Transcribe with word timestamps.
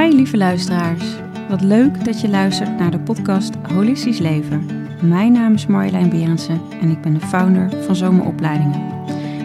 Hi 0.00 0.14
lieve 0.14 0.36
luisteraars. 0.36 1.04
Wat 1.48 1.60
leuk 1.60 2.04
dat 2.04 2.20
je 2.20 2.28
luistert 2.28 2.78
naar 2.78 2.90
de 2.90 2.98
podcast 2.98 3.54
Holistisch 3.72 4.18
Leven. 4.18 4.66
Mijn 5.02 5.32
naam 5.32 5.54
is 5.54 5.66
Marjolein 5.66 6.08
Berensen 6.08 6.60
en 6.80 6.90
ik 6.90 7.00
ben 7.00 7.14
de 7.14 7.20
founder 7.20 7.70
van 7.84 7.96
Zomeropleidingen. 7.96 8.80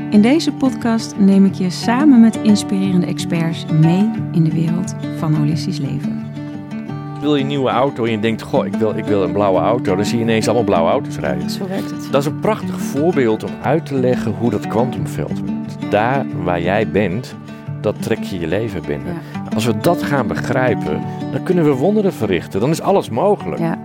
In 0.09 0.21
deze 0.21 0.51
podcast 0.51 1.15
neem 1.17 1.45
ik 1.45 1.53
je 1.53 1.69
samen 1.69 2.21
met 2.21 2.35
inspirerende 2.35 3.05
experts 3.05 3.65
mee 3.65 4.11
in 4.31 4.43
de 4.43 4.51
wereld 4.51 4.95
van 5.17 5.33
holistisch 5.33 5.77
leven. 5.77 6.25
Wil 7.21 7.35
je 7.35 7.41
een 7.41 7.47
nieuwe 7.47 7.69
auto 7.69 8.05
en 8.05 8.11
je 8.11 8.19
denkt, 8.19 8.41
goh, 8.41 8.65
ik 8.65 8.75
wil, 8.75 8.97
ik 8.97 9.05
wil 9.05 9.23
een 9.23 9.33
blauwe 9.33 9.59
auto, 9.59 9.95
dan 9.95 10.05
zie 10.05 10.17
je 10.17 10.23
ineens 10.23 10.45
allemaal 10.45 10.65
blauwe 10.65 10.89
auto's 10.89 11.17
rijden. 11.17 11.49
Zo 11.49 11.67
werkt 11.67 11.91
het. 11.91 12.07
Dat 12.11 12.21
is 12.21 12.27
een 12.27 12.39
prachtig 12.39 12.79
voorbeeld 12.79 13.43
om 13.43 13.51
uit 13.61 13.85
te 13.85 13.95
leggen 13.95 14.31
hoe 14.31 14.49
dat 14.49 14.67
kwantumveld 14.67 15.41
werkt. 15.41 15.91
Daar 15.91 16.25
waar 16.43 16.61
jij 16.61 16.91
bent, 16.91 17.35
dat 17.81 18.01
trek 18.01 18.23
je 18.23 18.39
je 18.39 18.47
leven 18.47 18.81
binnen. 18.81 19.13
Ja. 19.13 19.38
Als 19.53 19.65
we 19.65 19.77
dat 19.77 20.03
gaan 20.03 20.27
begrijpen, 20.27 21.01
dan 21.31 21.43
kunnen 21.43 21.63
we 21.63 21.71
wonderen 21.71 22.13
verrichten. 22.13 22.59
Dan 22.59 22.69
is 22.69 22.81
alles 22.81 23.09
mogelijk. 23.09 23.61
Ja. 23.61 23.79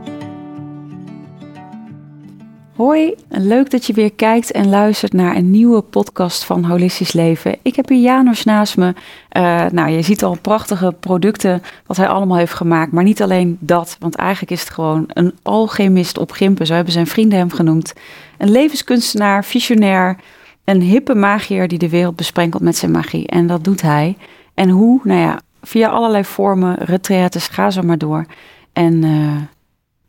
Hoi, 2.76 3.14
leuk 3.28 3.70
dat 3.70 3.86
je 3.86 3.92
weer 3.92 4.12
kijkt 4.12 4.52
en 4.52 4.68
luistert 4.68 5.12
naar 5.12 5.36
een 5.36 5.50
nieuwe 5.50 5.80
podcast 5.80 6.44
van 6.44 6.64
Holistisch 6.64 7.12
Leven. 7.12 7.56
Ik 7.62 7.76
heb 7.76 7.88
hier 7.88 8.00
Janos 8.00 8.44
naast 8.44 8.76
me. 8.76 8.94
Eh, 9.28 9.66
nou, 9.72 9.90
je 9.90 10.02
ziet 10.02 10.24
al 10.24 10.38
prachtige 10.40 10.94
producten 11.00 11.62
wat 11.86 11.96
hij 11.96 12.08
allemaal 12.08 12.36
heeft 12.36 12.54
gemaakt. 12.54 12.92
Maar 12.92 13.04
niet 13.04 13.22
alleen 13.22 13.56
dat, 13.60 13.96
want 14.00 14.14
eigenlijk 14.14 14.50
is 14.50 14.60
het 14.60 14.70
gewoon 14.70 15.04
een 15.08 15.34
alchemist 15.42 16.18
op 16.18 16.30
gimpen. 16.30 16.66
Zo 16.66 16.74
hebben 16.74 16.92
zijn 16.92 17.06
vrienden 17.06 17.38
hem 17.38 17.50
genoemd. 17.50 17.92
Een 18.38 18.50
levenskunstenaar, 18.50 19.44
visionair, 19.44 20.16
een 20.64 20.80
hippe 20.80 21.14
magier 21.14 21.68
die 21.68 21.78
de 21.78 21.88
wereld 21.88 22.16
besprenkelt 22.16 22.62
met 22.62 22.76
zijn 22.76 22.90
magie. 22.90 23.26
En 23.26 23.46
dat 23.46 23.64
doet 23.64 23.82
hij. 23.82 24.16
En 24.54 24.68
hoe? 24.68 25.00
Nou 25.04 25.20
ja, 25.20 25.40
via 25.66 25.88
allerlei 25.88 26.24
vormen, 26.24 26.76
retraites, 26.78 27.48
ga 27.48 27.70
zo 27.70 27.82
maar 27.82 27.98
door. 27.98 28.26
En 28.72 29.04
eh, 29.04 29.36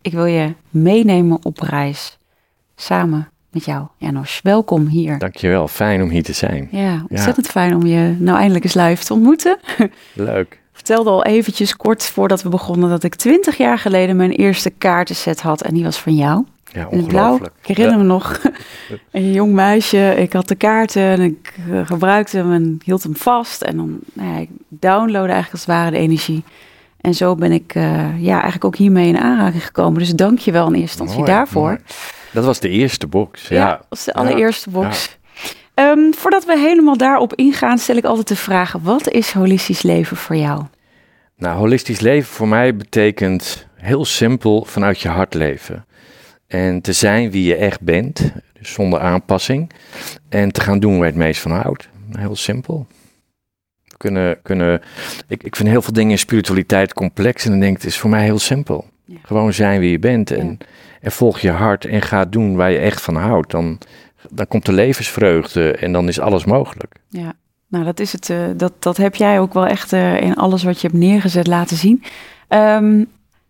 ik 0.02 0.12
wil 0.12 0.26
je 0.26 0.54
meenemen 0.70 1.38
op 1.44 1.60
reis. 1.60 2.18
Samen 2.76 3.30
met 3.52 3.66
jou, 3.66 3.88
Janos. 3.98 4.40
Welkom 4.44 4.88
hier. 4.88 5.18
Dankjewel, 5.18 5.68
fijn 5.68 6.02
om 6.02 6.10
hier 6.10 6.24
te 6.24 6.34
zijn. 6.34 6.68
Ja, 6.72 7.06
ontzettend 7.10 7.48
fijn 7.48 7.76
om 7.76 7.86
je 7.86 8.16
nou 8.20 8.38
eindelijk 8.38 8.64
eens 8.64 8.74
live 8.74 9.04
te 9.04 9.14
ontmoeten. 9.14 9.58
Leuk. 10.14 10.54
Ik 10.54 10.82
vertelde 10.82 11.10
al 11.10 11.24
eventjes 11.24 11.76
kort 11.76 12.04
voordat 12.04 12.42
we 12.42 12.50
begonnen 12.50 12.90
dat 12.90 13.04
ik 13.04 13.16
twintig 13.16 13.58
jaar 13.58 13.78
geleden 13.78 14.16
mijn 14.16 14.32
eerste 14.32 14.70
kaartenset 14.70 15.42
had. 15.42 15.62
En 15.62 15.74
die 15.74 15.84
was 15.84 16.00
van 16.00 16.16
jou. 16.16 16.46
Ja, 16.76 16.88
In 16.92 16.98
het 16.98 17.08
blauw. 17.08 17.24
ongelooflijk. 17.24 17.54
Ik 17.66 17.78
herinner 17.78 17.98
me 17.98 18.04
nog. 18.04 18.42
Een 19.12 19.32
jong 19.32 19.54
meisje. 19.54 20.16
Ik 20.18 20.34
had 20.34 20.48
de 20.48 20.56
kaarten 20.56 21.02
en 21.04 21.22
ik 21.22 21.54
eh, 21.72 21.86
gebruikte 21.86 22.38
hem 22.38 22.52
en 22.54 22.78
hield 22.84 23.04
hem 23.04 23.16
vast. 23.16 23.62
En 23.62 23.78
dan 23.78 24.00
nou 24.14 24.30
ja, 24.34 24.38
ik 24.40 24.50
downloadde 24.70 25.32
eigenlijk 25.32 25.52
als 25.52 25.60
het 25.66 25.70
ware 25.76 25.92
de 25.92 25.98
energie. 25.98 26.44
En 27.02 27.14
zo 27.14 27.36
ben 27.36 27.52
ik 27.52 27.76
eh, 27.76 28.22
ja, 28.24 28.34
eigenlijk 28.34 28.66
ook 28.66 28.76
hiermee 28.76 29.08
in 29.08 29.18
aanraking 29.18 29.66
gekomen. 29.66 30.00
Dus 30.00 30.10
dank 30.14 30.40
je 30.40 30.52
wel 30.52 30.68
in 30.68 30.74
eerste 30.74 30.82
instantie 31.00 31.18
Mooi, 31.18 31.32
daarvoor. 31.32 31.68
mooi. 31.68 31.78
Dat 32.32 32.46
was 32.46 32.60
de 32.60 32.70
eerste 32.70 33.08
box. 33.08 33.48
Ja, 33.48 33.56
Ja, 33.56 33.68
dat 33.76 33.86
was 33.90 34.04
de 34.06 34.14
allereerste 34.14 34.70
box. 34.70 35.18
Ehm, 35.74 36.12
voordat 36.12 36.46
we 36.46 36.58
helemaal 36.60 36.98
daarop 36.98 37.34
ingaan, 37.34 37.78
stel 37.78 37.96
ik 37.96 38.06
altijd 38.06 38.28
de 38.28 38.36
vraag: 38.36 38.76
wat 38.82 39.10
is 39.10 39.32
holistisch 39.32 39.82
leven 39.82 40.18
voor 40.18 40.36
jou? 40.36 40.64
Nou, 41.38 41.58
holistisch 41.58 42.00
leven 42.00 42.30
voor 42.34 42.48
mij 42.48 42.76
betekent 42.76 43.68
heel 43.76 44.06
simpel 44.06 44.66
vanuit 44.68 45.00
je 45.00 45.10
hart 45.10 45.34
leven. 45.34 45.86
En 46.48 46.82
te 46.82 46.94
zijn 46.94 47.32
wie 47.32 47.44
je 47.44 47.56
echt 47.56 47.82
bent, 47.82 48.32
dus 48.60 48.74
zonder 48.74 49.00
aanpassing. 49.00 49.72
En 50.30 50.52
te 50.52 50.62
gaan 50.62 50.80
doen 50.80 50.92
waar 50.98 51.08
je 51.08 51.14
het 51.14 51.22
meest 51.22 51.42
van 51.42 51.52
houdt. 51.52 51.90
Heel 52.12 52.36
simpel. 52.36 52.88
We 53.84 53.98
kunnen, 53.98 54.42
kunnen, 54.42 54.82
ik, 55.28 55.44
ik 55.44 55.56
vind 55.56 55.70
heel 55.70 55.82
veel 55.82 55.94
dingen 55.94 56.12
in 56.12 56.18
spiritualiteit 56.18 56.94
complex 56.94 57.46
en 57.46 57.52
dan 57.52 57.60
denk 57.60 57.76
ik, 57.76 57.82
het 57.82 57.92
is 57.92 57.98
voor 57.98 58.10
mij 58.10 58.24
heel 58.24 58.40
simpel. 58.40 58.86
Ja. 59.06 59.18
Gewoon 59.24 59.54
zijn 59.54 59.80
wie 59.80 59.92
je 59.92 60.00
bent 60.00 60.32
en, 60.32 60.58
en 61.02 61.12
volg 61.12 61.40
je 61.40 61.52
hart 61.52 61.86
en 61.86 62.02
ga 62.02 62.26
doen 62.26 62.56
waar 62.56 62.72
je 62.72 62.78
echt 62.78 63.02
van 63.02 63.16
houdt. 63.16 63.52
Dan, 63.52 63.78
dan 64.30 64.48
komt 64.48 64.66
de 64.66 64.72
levensvreugde 64.74 65.72
en 65.72 65.92
dan 65.92 66.08
is 66.08 66.20
alles 66.20 66.46
mogelijk. 66.46 66.96
Ja, 67.10 67.34
nou 67.68 67.84
dat 67.86 68.00
is 68.00 68.12
het. 68.12 68.30
eh, 68.30 68.38
dat, 68.58 68.74
dat 68.80 68.98
heb 68.98 69.16
jij 69.16 69.40
ook 69.40 69.54
wel 69.54 69.68
echt 69.68 69.94
eh, 69.94 70.22
in 70.22 70.36
alles 70.36 70.64
wat 70.64 70.82
je 70.82 70.88
hebt 70.88 71.00
neergezet 71.00 71.48
laten 71.48 71.78
zien. 71.78 72.04
Ehm, 72.48 73.04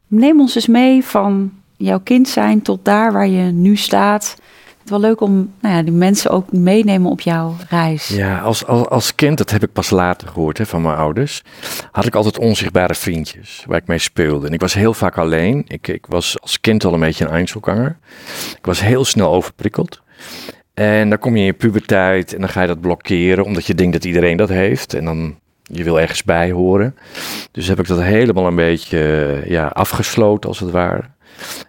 neem 0.08 0.40
ons 0.40 0.56
eens 0.56 0.68
mee 0.68 1.04
van 1.04 1.52
jouw 1.78 2.00
kind 2.00 2.28
zijn 2.28 2.62
tot 2.62 2.86
daar 2.86 3.14
waar 3.14 3.28
je 3.28 3.52
nu 3.52 3.76
staat. 3.76 4.38
Het 4.86 4.94
is 4.94 5.00
wel 5.02 5.10
leuk 5.10 5.22
om 5.22 5.54
nou 5.62 5.76
ja, 5.76 5.84
die 5.84 5.94
mensen 5.94 6.32
ook 6.32 6.52
meenemen 6.52 7.12
op 7.12 7.22
jouw 7.22 7.56
reis. 7.70 8.08
Ja, 8.08 8.40
als, 8.40 8.66
als, 8.66 8.88
als 8.88 9.16
kind, 9.16 9.38
dat 9.38 9.52
heb 9.52 9.64
ik 9.64 9.74
pas 9.74 9.90
later 9.90 10.28
gehoord 10.28 10.58
hè, 10.58 10.66
van 10.66 10.82
mijn 10.82 10.96
ouders, 10.96 11.44
had 11.92 12.06
ik 12.06 12.16
altijd 12.16 12.38
onzichtbare 12.40 12.96
vriendjes 12.96 13.64
waar 13.68 13.78
ik 13.78 13.88
mee 13.88 13.98
speelde. 13.98 14.48
En 14.48 14.54
ik 14.54 14.60
was 14.60 14.74
heel 14.74 14.94
vaak 14.94 15.18
alleen. 15.18 15.64
Ik, 15.68 15.88
ik 15.88 16.06
was 16.06 16.42
als 16.42 16.62
kind 16.62 16.86
al 16.86 16.94
een 16.94 17.00
beetje 17.00 17.26
een 17.26 17.32
Einzelganger. 17.32 17.98
Ik 18.58 18.66
was 18.66 18.82
heel 18.82 19.06
snel 19.06 19.32
overprikkeld. 19.32 20.02
En 20.74 21.10
dan 21.10 21.20
kom 21.20 21.34
je 21.34 21.40
in 21.40 21.46
je 21.46 21.54
puberteit 21.54 22.34
en 22.34 22.40
dan 22.40 22.50
ga 22.50 22.62
je 22.62 22.68
dat 22.68 22.82
blokkeren, 22.82 23.46
omdat 23.46 23.66
je 23.66 23.76
denkt 23.76 23.94
dat 23.94 24.06
iedereen 24.06 24.38
dat 24.38 24.50
heeft. 24.50 24.94
En 24.94 25.06
dan, 25.06 25.36
je 25.64 25.84
wil 25.84 26.00
ergens 26.00 26.24
bij 26.24 26.52
horen. 26.52 26.96
Dus 27.52 27.68
heb 27.68 27.80
ik 27.80 27.88
dat 27.88 28.02
helemaal 28.02 28.48
een 28.48 28.56
beetje 28.56 29.44
ja, 29.48 29.68
afgesloten, 29.68 30.50
als 30.50 30.60
het 30.60 30.72
ware. 30.72 31.04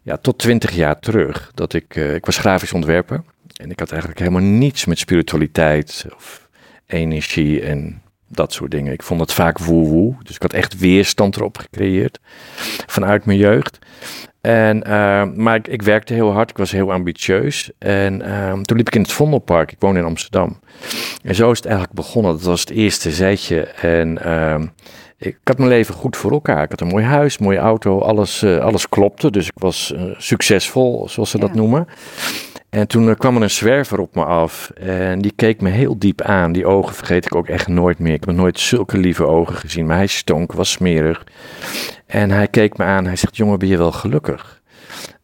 Ja, 0.03 0.17
tot 0.17 0.39
twintig 0.39 0.71
jaar 0.71 0.99
terug. 0.99 1.51
Dat 1.55 1.73
ik, 1.73 1.97
eh, 1.97 2.15
ik 2.15 2.27
was 2.27 2.39
grafisch 2.39 2.73
ontwerper. 2.73 3.23
En 3.57 3.71
ik 3.71 3.79
had 3.79 3.91
eigenlijk 3.91 4.21
helemaal 4.21 4.43
niets 4.43 4.85
met 4.85 4.99
spiritualiteit 4.99 6.07
of 6.15 6.49
energie 6.87 7.63
en 7.63 8.03
dat 8.29 8.53
soort 8.53 8.71
dingen. 8.71 8.93
Ik 8.93 9.03
vond 9.03 9.21
het 9.21 9.33
vaak 9.33 9.59
woe-woe. 9.59 10.15
Dus 10.23 10.35
ik 10.35 10.43
had 10.43 10.53
echt 10.53 10.79
weerstand 10.79 11.37
erop 11.37 11.59
gecreëerd 11.59 12.21
vanuit 12.87 13.25
mijn 13.25 13.39
jeugd. 13.39 13.79
En, 14.41 14.83
eh, 14.83 15.25
maar 15.35 15.55
ik, 15.55 15.69
ik 15.69 15.83
werkte 15.83 16.15
heel 16.15 16.33
hard, 16.33 16.51
ik 16.51 16.57
was 16.57 16.71
heel 16.71 16.93
ambitieus. 16.93 17.71
En 17.79 18.23
eh, 18.23 18.53
toen 18.53 18.77
liep 18.77 18.87
ik 18.87 18.95
in 18.95 19.01
het 19.01 19.13
Vondelpark, 19.13 19.73
ik 19.73 19.81
woon 19.81 19.97
in 19.97 20.05
Amsterdam. 20.05 20.61
En 21.23 21.35
zo 21.35 21.51
is 21.51 21.57
het 21.57 21.67
eigenlijk 21.67 21.97
begonnen. 21.97 22.33
Dat 22.33 22.43
was 22.43 22.61
het 22.61 22.71
eerste 22.71 23.11
zetje. 23.11 23.61
En 23.67 24.23
eh, 24.23 24.63
ik 25.19 25.39
had 25.45 25.59
mijn 25.59 25.71
leven 25.71 25.95
goed 25.95 26.17
voor 26.17 26.31
elkaar. 26.31 26.63
Ik 26.63 26.71
had 26.71 26.81
een 26.81 26.87
mooi 26.87 27.05
huis, 27.05 27.39
mooie 27.39 27.59
auto, 27.59 28.01
alles, 28.01 28.43
eh, 28.43 28.59
alles 28.59 28.89
klopte. 28.89 29.31
Dus 29.31 29.47
ik 29.47 29.59
was 29.59 29.93
eh, 29.93 30.03
succesvol, 30.17 31.09
zoals 31.09 31.31
ze 31.31 31.39
dat 31.39 31.55
noemen. 31.55 31.87
En 32.71 32.89
toen 32.89 33.09
eh, 33.09 33.17
kwam 33.17 33.37
er 33.37 33.43
een 33.43 33.51
zwerver 33.51 33.99
op 33.99 34.15
me 34.15 34.25
af 34.25 34.71
en 34.75 35.23
die 35.23 35.33
keek 35.37 35.61
me 35.61 35.71
heel 35.71 35.99
diep 35.99 36.21
aan. 36.23 36.53
Die 36.53 36.67
ogen 36.67 36.95
vergeet 36.95 37.25
ik 37.25 37.35
ook 37.35 37.49
echt 37.49 37.69
nooit 37.69 37.99
meer. 37.99 38.15
Ik 38.15 38.25
heb 38.25 38.35
nooit 38.35 38.61
zulke 38.61 38.99
lieve 38.99 39.27
ogen 39.27 39.57
gezien, 39.57 39.87
maar 39.87 39.97
hij 39.97 40.07
stonk, 40.07 40.53
was 40.53 40.71
smerig. 40.71 41.25
En 42.07 42.31
hij 42.31 42.49
keek 42.49 42.77
me 42.77 42.85
aan, 42.85 43.07
hij 43.07 43.17
zegt, 43.17 43.37
jongen, 43.37 43.59
ben 43.59 43.69
je 43.69 43.77
wel 43.77 43.93
gelukkig? 43.93 44.63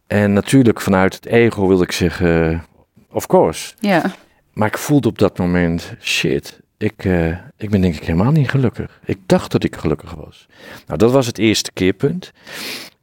En 0.07 0.33
natuurlijk 0.33 0.81
vanuit 0.81 1.13
het 1.15 1.25
ego 1.25 1.67
wilde 1.67 1.83
ik 1.83 1.91
zeggen, 1.91 2.63
of 3.11 3.27
course. 3.27 3.73
Ja, 3.79 4.13
Maar 4.53 4.67
ik 4.67 4.77
voelde 4.77 5.07
op 5.07 5.17
dat 5.17 5.37
moment, 5.37 5.93
shit, 5.99 6.61
ik, 6.83 7.05
eh, 7.05 7.29
ik 7.57 7.69
ben 7.69 7.81
denk 7.81 7.95
ik 7.95 8.03
helemaal 8.03 8.31
niet 8.31 8.49
gelukkig. 8.49 8.99
Ik 9.05 9.17
dacht 9.25 9.51
dat 9.51 9.63
ik 9.63 9.75
gelukkig 9.75 10.13
was. 10.13 10.47
Nou, 10.87 10.99
dat 10.99 11.11
was 11.11 11.25
het 11.25 11.37
eerste 11.37 11.71
keerpunt. 11.71 12.31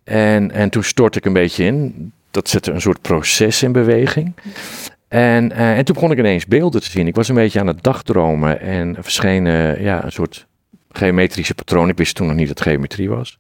En, 0.05 0.51
en 0.51 0.71
toen 0.71 0.85
stortte 0.85 1.19
ik 1.19 1.25
een 1.25 1.33
beetje 1.33 1.65
in. 1.65 2.13
Dat 2.31 2.49
zette 2.49 2.73
een 2.73 2.81
soort 2.81 3.01
proces 3.01 3.63
in 3.63 3.73
beweging. 3.73 4.33
En, 5.09 5.53
eh, 5.53 5.79
en 5.79 5.85
toen 5.85 5.95
begon 5.95 6.11
ik 6.11 6.19
ineens 6.19 6.47
beelden 6.47 6.81
te 6.81 6.91
zien. 6.91 7.07
Ik 7.07 7.15
was 7.15 7.29
een 7.29 7.35
beetje 7.35 7.61
aan 7.61 7.67
het 7.67 7.83
dagdromen 7.83 8.61
en 8.61 8.97
er 8.97 9.03
verschenen 9.03 9.83
ja, 9.83 10.05
een 10.05 10.13
soort 10.13 10.47
geometrische 10.91 11.55
patroon. 11.55 11.89
Ik 11.89 11.97
wist 11.97 12.15
toen 12.15 12.27
nog 12.27 12.37
niet 12.37 12.49
dat 12.49 12.61
geometrie 12.61 13.09
was. 13.09 13.39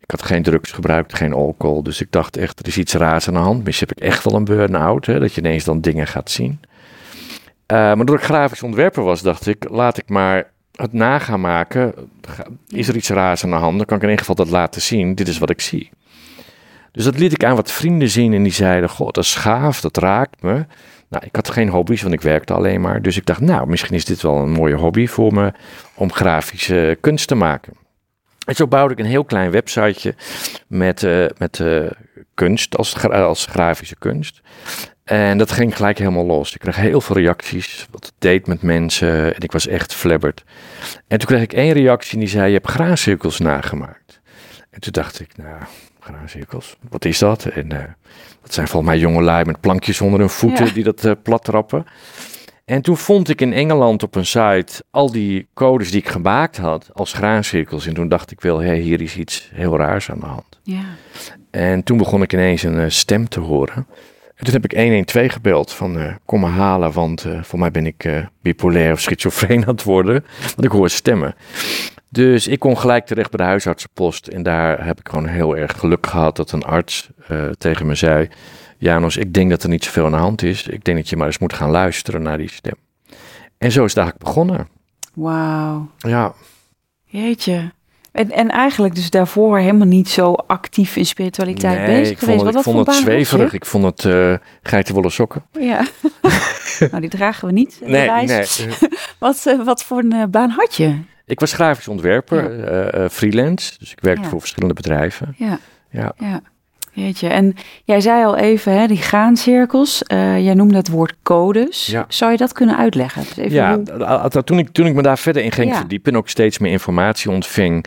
Ik 0.00 0.10
had 0.10 0.22
geen 0.22 0.42
drugs 0.42 0.72
gebruikt, 0.72 1.14
geen 1.14 1.32
alcohol. 1.32 1.82
Dus 1.82 2.00
ik 2.00 2.12
dacht 2.12 2.36
echt, 2.36 2.60
er 2.60 2.66
is 2.66 2.78
iets 2.78 2.94
raars 2.94 3.28
aan 3.28 3.34
de 3.34 3.40
hand. 3.40 3.64
Misschien 3.64 3.88
heb 3.88 3.98
ik 3.98 4.04
echt 4.04 4.24
wel 4.24 4.34
een 4.34 4.44
burn-out, 4.44 5.04
dat 5.04 5.34
je 5.34 5.40
ineens 5.40 5.64
dan 5.64 5.80
dingen 5.80 6.06
gaat 6.06 6.30
zien. 6.30 6.60
Eh, 7.68 7.76
maar 7.76 7.96
doordat 7.96 8.18
ik 8.18 8.22
grafisch 8.22 8.62
ontwerper 8.62 9.02
was, 9.02 9.22
dacht 9.22 9.46
ik, 9.46 9.68
laat 9.70 9.98
ik 9.98 10.08
maar 10.08 10.50
het 10.72 10.92
na 10.92 11.18
gaan 11.18 11.40
maken. 11.40 11.94
Is 12.68 12.88
er 12.88 12.96
iets 12.96 13.08
raars 13.08 13.44
aan 13.44 13.50
de 13.50 13.56
hand? 13.56 13.76
Dan 13.76 13.86
kan 13.86 13.96
ik 13.96 14.02
in 14.02 14.08
ieder 14.08 14.24
geval 14.24 14.44
dat 14.44 14.52
laten 14.54 14.82
zien. 14.82 15.14
Dit 15.14 15.28
is 15.28 15.38
wat 15.38 15.50
ik 15.50 15.60
zie. 15.60 15.90
Dus 16.92 17.04
dat 17.04 17.18
liet 17.18 17.32
ik 17.32 17.44
aan 17.44 17.56
wat 17.56 17.72
vrienden 17.72 18.08
zien 18.08 18.32
en 18.32 18.42
die 18.42 18.52
zeiden, 18.52 18.88
god, 18.88 19.14
dat 19.14 19.24
is 19.24 19.34
gaaf, 19.34 19.80
dat 19.80 19.96
raakt 19.96 20.42
me. 20.42 20.66
Nou, 21.08 21.24
ik 21.24 21.36
had 21.36 21.50
geen 21.50 21.68
hobby's, 21.68 22.02
want 22.02 22.14
ik 22.14 22.20
werkte 22.20 22.52
alleen 22.52 22.80
maar. 22.80 23.02
Dus 23.02 23.16
ik 23.16 23.26
dacht, 23.26 23.40
nou, 23.40 23.68
misschien 23.68 23.94
is 23.94 24.04
dit 24.04 24.22
wel 24.22 24.36
een 24.36 24.50
mooie 24.50 24.74
hobby 24.74 25.06
voor 25.06 25.32
me 25.32 25.52
om 25.94 26.12
grafische 26.12 26.98
kunst 27.00 27.28
te 27.28 27.34
maken. 27.34 27.72
En 28.46 28.54
zo 28.54 28.66
bouwde 28.66 28.92
ik 28.92 28.98
een 29.00 29.10
heel 29.10 29.24
klein 29.24 29.50
websiteje 29.50 30.14
met, 30.66 31.02
eh, 31.02 31.26
met 31.38 31.60
eh, 31.60 31.90
kunst 32.34 32.76
als, 32.76 33.08
als 33.08 33.46
grafische 33.46 33.96
kunst. 33.98 34.40
En 35.08 35.38
dat 35.38 35.50
ging 35.52 35.76
gelijk 35.76 35.98
helemaal 35.98 36.26
los. 36.26 36.54
Ik 36.54 36.60
kreeg 36.60 36.76
heel 36.76 37.00
veel 37.00 37.16
reacties, 37.16 37.86
wat 37.90 38.04
het 38.04 38.14
deed 38.18 38.46
met 38.46 38.62
mensen 38.62 39.34
en 39.34 39.40
ik 39.40 39.52
was 39.52 39.66
echt 39.66 39.94
flabberd. 39.94 40.44
En 41.06 41.18
toen 41.18 41.28
kreeg 41.28 41.42
ik 41.42 41.52
één 41.52 41.72
reactie 41.72 42.12
en 42.12 42.18
die 42.18 42.28
zei, 42.28 42.46
je 42.46 42.52
hebt 42.52 42.68
graancirkels 42.70 43.38
nagemaakt. 43.38 44.20
En 44.70 44.80
toen 44.80 44.92
dacht 44.92 45.20
ik, 45.20 45.36
nou, 45.36 45.56
graancirkels, 46.00 46.76
wat 46.88 47.04
is 47.04 47.18
dat? 47.18 47.44
En 47.44 47.72
eh, 47.72 47.84
dat 48.42 48.54
zijn 48.54 48.68
volgens 48.68 48.92
mij 48.92 49.00
jonge 49.00 49.22
lui 49.22 49.44
met 49.44 49.60
plankjes 49.60 50.00
onder 50.00 50.20
hun 50.20 50.30
voeten 50.30 50.66
Ja. 50.66 50.72
die 50.72 50.84
dat 50.84 51.04
eh, 51.04 51.12
plat 51.22 51.44
trappen. 51.44 51.84
En 52.64 52.82
toen 52.82 52.96
vond 52.96 53.28
ik 53.28 53.40
in 53.40 53.52
Engeland 53.52 54.02
op 54.02 54.14
een 54.14 54.26
site 54.26 54.84
al 54.90 55.10
die 55.10 55.48
codes 55.54 55.90
die 55.90 56.00
ik 56.00 56.08
gemaakt 56.08 56.56
had 56.56 56.90
als 56.92 57.12
graancirkels. 57.12 57.86
En 57.86 57.94
toen 57.94 58.08
dacht 58.08 58.30
ik 58.30 58.40
wel, 58.40 58.58
hé, 58.58 58.74
hier 58.74 59.00
is 59.00 59.16
iets 59.16 59.50
heel 59.54 59.76
raars 59.76 60.10
aan 60.10 60.20
de 60.20 60.26
hand. 60.26 60.60
Ja. 60.62 60.84
En 61.50 61.82
toen 61.82 61.96
begon 61.96 62.22
ik 62.22 62.32
ineens 62.32 62.62
een 62.62 62.78
eh, 62.80 62.88
stem 62.88 63.28
te 63.28 63.40
horen. 63.40 63.86
En 64.38 64.44
toen 64.44 64.54
heb 64.54 64.64
ik 64.64 64.78
112 64.78 65.32
gebeld 65.32 65.72
van 65.72 65.98
eh, 65.98 66.14
kom 66.24 66.40
me 66.40 66.46
halen, 66.46 66.92
want 66.92 67.24
eh, 67.24 67.42
voor 67.42 67.58
mij 67.58 67.70
ben 67.70 67.86
ik 67.86 68.04
eh, 68.04 68.26
bipolair 68.42 68.92
of 68.92 69.00
schizofreen 69.00 69.62
aan 69.66 69.74
het 69.74 69.82
worden. 69.82 70.24
Want 70.40 70.64
ik 70.64 70.70
hoor 70.70 70.90
stemmen. 70.90 71.34
Dus 72.08 72.46
ik 72.46 72.58
kon 72.58 72.78
gelijk 72.78 73.06
terecht 73.06 73.30
bij 73.30 73.38
de 73.44 73.50
huisartsenpost. 73.50 74.26
En 74.26 74.42
daar 74.42 74.84
heb 74.84 75.00
ik 75.00 75.08
gewoon 75.08 75.26
heel 75.26 75.56
erg 75.56 75.78
geluk 75.78 76.06
gehad 76.06 76.36
dat 76.36 76.52
een 76.52 76.64
arts 76.64 77.10
tegen 77.58 77.86
me 77.86 77.94
zei... 77.94 78.28
Janos, 78.80 79.16
ik 79.16 79.34
denk 79.34 79.50
dat 79.50 79.62
er 79.62 79.68
niet 79.68 79.84
zoveel 79.84 80.04
aan 80.04 80.10
de 80.10 80.16
hand 80.16 80.42
is. 80.42 80.66
Ik 80.66 80.84
denk 80.84 80.96
dat 80.96 81.08
je 81.08 81.16
maar 81.16 81.26
eens 81.26 81.38
moet 81.38 81.52
gaan 81.52 81.70
luisteren 81.70 82.22
naar 82.22 82.38
die 82.38 82.50
stem. 82.50 82.74
En 83.58 83.72
zo 83.72 83.84
is 83.84 83.94
het 83.94 83.98
eigenlijk 83.98 84.24
begonnen. 84.24 84.68
Wauw. 85.14 85.90
Ja, 85.98 86.34
Jeetje. 87.04 87.72
En, 88.12 88.30
en 88.30 88.48
eigenlijk 88.50 88.94
dus 88.94 89.10
daarvoor 89.10 89.58
helemaal 89.58 89.86
niet 89.86 90.08
zo 90.08 90.32
actief 90.32 90.96
in 90.96 91.06
spiritualiteit 91.06 91.86
bezig 91.86 92.10
ik 92.10 92.18
geweest. 92.18 92.24
vond 92.24 92.38
het, 92.40 92.48
ik 92.48 92.54
Wat, 92.54 92.62
vond 92.62 92.76
wat 92.76 92.86
het 92.86 93.04
zweverig. 93.04 93.52
Ik 93.52 93.64
vond 93.66 93.84
het 93.84 94.04
eh 94.04 94.34
geitenwolle 94.62 95.10
sokken. 95.10 95.44
Ja. 95.52 95.86
nou, 96.90 97.00
die 97.00 97.10
dragen 97.10 97.46
we 97.46 97.52
niet. 97.52 97.80
Nee, 97.84 98.10
nee. 98.10 98.46
Wat, 99.18 99.46
eh, 99.46 99.64
wat 99.64 99.84
voor 99.84 99.98
een 99.98 100.12
eh, 100.12 100.24
baan 100.30 100.50
had 100.50 100.74
je? 100.74 100.98
Ik 101.26 101.40
was 101.40 101.52
grafisch 101.52 101.88
ontwerper, 101.88 103.08
freelance. 103.10 103.78
Dus 103.78 103.92
ik 103.92 104.00
werkte 104.00 104.22
Ja. 104.22 104.28
voor 104.28 104.40
verschillende 104.40 104.74
bedrijven. 104.74 105.34
Ja, 105.36 105.58
Ja. 105.90 106.12
ja. 106.18 106.40
Jeetje. 106.98 107.28
En 107.28 107.54
jij 107.84 108.00
zei 108.00 108.24
al 108.24 108.36
even, 108.36 108.72
hè, 108.80 108.86
die 108.86 108.96
graancirkels. 108.96 110.02
Eh, 110.02 110.44
jij 110.44 110.54
noemde 110.54 110.76
het 110.76 110.88
woord 110.88 111.14
codes. 111.22 111.86
Ja. 111.86 112.04
Zou 112.08 112.30
je 112.30 112.36
dat 112.36 112.52
kunnen 112.52 112.76
uitleggen? 112.76 113.22
Dus 113.22 113.36
even 113.36 113.52
Ja, 113.52 113.80
hoe- 114.30 114.44
toen 114.44 114.58
ik, 114.58 114.68
toen 114.68 114.86
ik 114.86 114.94
me 114.94 115.02
daar 115.02 115.18
verder 115.18 115.42
in 115.42 115.52
ging 115.52 115.70
Ja. 115.70 115.76
verdiepen 115.78 116.12
en 116.12 116.18
ook 116.18 116.28
steeds 116.28 116.58
meer 116.58 116.70
informatie 116.72 117.30
ontving, 117.30 117.84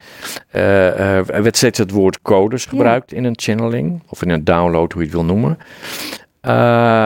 eh, 0.51 0.87
eh, 0.87 1.29
er 1.29 1.43
werd 1.43 1.57
steeds 1.57 1.77
het 1.77 1.91
woord 1.91 2.21
codes 2.21 2.65
gebruikt 2.65 3.13
in 3.13 3.23
een 3.23 3.37
channeling 3.39 4.01
of 4.09 4.21
in 4.21 4.29
een 4.29 4.43
download, 4.43 4.91
hoe 4.91 5.01
je 5.01 5.07
het 5.07 5.17
wil 5.17 5.25
noemen. 5.25 5.57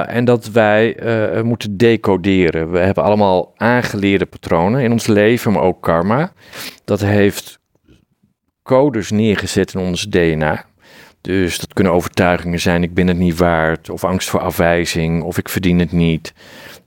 En 0.07 0.25
dat 0.25 0.51
wij 0.51 0.97
moeten 1.43 1.77
decoderen. 1.77 2.71
We 2.71 2.79
hebben 2.79 3.03
allemaal 3.03 3.53
aangeleerde 3.57 4.25
patronen 4.25 4.81
in 4.81 4.91
ons 4.91 5.07
leven, 5.07 5.51
maar 5.51 5.61
ook 5.61 5.81
karma. 5.81 6.31
Dat 6.85 6.99
heeft 7.01 7.59
codes 8.63 9.11
neergezet 9.11 9.73
in 9.73 9.79
ons 9.79 10.03
DNA. 10.09 10.65
Dus 11.25 11.59
dat 11.59 11.73
kunnen 11.73 11.93
overtuigingen 11.93 12.59
zijn, 12.59 12.83
ik 12.83 12.93
ben 12.93 13.07
het 13.07 13.17
niet 13.17 13.37
waard, 13.37 13.89
of 13.89 14.03
angst 14.03 14.29
voor 14.29 14.39
afwijzing, 14.39 15.23
of 15.23 15.37
ik 15.37 15.49
verdien 15.49 15.79
het 15.79 15.91
niet. 15.91 16.33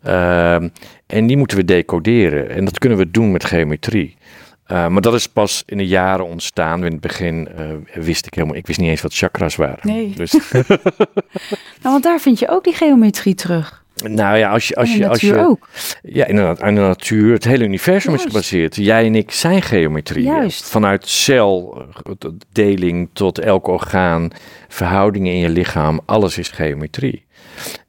Ehm, 0.03 0.69
en 1.07 1.27
die 1.27 1.37
moeten 1.37 1.57
we 1.57 1.65
decoderen. 1.65 2.51
En 2.51 2.65
dat 2.65 2.79
kunnen 2.79 2.99
we 2.99 3.11
doen 3.11 3.33
met 3.33 3.45
geometrie. 3.45 4.17
Eh, 4.65 4.89
maar 4.89 5.03
dat 5.03 5.15
is 5.15 5.27
pas 5.27 5.63
in 5.67 5.77
de 5.77 5.87
jaren 5.87 6.27
ontstaan. 6.27 6.85
In 6.85 6.93
het 6.93 7.01
begin 7.01 7.49
eh, 7.49 7.67
wist 7.95 8.27
ik 8.27 8.35
helemaal, 8.35 8.57
ik 8.57 8.67
wist 8.67 8.79
niet 8.79 8.89
eens 8.89 9.03
wat 9.03 9.15
chakras 9.15 9.57
waren. 9.57 9.79
Nee. 9.83 10.13
Dus, 10.17 10.33
Nou, 11.83 11.93
want 11.95 12.03
daar 12.03 12.21
vind 12.21 12.39
je 12.39 12.49
ook 12.49 12.65
die 12.65 12.75
geometrie 12.75 13.35
terug. 13.35 13.85
Nou 14.05 14.37
ja, 14.37 14.51
als 14.51 14.69
je, 14.69 14.75
als 14.75 14.95
je, 14.95 15.09
als 15.09 15.21
je, 15.21 15.37
ook. 15.37 15.69
ja, 16.03 16.27
inderdaad, 16.27 16.63
aan 16.63 16.75
de 16.75 16.81
natuur, 16.81 17.33
het 17.33 17.45
hele 17.45 17.65
universum 17.65 18.15
is 18.15 18.23
gebaseerd. 18.23 18.77
Jij 18.77 19.07
en 19.07 19.15
ik 19.15 19.31
zijn 19.31 19.63
geometrie. 19.63 20.25
Juist. 20.25 20.69
Vanuit 20.69 21.09
celdeling 21.09 23.09
tot 23.13 23.39
elk 23.39 23.67
orgaan, 23.67 24.31
verhoudingen 24.69 25.33
in 25.33 25.39
je 25.39 25.49
lichaam, 25.49 26.01
alles 26.07 26.39
is 26.39 26.49
geometrie. 26.49 27.27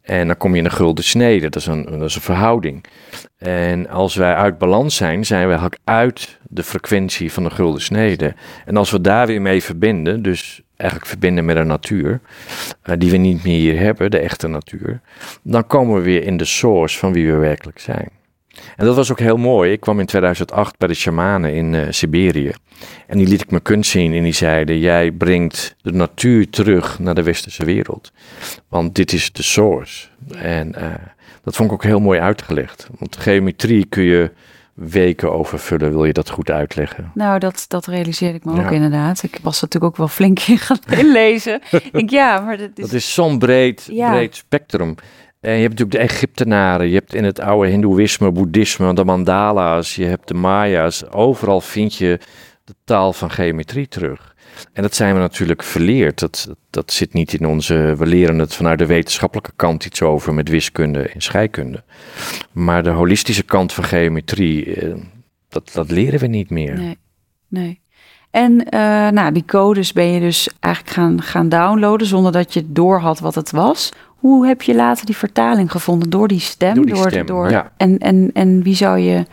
En 0.02 0.28
dan 0.28 0.38
kom 0.38 0.54
je 0.54 0.60
in 0.60 0.66
een 0.66 0.72
gulden 0.72 1.04
snede, 1.04 1.50
dat 1.50 1.56
is 1.56 1.66
een, 1.66 1.84
dat 1.84 2.02
is 2.02 2.16
een 2.16 2.22
verhouding. 2.22 2.86
En 3.38 3.90
als 3.90 4.16
wij 4.16 4.34
uit 4.34 4.58
balans 4.58 4.96
zijn, 4.96 5.26
zijn 5.26 5.44
we 5.44 5.52
eigenlijk 5.52 5.82
uit 5.84 6.40
de 6.44 6.64
frequentie 6.64 7.32
van 7.32 7.44
de 7.44 7.50
gulden 7.50 7.82
snede. 7.82 8.36
En 8.66 8.78
als 8.78 8.92
we 8.92 9.02
daar 9.02 9.28
weer 9.28 9.42
mee 9.42 9.64
verbinden, 9.64 10.22
dus 10.22 10.62
eigenlijk 10.80 11.10
verbinden 11.10 11.46
met 11.46 11.56
de 11.56 11.64
natuur, 11.64 12.20
eh, 12.82 12.96
die 12.98 13.12
we 13.12 13.18
niet 13.18 13.44
meer 13.44 13.60
hier 13.60 13.80
hebben, 13.80 14.12
de 14.12 14.20
echte 14.20 14.48
natuur, 14.48 15.02
dan 15.42 15.68
komen 15.68 15.96
we 15.96 16.02
weer 16.02 16.24
in 16.24 16.38
de 16.38 16.46
source 16.46 16.98
van 16.98 17.14
wie 17.14 17.32
we 17.32 17.38
werkelijk 17.38 17.80
zijn. 17.80 18.10
En 18.76 18.86
dat 18.86 18.96
was 18.96 19.12
ook 19.12 19.20
heel 19.20 19.38
mooi. 19.38 19.72
Ik 19.72 19.80
kwam 19.80 20.00
in 20.00 20.06
2008 20.06 20.78
bij 20.78 20.88
de 20.88 20.94
shamanen 20.94 21.54
in 21.54 21.76
eh, 21.76 21.88
Siberië. 21.90 22.52
En 23.08 23.18
die 23.18 23.28
liet 23.28 23.42
ik 23.42 23.50
mijn 23.50 23.62
kunst 23.62 23.92
zien 23.92 24.14
en 24.14 24.24
die 24.24 24.34
zeiden: 24.34 24.80
Jij 24.80 25.12
brengt 25.12 25.76
de 25.82 25.92
natuur 25.92 26.50
terug 26.50 27.00
naar 27.00 27.16
de 27.16 27.24
westerse 27.24 27.66
wereld. 27.66 28.12
Want 28.68 28.96
dit 28.96 29.14
is 29.14 29.32
de 29.32 29.44
source. 29.44 30.08
En 30.36 30.76
eh, 30.76 30.94
dat 31.44 31.56
vond 31.56 31.70
ik 31.70 31.76
ook 31.76 31.84
heel 31.84 32.00
mooi 32.00 32.20
uitgelegd. 32.20 32.88
Want 33.00 33.18
geometrie 33.18 33.86
kun 33.86 34.04
je 34.04 34.32
weken 34.80 35.32
over 35.34 35.60
vullen, 35.60 35.92
wil 35.92 36.06
je 36.06 36.14
dat 36.14 36.30
goed 36.30 36.52
uitleggen. 36.52 37.12
Nou, 37.14 37.40
dat, 37.40 37.66
dat 37.68 37.86
realiseerde 37.86 38.38
ik 38.38 38.46
me 38.46 38.64
ook 38.66 38.72
inderdaad. 38.72 39.24
Ik 39.24 39.40
was 39.42 39.62
natuurlijk 39.62 39.92
ook 39.92 39.98
wel 39.98 40.08
flink 40.08 40.40
in 40.40 40.58
gaan 40.68 40.80
inlezen. 40.98 41.62
ik 41.92 42.10
ja, 42.10 42.40
maar 42.40 42.58
dat 42.58 42.70
is... 42.76 42.84
Dat 42.84 42.94
is 42.94 43.14
zo'n 43.14 43.40
breed, 43.40 43.88
Ja. 43.92 44.12
breed 44.12 44.36
spectrum. 44.36 44.96
En 45.40 45.52
je 45.54 45.62
hebt 45.62 45.80
natuurlijk 45.80 45.92
de 45.92 46.14
Egyptenaren, 46.14 46.88
je 46.88 46.94
hebt 46.94 47.14
in 47.14 47.24
het 47.24 47.40
oude 47.40 47.70
Hindoeïsme, 47.70 48.32
Boeddhisme, 48.32 48.94
de 48.94 49.06
mandala's, 49.06 49.96
je 49.96 50.06
hebt 50.06 50.28
de 50.28 50.34
Maya's. 50.34 51.10
Overal 51.12 51.62
vind 51.62 51.96
je 51.96 52.20
de 52.64 52.74
taal 52.84 53.14
van 53.14 53.32
geometrie 53.32 53.88
terug. 53.88 54.29
En 54.74 54.82
dat 54.82 54.96
zijn 54.96 55.14
we 55.14 55.20
natuurlijk 55.20 55.64
verleerd. 55.64 56.20
Dat, 56.20 56.46
dat, 56.48 56.58
dat 56.70 56.92
zit 56.92 57.14
niet 57.14 57.34
in 57.34 57.48
onze. 57.48 57.96
We 57.98 58.06
leren 58.06 58.40
het 58.40 58.56
vanuit 58.56 58.80
de 58.80 58.86
wetenschappelijke 58.86 59.52
kant 59.56 59.86
iets 59.86 60.02
over 60.02 60.34
met 60.34 60.50
wiskunde 60.50 61.02
en 61.02 61.22
scheikunde. 61.22 61.84
Maar 62.52 62.84
de 62.84 62.90
holistische 62.90 63.44
kant 63.44 63.74
van 63.74 63.84
geometrie, 63.84 64.76
eh, 64.76 64.96
dat, 65.50 65.72
dat 65.74 65.92
leren 65.92 66.20
we 66.20 66.28
niet 66.28 66.50
meer. 66.50 66.78
Nee, 66.78 66.98
nee. 67.48 67.82
En 68.32 68.70
eh, 68.70 68.80
nou, 69.10 69.32
die 69.32 69.46
codes 69.46 69.94
ben 69.94 70.06
je 70.06 70.20
dus 70.20 70.50
eigenlijk 70.60 70.96
gaan, 70.96 71.22
gaan 71.22 71.50
downloaden 71.50 72.08
zonder 72.08 72.32
dat 72.32 72.54
je 72.54 72.72
door 72.72 73.00
had 73.00 73.20
wat 73.20 73.36
het 73.36 73.52
was. 73.52 73.92
Hoe 74.06 74.48
heb 74.48 74.62
je 74.62 74.76
later 74.76 75.06
die 75.06 75.18
vertaling 75.18 75.72
gevonden? 75.72 76.10
Door 76.10 76.28
die 76.28 76.40
stem? 76.40 76.76
Door 76.76 76.86
die 76.86 76.96
stem, 76.96 77.50
ja. 77.50 77.72
En, 77.78 77.98
en, 77.98 78.30
en 78.34 78.64
wie 78.64 78.76
zou 78.76 79.00
je... 79.00 79.26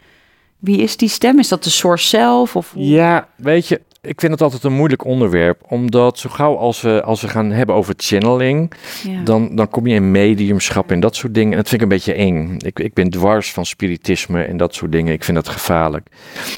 Wie 0.59 0.79
is 0.79 0.97
die 0.97 1.09
stem? 1.09 1.39
Is 1.39 1.49
dat 1.49 1.65
de 1.65 1.71
source 1.71 2.09
zelf? 2.09 2.57
Of? 2.57 2.73
Ja, 2.75 3.29
weet 3.37 3.69
je, 3.69 3.81
ik 4.07 4.21
vind 4.21 4.33
het 4.33 4.43
altijd 4.43 4.65
een 4.65 4.73
moeilijk 4.73 5.05
onderwerp. 5.05 5.61
Omdat 5.69 6.19
zo 6.19 6.29
gauw 6.31 6.57
als 6.57 6.81
we, 6.81 7.03
als 7.03 7.21
we 7.21 7.29
gaan 7.29 7.51
hebben 7.51 7.75
over 7.75 7.95
channeling, 7.97 8.73
Ja. 9.09 9.23
dan, 9.23 9.57
dan 9.57 9.69
kom 9.69 9.87
je 9.87 9.95
in 9.95 10.11
mediumschap 10.11 10.91
en 10.91 11.01
dat 11.01 11.17
soort 11.17 11.35
dingen. 11.35 11.51
En 11.51 11.57
dat 11.57 11.69
vind 11.69 11.83
ik 11.83 11.89
een 11.89 11.95
beetje 11.97 12.13
eng. 12.15 12.55
Ik, 12.59 12.79
ik 12.79 12.95
ben 12.95 13.11
dwars 13.11 13.53
van 13.53 13.67
spiritisme 13.67 14.43
en 14.43 14.57
dat 14.57 14.75
soort 14.75 14.93
dingen. 14.93 15.13
Ik 15.13 15.25
vind 15.25 15.37
dat 15.37 15.49
gevaarlijk. 15.49 16.07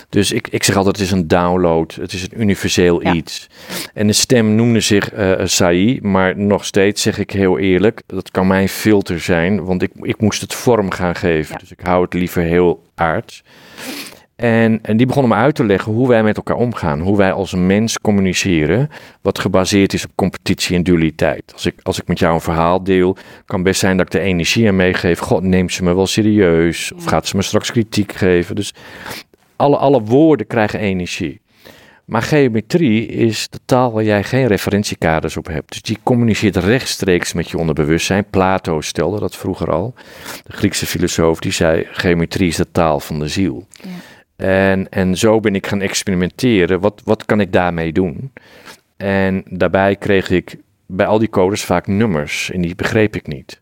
Dus 0.09 0.33
ik, 0.33 0.49
ik 0.49 0.65
zeg 0.65 0.77
altijd, 0.77 0.97
het 0.97 1.05
is 1.07 1.13
een 1.13 1.29
download. 1.29 1.95
Het 2.01 2.13
is 2.13 2.23
een 2.23 2.41
universeel 2.41 3.03
Ja. 3.03 3.13
iets. 3.13 3.49
En 3.95 4.07
de 4.07 4.13
stem 4.13 4.55
noemde 4.55 4.81
zich 4.81 5.13
eh 5.13 5.33
Sai, 5.45 5.99
maar 6.03 6.39
nog 6.39 6.65
steeds 6.65 7.03
zeg 7.03 7.19
ik 7.19 7.31
heel 7.31 7.59
eerlijk, 7.59 8.03
dat 8.07 8.31
kan 8.31 8.47
mijn 8.47 8.69
filter 8.69 9.21
zijn, 9.21 9.65
want 9.65 9.83
ik, 9.83 9.91
ik 10.01 10.21
moest 10.21 10.41
het 10.41 10.55
vorm 10.55 10.91
gaan 10.91 11.15
geven. 11.15 11.53
Ja. 11.53 11.59
Dus 11.61 11.73
ik 11.73 11.81
hou 11.81 12.03
het 12.05 12.15
liever 12.15 12.43
heel 12.43 12.83
aards. 12.95 13.43
En, 14.39 14.79
en 14.83 14.97
die 14.97 15.07
begonnen 15.07 15.31
me 15.31 15.37
uit 15.37 15.55
te 15.55 15.65
leggen 15.65 15.93
hoe 15.93 16.09
wij 16.09 16.23
met 16.23 16.37
elkaar 16.37 16.57
omgaan. 16.57 17.01
Hoe 17.01 17.17
wij 17.17 17.33
als 17.33 17.55
mens 17.55 17.99
communiceren. 17.99 18.91
Wat 19.23 19.39
gebaseerd 19.39 19.93
is 19.93 20.05
op 20.05 20.11
competitie 20.15 20.77
en 20.77 20.83
dualiteit. 20.83 21.43
Als 21.53 21.67
ik, 21.67 21.75
als 21.83 22.01
ik 22.01 22.09
met 22.09 22.19
jou 22.19 22.35
een 22.35 22.41
verhaal 22.41 22.83
deel, 22.83 23.17
kan 23.47 23.63
best 23.63 23.81
zijn 23.81 23.97
dat 23.97 24.07
ik 24.07 24.13
de 24.13 24.21
energie 24.21 24.69
aan 24.69 24.77
meegeef. 24.77 25.19
God, 25.19 25.43
neemt 25.43 25.73
ze 25.73 25.85
me 25.85 25.95
wel 25.95 26.07
serieus? 26.07 26.93
Of 26.93 27.05
gaat 27.05 27.27
ze 27.27 27.37
me 27.37 27.43
straks 27.43 27.71
kritiek 27.71 28.13
geven? 28.13 28.57
Dus 28.57 28.75
alle, 29.57 29.77
alle 29.77 30.01
woorden 30.03 30.47
krijgen 30.47 30.81
energie. 30.81 31.41
Maar 32.05 32.23
geometrie 32.23 33.07
is 33.07 33.49
de 33.49 33.59
taal 33.65 33.93
waar 33.93 34.05
jij 34.05 34.25
geen 34.25 34.47
referentiekaders 34.47 35.37
op 35.37 35.47
hebt. 35.47 35.73
Dus 35.73 35.83
die 35.83 35.99
communiceert 36.03 36.57
rechtstreeks 36.57 37.33
met 37.33 37.51
je 37.51 37.59
onderbewustzijn. 37.59 38.25
Plato 38.31 38.81
stelde 38.81 39.21
dat 39.21 39.37
vroeger 39.37 39.71
al. 39.71 39.95
De 40.45 40.53
Griekse 40.53 40.87
filosoof 40.87 41.39
die 41.39 41.53
zei: 41.53 41.87
geometrie 41.91 42.49
is 42.49 42.57
de 42.57 42.71
taal 42.73 43.01
van 43.01 43.19
de 43.19 43.29
ziel. 43.29 43.67
Ja. 43.83 43.89
En, 44.47 44.89
en 44.89 45.17
zo 45.17 45.41
ben 45.41 45.55
ik 45.55 45.67
gaan 45.67 45.81
experimenteren. 45.81 46.81
Wat, 46.81 47.01
wat 47.05 47.25
kan 47.25 47.41
ik 47.41 47.53
daarmee 47.53 47.93
doen? 47.93 48.33
En 48.97 49.43
daarbij 49.49 49.97
kreeg 49.97 50.31
ik 50.31 50.57
bij 50.87 51.07
al 51.07 51.19
die 51.19 51.29
codes 51.31 51.65
vaak 51.65 51.87
nummers. 51.87 52.51
En 52.51 52.61
die 52.61 52.75
begreep 52.75 53.17
ik 53.17 53.27
niet. 53.27 53.61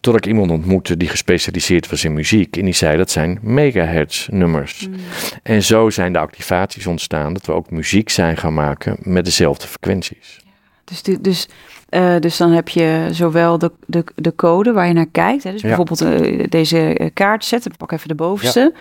Tot 0.00 0.16
ik 0.16 0.26
iemand 0.26 0.50
ontmoette 0.50 0.96
die 0.96 1.08
gespecialiseerd 1.08 1.90
was 1.90 2.04
in 2.04 2.12
muziek. 2.12 2.56
En 2.56 2.64
die 2.64 2.74
zei 2.74 2.96
dat 2.96 3.10
zijn 3.10 3.38
megahertz 3.42 4.28
nummers. 4.30 4.88
Mm. 4.88 4.94
En 5.42 5.62
zo 5.62 5.90
zijn 5.90 6.12
de 6.12 6.18
activaties 6.18 6.86
ontstaan. 6.86 7.32
Dat 7.32 7.46
we 7.46 7.52
ook 7.52 7.70
muziek 7.70 8.08
zijn 8.08 8.36
gaan 8.36 8.54
maken 8.54 8.96
met 9.00 9.24
dezelfde 9.24 9.66
frequenties. 9.66 10.40
Dus, 10.84 11.02
dus, 11.20 11.48
eh, 11.88 12.16
dus 12.18 12.36
dan 12.36 12.50
heb 12.50 12.68
je 12.68 13.08
zowel 13.10 13.58
de, 13.58 13.72
de, 13.86 14.04
de 14.14 14.34
code 14.34 14.72
waar 14.72 14.86
je 14.86 14.92
naar 14.92 15.06
kijkt. 15.12 15.42
Hè? 15.44 15.52
Dus 15.52 15.60
Ja. 15.62 15.66
bijvoorbeeld 15.68 16.00
eh, 16.00 16.44
deze 16.48 16.94
eh, 16.94 17.10
kaart 17.14 17.44
zetten. 17.44 17.70
Ik 17.70 17.76
pak 17.76 17.92
even 17.92 18.08
de 18.08 18.14
bovenste. 18.14 18.72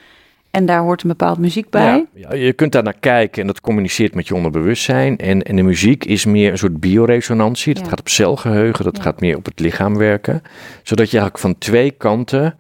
En 0.51 0.65
daar 0.65 0.79
hoort 0.81 1.01
een 1.01 1.07
bepaald 1.09 1.37
muziek 1.37 1.69
bij. 1.69 2.05
Ja, 2.13 2.33
je 2.33 2.53
kunt 2.53 2.71
daar 2.71 2.83
naar 2.83 2.99
kijken 2.99 3.41
en 3.41 3.47
dat 3.47 3.61
communiceert 3.61 4.15
met 4.15 4.27
je 4.27 4.35
onderbewustzijn. 4.35 5.17
En, 5.17 5.41
en 5.41 5.55
de 5.55 5.61
muziek 5.61 6.05
is 6.05 6.25
meer 6.25 6.51
een 6.51 6.57
soort 6.57 6.79
bioresonantie. 6.79 7.73
Dat 7.73 7.83
Ja. 7.83 7.89
gaat 7.89 7.99
op 7.99 8.07
celgeheugen, 8.09 8.85
dat 8.85 8.97
Ja. 8.97 9.03
gaat 9.03 9.21
meer 9.21 9.35
op 9.37 9.45
het 9.45 9.59
lichaam 9.59 9.97
werken. 9.97 10.41
Zodat 10.83 11.11
je 11.11 11.17
eigenlijk 11.17 11.37
van 11.37 11.57
twee 11.57 11.91
kanten 11.91 12.55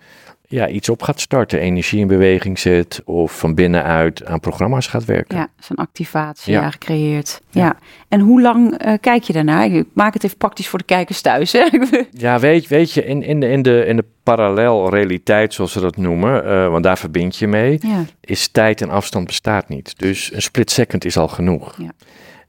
ja, 0.51 0.67
iets 0.67 0.89
op 0.89 1.01
gaat 1.01 1.19
starten, 1.19 1.59
energie 1.59 1.99
in 1.99 2.07
beweging 2.07 2.59
zet 2.59 3.01
of 3.05 3.37
van 3.39 3.55
binnenuit 3.55 4.25
aan 4.25 4.39
programma's 4.39 4.87
gaat 4.87 5.05
werken. 5.05 5.37
Ja, 5.37 5.47
zo'n 5.59 5.75
activatie 5.75 6.53
ja. 6.53 6.71
creëert. 6.79 7.41
Ja. 7.49 7.77
En 8.07 8.19
hoe 8.19 8.41
lang 8.41 8.77
eh, 8.77 8.93
kijk 9.01 9.23
je 9.23 9.33
daarnaar? 9.33 9.65
Ik 9.65 9.85
maak 9.93 10.13
het 10.13 10.23
even 10.23 10.37
praktisch 10.37 10.67
voor 10.67 10.79
de 10.79 10.85
kijkers 10.85 11.21
thuis. 11.21 11.51
Hè? 11.51 11.67
ja, 12.11 12.39
weet, 12.39 12.67
weet 12.67 12.91
je, 12.91 13.05
in, 13.05 13.23
in, 13.23 13.39
de, 13.39 13.49
in, 13.49 13.61
de, 13.61 13.85
in 13.85 13.95
de 13.95 14.05
parallelrealiteit, 14.23 15.53
zoals 15.53 15.71
ze 15.71 15.79
dat 15.79 15.97
noemen, 15.97 16.45
uh, 16.45 16.69
want 16.69 16.83
daar 16.83 16.97
verbind 16.97 17.35
je 17.35 17.47
mee, 17.47 17.79
is 18.21 18.47
tijd 18.47 18.81
en 18.81 18.89
afstand 18.89 19.25
bestaat 19.25 19.69
niet. 19.69 19.99
Dus 19.99 20.33
een 20.33 20.41
split 20.41 20.71
second 20.71 21.05
is 21.05 21.17
al 21.17 21.27
genoeg. 21.27 21.75
Ja. 21.77 21.91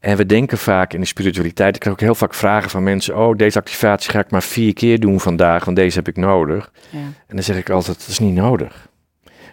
En 0.00 0.16
we 0.16 0.26
denken 0.26 0.58
vaak 0.58 0.92
in 0.92 1.00
de 1.00 1.06
spiritualiteit, 1.06 1.74
ik 1.74 1.80
krijg 1.80 1.96
ook 1.96 2.02
heel 2.02 2.14
vaak 2.14 2.34
vragen 2.34 2.70
van 2.70 2.82
mensen, 2.82 3.18
oh 3.18 3.36
deze 3.36 3.58
activatie 3.58 4.10
ga 4.10 4.18
ik 4.18 4.30
maar 4.30 4.42
vier 4.42 4.72
keer 4.72 5.00
doen 5.00 5.20
vandaag, 5.20 5.64
want 5.64 5.76
deze 5.76 5.98
heb 5.98 6.08
ik 6.08 6.16
nodig. 6.16 6.72
Ja. 6.90 6.98
En 6.98 7.34
dan 7.34 7.42
zeg 7.42 7.56
ik 7.56 7.70
altijd, 7.70 7.98
dat 7.98 8.08
is 8.08 8.18
niet 8.18 8.34
nodig. 8.34 8.88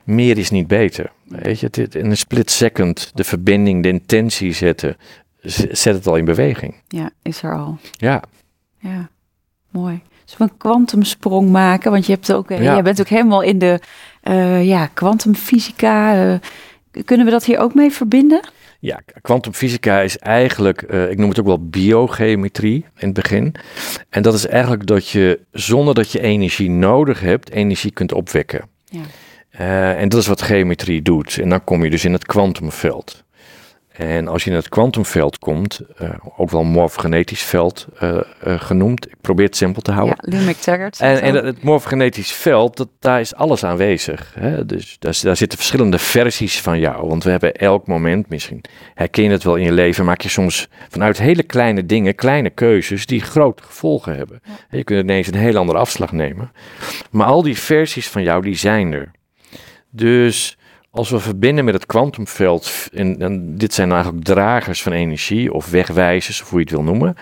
Meer 0.04 0.38
is 0.38 0.50
niet 0.50 0.68
beter. 0.68 1.12
Weet 1.24 1.60
je, 1.60 1.88
in 1.92 2.06
een 2.06 2.18
split 2.18 2.52
second 2.52 3.12
de 3.14 3.24
verbinding, 3.24 3.84
de 3.84 3.90
intentie 3.90 4.54
zetten, 4.54 4.98
zet 5.72 5.96
het 5.96 6.08
al 6.08 6.16
in 6.16 6.26
beweging. 6.26 6.76
Ja, 6.88 7.10
is 7.22 7.44
er 7.44 7.56
al. 7.56 7.78
Ja. 7.92 8.24
Ja, 8.80 9.10
mooi. 9.70 10.02
Zullen 10.26 10.48
we 10.48 10.54
een 10.54 10.58
kwantumsprong 10.58 11.50
maken? 11.50 11.92
Want 11.92 12.06
je 12.06 12.12
hebt 12.12 12.34
ook, 12.34 12.50
ja. 12.50 12.62
jij 12.62 12.84
bent 12.84 13.00
ook 13.00 13.08
helemaal 13.08 13.42
in 13.42 13.60
de 13.60 13.80
uh, 14.24 14.66
ja, 14.66 14.88
kwantumfysica. 14.88 16.26
Uh, 16.26 16.36
kunnen 17.06 17.26
we 17.26 17.32
dat 17.32 17.46
hier 17.46 17.60
ook 17.60 17.74
mee 17.74 17.92
verbinden? 17.92 18.42
Ja, 18.80 19.02
kwantumfysica 19.22 20.02
is 20.02 20.18
eigenlijk, 20.18 20.84
uh, 20.92 21.10
ik 21.10 21.18
noem 21.18 21.30
het 21.30 21.40
ook 21.40 21.46
wel 21.46 21.68
biogeometrie 21.70 22.76
in 22.76 23.06
het 23.06 23.14
begin. 23.14 23.56
En 24.10 24.22
dat 24.22 24.34
is 24.34 24.48
eigenlijk 24.48 24.86
dat 24.86 25.10
je 25.10 25.40
zonder 25.52 25.94
dat 25.94 26.12
je 26.12 26.22
energie 26.22 26.70
nodig 26.70 27.20
hebt, 27.20 27.50
energie 27.50 27.92
kunt 27.92 28.14
opwekken. 28.14 28.70
Ja. 28.86 29.02
Uh, 29.60 30.02
en 30.02 30.10
dat 30.10 30.20
is 30.20 30.28
wat 30.28 30.42
geometrie 30.42 31.02
doet. 31.02 31.38
En 31.38 31.50
dan 31.50 31.64
kom 31.64 31.84
je 31.84 31.90
dus 31.90 32.06
in 32.06 32.14
het 32.14 32.26
kwantumveld. 32.26 33.24
En 33.98 34.28
als 34.28 34.44
je 34.44 34.50
in 34.50 34.56
het 34.56 34.70
kwantumveld 34.70 35.40
komt, 35.40 35.82
uh, 36.02 36.10
ook 36.38 36.50
wel 36.50 36.64
morfogenetisch 36.64 37.44
veld 37.44 37.88
uh, 38.04 38.20
uh, 38.48 38.62
genoemd. 38.62 39.08
Ik 39.08 39.16
probeer 39.22 39.46
het 39.46 39.56
simpel 39.56 39.82
te 39.82 39.92
houden. 39.92 40.18
Ja, 40.22 40.40
Lou 40.44 40.54
Taggart. 40.54 41.00
En, 41.00 41.22
en 41.22 41.46
het 41.46 41.64
morfogenetisch 41.64 42.32
veld, 42.32 42.78
dat, 42.78 42.88
daar 43.00 43.20
is 43.20 43.36
alles 43.36 43.64
aanwezig. 43.64 44.34
Hè? 44.40 44.66
Dus 44.66 44.96
daar, 45.00 45.20
daar, 45.22 45.38
zitten 45.38 45.58
verschillende 45.58 46.00
versies 46.00 46.62
van 46.62 46.80
jou. 46.80 47.08
Want 47.08 47.24
we 47.24 47.30
hebben 47.30 47.54
elk 47.54 47.88
moment, 47.88 48.30
misschien 48.30 48.64
herken 48.94 49.24
je 49.24 49.30
het 49.30 49.44
wel 49.44 49.56
in 49.56 49.64
je 49.64 49.72
leven, 49.72 50.06
maak 50.06 50.22
je 50.22 50.30
soms 50.30 50.70
vanuit 50.90 51.18
hele 51.18 51.44
kleine 51.44 51.86
dingen, 51.86 52.16
kleine 52.16 52.50
keuzes 52.50 53.06
die 53.06 53.22
grote 53.22 53.64
gevolgen 53.64 54.16
hebben. 54.16 54.42
Ja. 54.44 54.78
Je 54.78 54.84
kunt 54.84 55.00
ineens 55.00 55.28
een 55.28 55.36
heel 55.36 55.58
andere 55.58 55.80
afslag 55.80 56.12
nemen. 56.12 56.52
Maar 57.12 57.28
al 57.28 57.42
die 57.42 57.58
versies 57.58 58.08
van 58.08 58.24
jou, 58.24 58.42
die 58.42 58.56
zijn 58.56 58.94
er. 58.94 59.12
Dus 59.90 60.57
als 60.98 61.10
we 61.10 61.20
verbinden 61.20 61.66
met 61.66 61.74
het 61.74 61.86
kwantumveld, 61.86 62.88
en, 62.94 63.58
dit 63.58 63.74
zijn 63.74 63.92
eigenlijk 63.92 64.24
dragers 64.24 64.82
van 64.82 64.92
energie 64.92 65.54
of 65.54 65.70
wegwijzers, 65.70 66.42
of 66.42 66.50
hoe 66.50 66.60
je 66.60 66.66
het 66.66 66.74
wil 66.74 66.84
noemen, 66.84 67.16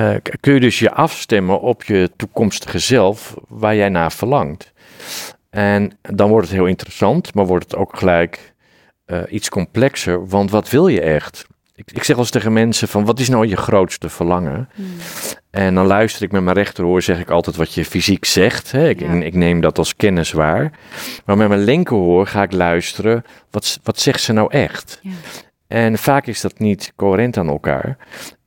uh, 0.00 0.14
kun 0.40 0.54
je 0.54 0.60
dus 0.60 0.78
je 0.78 0.92
afstemmen 0.92 1.60
op 1.60 1.84
je 1.84 2.10
toekomstige 2.16 2.78
zelf 2.78 3.34
waar 3.48 3.76
jij 3.76 3.88
naar 3.88 4.12
verlangt. 4.12 4.72
En 5.50 5.98
dan 6.00 6.28
wordt 6.28 6.46
het 6.48 6.56
heel 6.56 6.66
interessant, 6.66 7.34
maar 7.34 7.46
wordt 7.46 7.64
het 7.64 7.76
ook 7.76 7.98
gelijk 7.98 8.54
uh, 9.06 9.22
iets 9.28 9.48
complexer, 9.48 10.28
want 10.28 10.50
wat 10.50 10.70
wil 10.70 10.88
je 10.88 11.00
echt? 11.00 11.46
Ik, 11.78 11.90
ik 11.92 12.04
zeg 12.04 12.16
wel 12.16 12.18
eens 12.18 12.30
tegen 12.30 12.52
mensen 12.52 12.88
van, 12.88 13.04
wat 13.04 13.18
is 13.18 13.28
nou 13.28 13.46
je 13.46 13.56
grootste 13.56 14.08
verlangen? 14.08 14.68
Hmm. 14.74 14.86
En 15.50 15.74
dan 15.74 15.86
luister 15.86 16.22
ik 16.22 16.32
met 16.32 16.42
mijn 16.42 16.56
rechterhoor, 16.56 17.02
zeg 17.02 17.20
ik 17.20 17.30
altijd 17.30 17.56
wat 17.56 17.74
je 17.74 17.84
fysiek 17.84 18.24
zegt. 18.24 18.72
Hè? 18.72 18.88
Ik, 18.88 19.00
ik, 19.00 19.34
neem 19.34 19.60
dat 19.60 19.78
als 19.78 19.96
kennis 19.96 20.32
waar. 20.32 20.72
Maar 21.24 21.36
met 21.36 21.48
mijn 21.48 21.64
linkerhoor 21.64 22.26
ga 22.26 22.42
ik 22.42 22.52
luisteren, 22.52 23.24
wat, 23.50 23.80
wat 23.82 24.00
zegt 24.00 24.20
ze 24.20 24.32
nou 24.32 24.52
echt? 24.52 24.98
Ja. 25.02 25.10
En 25.66 25.98
vaak 25.98 26.26
is 26.26 26.40
dat 26.40 26.58
niet 26.58 26.92
coherent 26.96 27.36
aan 27.36 27.48
elkaar. 27.48 27.96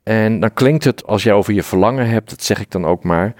En 0.03 0.39
dan 0.39 0.53
klinkt 0.53 0.83
het, 0.83 1.05
als 1.05 1.23
jij 1.23 1.33
over 1.33 1.53
je 1.53 1.63
verlangen 1.63 2.09
hebt, 2.09 2.29
dat 2.29 2.43
zeg 2.43 2.59
ik 2.59 2.71
dan 2.71 2.85
ook 2.85 3.03
maar, 3.03 3.33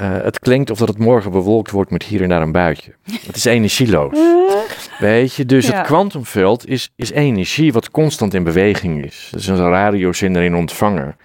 uh, 0.00 0.22
het 0.22 0.38
klinkt 0.38 0.70
of 0.70 0.78
dat 0.78 0.88
het 0.88 0.98
morgen 0.98 1.30
bewolkt 1.30 1.70
wordt 1.70 1.90
met 1.90 2.02
hier 2.02 2.22
en 2.22 2.28
daar 2.28 2.42
een 2.42 2.52
buitje. 2.52 2.94
Het 3.26 3.36
is 3.36 3.44
energieloos. 3.44 4.18
Weet 4.98 5.34
je, 5.34 5.44
dus 5.44 5.66
het 5.66 5.86
kwantumveld 5.86 6.68
is, 6.68 6.92
is 6.96 7.10
energie 7.10 7.72
wat 7.72 7.90
constant 7.90 8.34
in 8.34 8.44
beweging 8.44 9.04
is. 9.04 9.28
Dat 9.30 9.40
is 9.40 9.46
een 9.46 9.70
radiozender 9.70 10.42
in 10.42 10.54
ontvanger. 10.54 11.16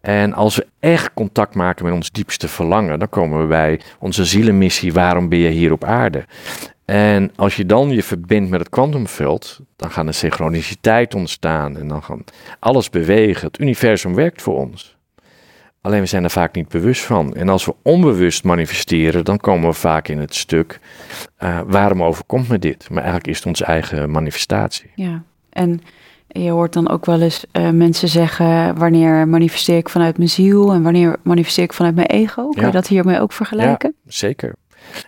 En 0.00 0.32
als 0.32 0.56
we 0.56 0.66
echt 0.80 1.10
contact 1.14 1.54
maken 1.54 1.84
met 1.84 1.94
ons 1.94 2.10
diepste 2.10 2.48
verlangen, 2.48 2.98
dan 2.98 3.08
komen 3.08 3.40
we 3.40 3.46
bij 3.46 3.80
onze 3.98 4.24
zielenmissie. 4.24 4.92
Waarom 4.92 5.28
ben 5.28 5.38
je 5.38 5.48
hier 5.48 5.72
op 5.72 5.84
aarde? 5.84 6.24
En 6.86 7.32
als 7.36 7.56
je 7.56 7.66
dan 7.66 7.90
je 7.90 8.02
verbindt 8.02 8.50
met 8.50 8.60
het 8.60 8.68
kwantumveld, 8.68 9.60
dan 9.76 9.90
gaan 9.90 10.06
er 10.06 10.14
synchroniciteit 10.14 11.14
ontstaan 11.14 11.76
en 11.76 11.88
dan 11.88 12.02
gaan 12.02 12.24
alles 12.58 12.90
bewegen. 12.90 13.46
Het 13.46 13.58
universum 13.58 14.14
werkt 14.14 14.42
voor 14.42 14.56
ons. 14.56 14.96
Alleen 15.80 16.00
we 16.00 16.06
zijn 16.06 16.24
er 16.24 16.30
vaak 16.30 16.54
niet 16.54 16.68
bewust 16.68 17.02
van. 17.02 17.34
En 17.34 17.48
als 17.48 17.64
we 17.64 17.74
onbewust 17.82 18.44
manifesteren, 18.44 19.24
dan 19.24 19.38
komen 19.38 19.68
we 19.68 19.74
vaak 19.74 20.08
in 20.08 20.18
het 20.18 20.34
stuk, 20.34 20.80
uh, 21.38 21.60
waarom 21.66 22.02
overkomt 22.02 22.48
me 22.48 22.58
dit? 22.58 22.90
Maar 22.90 23.02
eigenlijk 23.02 23.26
is 23.26 23.36
het 23.36 23.46
onze 23.46 23.64
eigen 23.64 24.10
manifestatie. 24.10 24.90
Ja, 24.94 25.22
en 25.50 25.80
je 26.28 26.50
hoort 26.50 26.72
dan 26.72 26.88
ook 26.88 27.06
wel 27.06 27.20
eens 27.20 27.44
uh, 27.52 27.70
mensen 27.70 28.08
zeggen: 28.08 28.78
wanneer 28.78 29.28
manifesteer 29.28 29.76
ik 29.76 29.88
vanuit 29.88 30.16
mijn 30.16 30.28
ziel 30.28 30.72
en 30.72 30.82
wanneer 30.82 31.16
manifesteer 31.22 31.64
ik 31.64 31.72
vanuit 31.72 31.94
mijn 31.94 32.06
ego? 32.06 32.48
Kun 32.48 32.66
je 32.66 32.72
dat 32.72 32.88
hiermee 32.88 33.20
ook 33.20 33.32
vergelijken? 33.32 33.94
Ja, 34.04 34.10
zeker. 34.10 34.54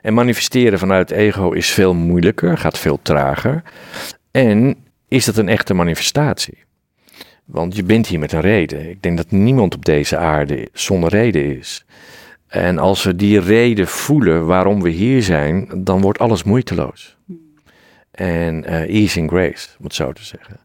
En 0.03 0.15
manifesteren 0.15 0.79
vanuit 0.79 1.11
ego 1.11 1.51
is 1.51 1.71
veel 1.71 1.95
moeilijker, 1.95 2.59
gaat 2.59 2.79
veel 2.79 2.99
trager. 3.03 3.63
En 4.31 4.77
is 5.09 5.25
dat 5.25 5.37
een 5.37 5.49
echte 5.49 5.75
manifestatie? 5.75 6.67
Want 7.45 7.77
je 7.77 7.83
bent 7.83 8.07
hier 8.07 8.19
met 8.19 8.33
een 8.33 8.41
reden. 8.41 8.91
Ik 8.91 9.03
denk 9.03 9.17
dat 9.17 9.31
niemand 9.31 9.75
op 9.75 9.85
deze 9.85 10.17
aarde 10.17 10.69
zonder 10.73 11.11
reden 11.11 11.59
is. 11.59 11.85
En 12.49 12.79
als 12.79 13.03
we 13.05 13.17
die 13.17 13.41
reden 13.41 13.89
voelen 13.89 14.47
waarom 14.47 14.83
we 14.83 14.89
hier 14.91 15.23
zijn, 15.23 15.69
dan 15.77 16.01
wordt 16.01 16.19
alles 16.19 16.43
moeiteloos. 16.43 17.17
En 18.11 18.65
uh, 18.65 18.81
ease 18.81 19.21
and 19.21 19.31
grace, 19.31 19.69
om 19.79 19.85
het 19.85 19.95
zo 19.95 20.13
te 20.13 20.25
zeggen. 20.25 20.61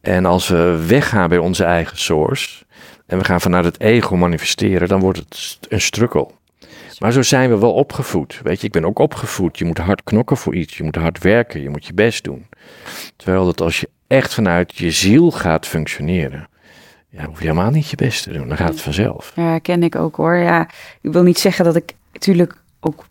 En 0.00 0.24
als 0.24 0.48
we 0.48 0.84
weggaan 0.86 1.28
bij 1.28 1.38
onze 1.38 1.64
eigen 1.64 1.98
source 1.98 2.64
en 3.06 3.18
we 3.18 3.24
gaan 3.24 3.40
vanuit 3.40 3.64
het 3.64 3.80
ego 3.80 4.16
manifesteren, 4.16 4.88
dan 4.88 5.00
wordt 5.00 5.18
het 5.18 5.58
een 5.68 5.80
struggle. 5.80 6.30
Maar 6.98 7.12
zo 7.12 7.22
zijn 7.22 7.50
we 7.50 7.58
wel 7.58 7.72
opgevoed. 7.72 8.40
Weet 8.42 8.60
je, 8.60 8.66
ik 8.66 8.72
ben 8.72 8.84
ook 8.84 8.98
opgevoed. 8.98 9.58
Je 9.58 9.64
moet 9.64 9.78
hard 9.78 10.02
knokken 10.02 10.36
voor 10.36 10.54
iets. 10.54 10.76
Je 10.76 10.82
moet 10.82 10.96
hard 10.96 11.18
werken. 11.18 11.62
Je 11.62 11.70
moet 11.70 11.86
je 11.86 11.94
best 11.94 12.24
doen. 12.24 12.46
Terwijl 13.16 13.44
dat 13.44 13.60
als 13.60 13.80
je 13.80 13.88
echt 14.06 14.34
vanuit 14.34 14.76
je 14.76 14.90
ziel 14.90 15.30
gaat 15.30 15.66
functioneren, 15.66 16.48
ja, 17.08 17.24
hoef 17.24 17.38
je 17.38 17.46
helemaal 17.46 17.70
niet 17.70 17.90
je 17.90 17.96
best 17.96 18.22
te 18.22 18.32
doen. 18.32 18.48
Dan 18.48 18.56
gaat 18.56 18.68
het 18.68 18.80
vanzelf. 18.80 19.32
Ja, 19.36 19.58
ken 19.58 19.82
ik 19.82 19.96
ook 19.96 20.16
hoor. 20.16 20.36
Ja, 20.36 20.68
ik 21.00 21.12
wil 21.12 21.22
niet 21.22 21.38
zeggen 21.38 21.64
dat 21.64 21.76
ik 21.76 21.94
natuurlijk 22.12 22.62
ook 22.80 23.06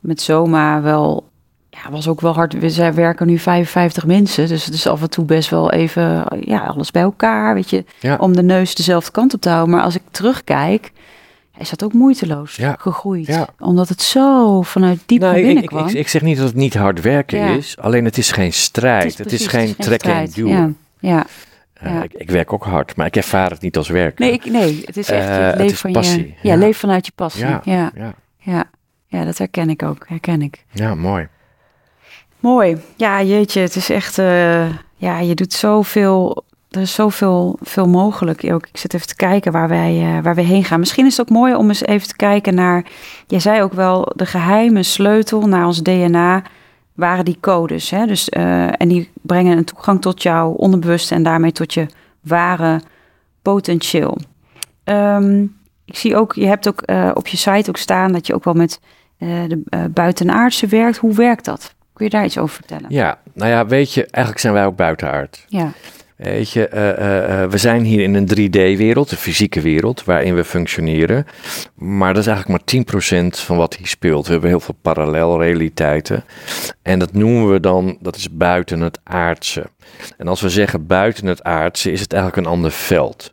met 0.00 0.20
Soma 0.20 0.82
wel 0.82 1.28
ja, 1.70 1.90
was 1.90 2.08
ook 2.08 2.20
wel 2.20 2.34
hard. 2.34 2.52
We 2.52 2.92
werken 2.92 3.26
nu 3.26 3.38
55 3.38 4.06
mensen, 4.06 4.48
dus 4.48 4.64
het 4.64 4.74
is 4.74 4.86
af 4.86 5.02
en 5.02 5.10
toe 5.10 5.24
best 5.24 5.50
wel 5.50 5.72
even 5.72 6.26
ja, 6.40 6.64
alles 6.64 6.90
bij 6.90 7.02
elkaar, 7.02 7.54
weet 7.54 7.70
je, 7.70 7.84
om 8.18 8.36
de 8.36 8.42
neus 8.42 8.74
dezelfde 8.74 9.10
kant 9.10 9.34
op 9.34 9.40
te 9.40 9.48
houden. 9.48 9.74
Maar 9.74 9.84
als 9.84 9.94
ik 9.94 10.02
terugkijk, 10.10 10.92
is 11.58 11.70
dat 11.70 11.84
ook 11.84 11.92
moeiteloos 11.92 12.58
gegroeid. 12.78 13.46
Omdat 13.58 13.88
het 13.88 14.02
zo 14.02 14.62
vanuit 14.62 15.00
diep 15.06 15.20
nou, 15.20 15.34
binnenkwam. 15.34 15.86
Ik, 15.86 15.92
ik, 15.92 15.98
ik, 15.98 16.08
zeg 16.08 16.22
niet 16.22 16.36
dat 16.36 16.46
het 16.46 16.56
niet 16.56 16.74
hard 16.74 17.00
werken 17.00 17.40
is, 17.40 17.76
alleen 17.78 18.04
het 18.04 18.18
is 18.18 18.32
geen 18.32 18.52
strijd. 18.52 19.18
Het 19.18 19.32
is, 19.32 19.46
geen 19.46 19.76
trekken 19.76 20.14
en 20.14 20.30
duwen. 20.30 20.78
Ja. 20.98 21.26
Uh, 21.84 22.02
ik, 22.02 22.12
ik, 22.12 22.30
werk 22.30 22.52
ook 22.52 22.64
hard, 22.64 22.96
maar 22.96 23.06
ik 23.06 23.16
ervaar 23.16 23.50
het 23.50 23.60
niet 23.60 23.76
als 23.76 23.88
werk. 23.88 24.18
Nee, 24.18 24.32
ik, 24.32 24.44
nee 24.44 24.82
het 24.84 24.96
is 24.96 25.08
echt 25.08 25.28
uh, 25.28 25.66
het 25.66 25.78
van 25.78 25.92
passie. 25.92 26.34
Je, 26.42 26.48
ja, 26.48 26.56
leef 26.56 26.78
vanuit 26.78 27.06
je 27.06 27.12
passie. 27.14 27.46
Ja, 27.46 27.60
ja. 27.64 27.92
Ja. 28.38 28.64
ja, 29.06 29.24
dat 29.24 29.38
herken 29.38 29.70
ik 29.70 29.82
ook. 29.82 30.04
Herken 30.08 30.42
ik. 30.42 30.64
Ja, 30.70 30.94
mooi. 30.94 31.28
Mooi. 32.40 32.76
Ja, 32.96 33.22
jeetje, 33.22 33.60
het 33.60 33.76
is 33.76 33.90
echt... 33.90 34.18
Uh, 34.18 34.68
ja, 34.96 35.18
je 35.18 35.34
doet 35.34 35.52
zoveel 35.52 36.44
er 36.76 36.82
is 36.82 36.94
zoveel 36.94 37.58
veel 37.60 37.88
mogelijk. 37.88 38.44
Ook, 38.52 38.66
ik 38.66 38.76
zit 38.76 38.94
even 38.94 39.06
te 39.06 39.16
kijken 39.16 39.52
waar 39.52 39.68
wij, 39.68 39.94
uh, 39.94 40.22
waar 40.22 40.34
we 40.34 40.42
heen 40.42 40.64
gaan. 40.64 40.78
Misschien 40.78 41.06
is 41.06 41.16
het 41.16 41.28
ook 41.28 41.36
mooi 41.36 41.54
om 41.54 41.68
eens 41.68 41.84
even 41.84 42.08
te 42.08 42.16
kijken 42.16 42.54
naar. 42.54 42.84
Jij 43.26 43.40
zei 43.40 43.62
ook 43.62 43.72
wel, 43.72 44.12
de 44.14 44.26
geheime 44.26 44.82
sleutel 44.82 45.48
naar 45.48 45.66
ons 45.66 45.82
DNA 45.82 46.42
waren 46.92 47.24
die 47.24 47.38
codes. 47.40 47.90
Hè? 47.90 48.06
Dus, 48.06 48.28
uh, 48.36 48.80
en 48.80 48.88
die 48.88 49.10
brengen 49.22 49.56
een 49.56 49.64
toegang 49.64 50.00
tot 50.00 50.22
jouw 50.22 50.50
onderbewuste 50.50 51.14
en 51.14 51.22
daarmee 51.22 51.52
tot 51.52 51.74
je 51.74 51.86
ware 52.20 52.80
potentieel. 53.42 54.18
Um, 54.84 55.56
ik 55.84 55.96
zie 55.96 56.16
ook, 56.16 56.34
je 56.34 56.46
hebt 56.46 56.68
ook 56.68 56.82
uh, 56.86 57.10
op 57.14 57.26
je 57.26 57.36
site 57.36 57.68
ook 57.68 57.76
staan 57.76 58.12
dat 58.12 58.26
je 58.26 58.34
ook 58.34 58.44
wel 58.44 58.54
met 58.54 58.80
de 59.18 59.62
buitenaardse 59.90 60.66
werkt. 60.66 60.96
Hoe 60.96 61.14
werkt 61.14 61.44
dat? 61.44 61.74
Kun 61.92 62.04
je 62.04 62.10
daar 62.10 62.24
iets 62.24 62.38
over 62.38 62.54
vertellen? 62.54 62.86
Ja, 62.88 63.18
nou 63.32 63.50
ja, 63.50 63.66
weet 63.66 63.92
je, 63.92 64.00
eigenlijk 64.00 64.38
zijn 64.38 64.54
wij 64.54 64.66
ook 64.66 64.76
buitenaard. 64.76 65.44
Ja. 65.48 65.72
Weet 66.16 66.50
je, 66.50 66.68
eh, 66.68 66.90
eh, 66.90 67.42
eh, 67.42 67.50
we 67.50 67.58
zijn 67.58 67.84
hier 67.84 68.02
in 68.02 68.14
een 68.14 68.26
3D-wereld, 68.26 69.10
een 69.10 69.16
fysieke 69.16 69.60
wereld, 69.60 70.04
waarin 70.04 70.34
we 70.34 70.44
functioneren. 70.44 71.26
Maar 71.74 72.14
dat 72.14 72.22
is 72.22 72.28
eigenlijk 72.28 72.58
maar 72.58 72.64
10% 72.64 73.38
van 73.38 73.56
wat 73.56 73.76
hier 73.76 73.86
speelt. 73.86 74.26
We 74.26 74.32
hebben 74.32 74.50
heel 74.50 74.60
veel 74.60 74.76
parallelrealiteiten. 74.82 76.24
En 76.86 76.98
dat 76.98 77.12
noemen 77.12 77.52
we 77.52 77.60
dan, 77.60 77.98
dat 78.00 78.16
is 78.16 78.30
buiten 78.30 78.80
het 78.80 79.00
aardse. 79.02 79.66
En 80.16 80.28
als 80.28 80.40
we 80.40 80.48
zeggen 80.48 80.86
buiten 80.86 81.26
het 81.26 81.42
aardse, 81.42 81.92
is 81.92 82.00
het 82.00 82.12
eigenlijk 82.12 82.46
een 82.46 82.52
ander 82.52 82.70
veld. 82.70 83.32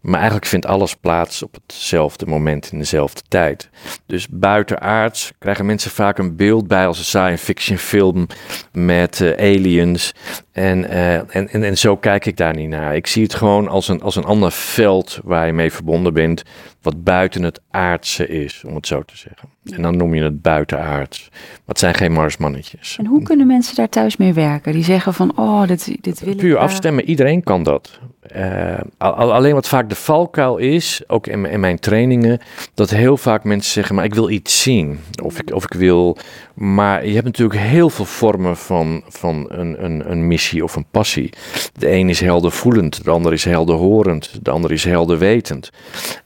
Maar 0.00 0.14
eigenlijk 0.14 0.46
vindt 0.46 0.66
alles 0.66 0.94
plaats 0.94 1.42
op 1.42 1.54
hetzelfde 1.66 2.26
moment 2.26 2.72
in 2.72 2.78
dezelfde 2.78 3.22
tijd. 3.28 3.70
Dus 4.06 4.28
buitenaards 4.28 5.32
krijgen 5.38 5.66
mensen 5.66 5.90
vaak 5.90 6.18
een 6.18 6.36
beeld 6.36 6.68
bij 6.68 6.86
als 6.86 6.98
een 6.98 7.04
science 7.04 7.44
fiction 7.44 7.78
film 7.78 8.26
met 8.72 9.20
uh, 9.20 9.36
aliens. 9.38 10.14
En, 10.52 10.84
uh, 10.84 11.14
en, 11.14 11.48
en, 11.48 11.62
en 11.62 11.78
zo 11.78 11.96
kijk 11.96 12.26
ik 12.26 12.36
daar 12.36 12.54
niet 12.54 12.68
naar. 12.68 12.96
Ik 12.96 13.06
zie 13.06 13.22
het 13.22 13.34
gewoon 13.34 13.68
als 13.68 13.88
een, 13.88 14.02
als 14.02 14.16
een 14.16 14.24
ander 14.24 14.52
veld 14.52 15.20
waar 15.24 15.46
je 15.46 15.52
mee 15.52 15.72
verbonden 15.72 16.14
bent, 16.14 16.42
wat 16.86 17.04
buiten 17.04 17.42
het 17.42 17.60
aardse 17.70 18.26
is, 18.26 18.64
om 18.66 18.74
het 18.74 18.86
zo 18.86 19.02
te 19.02 19.16
zeggen. 19.16 19.48
En 19.64 19.82
dan 19.82 19.96
noem 19.96 20.14
je 20.14 20.22
het 20.22 20.42
buitenaards. 20.42 21.28
Maar 21.30 21.40
het 21.66 21.78
zijn 21.78 21.94
geen 21.94 22.12
marsmannetjes. 22.12 22.96
En 22.98 23.06
hoe 23.06 23.22
kunnen 23.22 23.46
mensen 23.46 23.76
daar 23.76 23.88
thuis 23.88 24.16
mee 24.16 24.32
werken? 24.32 24.72
Die 24.72 24.84
zeggen 24.84 25.14
van, 25.14 25.32
oh, 25.36 25.66
dit, 25.66 25.96
dit 26.00 26.20
wil 26.20 26.34
Puur 26.34 26.56
ik... 26.56 26.58
afstemmen, 26.58 27.04
iedereen 27.04 27.42
kan 27.42 27.62
dat. 27.62 28.00
Uh, 28.36 28.78
alleen 28.98 29.54
wat 29.54 29.68
vaak 29.68 29.88
de 29.88 29.94
valkuil 29.94 30.56
is, 30.56 31.02
ook 31.06 31.26
in, 31.26 31.46
in, 31.46 31.60
mijn 31.60 31.78
trainingen, 31.78 32.40
dat 32.74 32.90
heel 32.90 33.16
vaak 33.16 33.44
mensen 33.44 33.72
zeggen, 33.72 33.94
maar 33.94 34.04
ik 34.04 34.14
wil 34.14 34.30
iets 34.30 34.62
zien. 34.62 35.00
Of 35.22 35.38
ik, 35.38 35.54
of 35.54 35.64
ik 35.64 35.72
wil, 35.72 36.16
maar 36.54 37.06
je 37.06 37.12
hebt 37.12 37.24
natuurlijk 37.24 37.60
heel 37.60 37.90
veel 37.90 38.04
vormen 38.04 38.56
van, 38.56 39.02
van 39.08 39.46
een, 39.48 39.84
een, 39.84 40.10
een 40.10 40.26
missie 40.26 40.64
of 40.64 40.76
een 40.76 40.86
passie. 40.90 41.30
De 41.72 41.90
een 41.90 42.08
is 42.08 42.20
heldervoelend, 42.20 43.04
de 43.04 43.10
ander 43.10 43.32
is 43.32 43.44
helderhorend, 43.44 44.44
de 44.44 44.50
ander 44.50 44.72
is 44.72 44.84
helderwetend. 44.84 45.70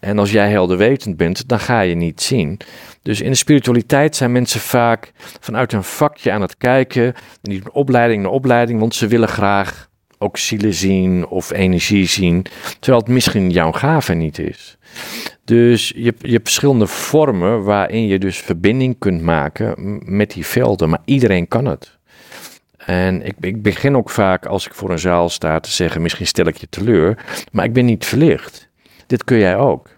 En 0.00 0.18
als 0.18 0.32
jij 0.32 0.50
helderwetend 0.50 1.16
bent, 1.16 1.48
dan 1.48 1.60
ga 1.60 1.80
je 1.80 1.94
niet 1.94 2.22
zien. 2.22 2.60
Dus 3.02 3.20
in 3.20 3.30
de 3.30 3.36
spiritualiteit 3.36 4.16
zijn 4.16 4.32
mensen 4.32 4.60
vaak 4.60 5.12
vanuit 5.40 5.72
een 5.72 5.84
vakje 5.84 6.32
aan 6.32 6.40
het 6.40 6.56
kijken, 6.56 7.14
niet 7.42 7.62
van 7.62 7.72
opleiding 7.72 8.22
naar 8.22 8.32
opleiding, 8.32 8.80
want 8.80 8.94
ze 8.94 9.06
willen 9.06 9.28
graag 9.28 9.89
ook 10.22 10.38
zielen 10.38 10.74
zien 10.74 11.26
of 11.26 11.50
energie 11.50 12.06
zien, 12.06 12.46
terwijl 12.78 13.02
het 13.02 13.12
misschien 13.12 13.50
jouw 13.50 13.72
gave 13.72 14.14
niet 14.14 14.38
is. 14.38 14.78
Dus 15.44 15.88
je, 15.88 16.14
je 16.18 16.32
hebt 16.32 16.48
verschillende 16.48 16.86
vormen 16.86 17.62
waarin 17.62 18.06
je 18.06 18.18
dus 18.18 18.38
verbinding 18.38 18.98
kunt 18.98 19.22
maken 19.22 20.00
met 20.04 20.30
die 20.30 20.46
velden, 20.46 20.88
maar 20.88 21.02
iedereen 21.04 21.48
kan 21.48 21.64
het. 21.64 21.98
En 22.76 23.22
ik, 23.22 23.34
ik 23.40 23.62
begin 23.62 23.96
ook 23.96 24.10
vaak 24.10 24.46
als 24.46 24.66
ik 24.66 24.74
voor 24.74 24.90
een 24.90 24.98
zaal 24.98 25.28
sta 25.28 25.60
te 25.60 25.70
zeggen, 25.70 26.02
misschien 26.02 26.26
stel 26.26 26.46
ik 26.46 26.56
je 26.56 26.68
teleur, 26.68 27.24
maar 27.52 27.64
ik 27.64 27.72
ben 27.72 27.84
niet 27.84 28.06
verlicht. 28.06 28.68
Dit 29.06 29.24
kun 29.24 29.38
jij 29.38 29.56
ook. 29.56 29.88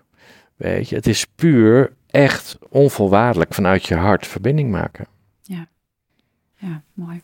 Weet 0.56 0.88
je, 0.88 0.96
het 0.96 1.06
is 1.06 1.26
puur 1.34 1.92
echt 2.10 2.58
onvoorwaardelijk 2.68 3.54
vanuit 3.54 3.86
je 3.86 3.94
hart 3.94 4.26
verbinding 4.26 4.70
maken. 4.70 5.06
Ja, 6.62 6.82
mooi. 6.94 7.20